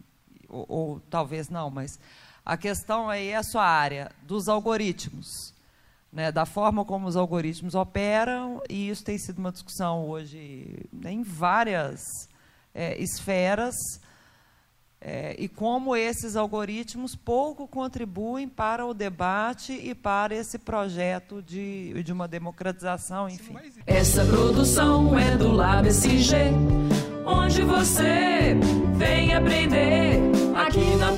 [0.49, 1.99] ou, ou talvez não, mas
[2.45, 5.54] a questão aí é a sua área dos algoritmos
[6.15, 11.23] né, da forma como os algoritmos operam, e isso tem sido uma discussão hoje em
[11.25, 12.01] várias
[12.73, 13.75] é, esferas,
[15.01, 22.03] é, e como esses algoritmos pouco contribuem para o debate e para esse projeto de,
[22.03, 23.57] de uma democratização, enfim.
[23.85, 26.37] Essa produção é do LabSG,
[27.27, 28.57] onde você
[28.97, 30.21] vem aprender
[30.55, 31.13] aqui na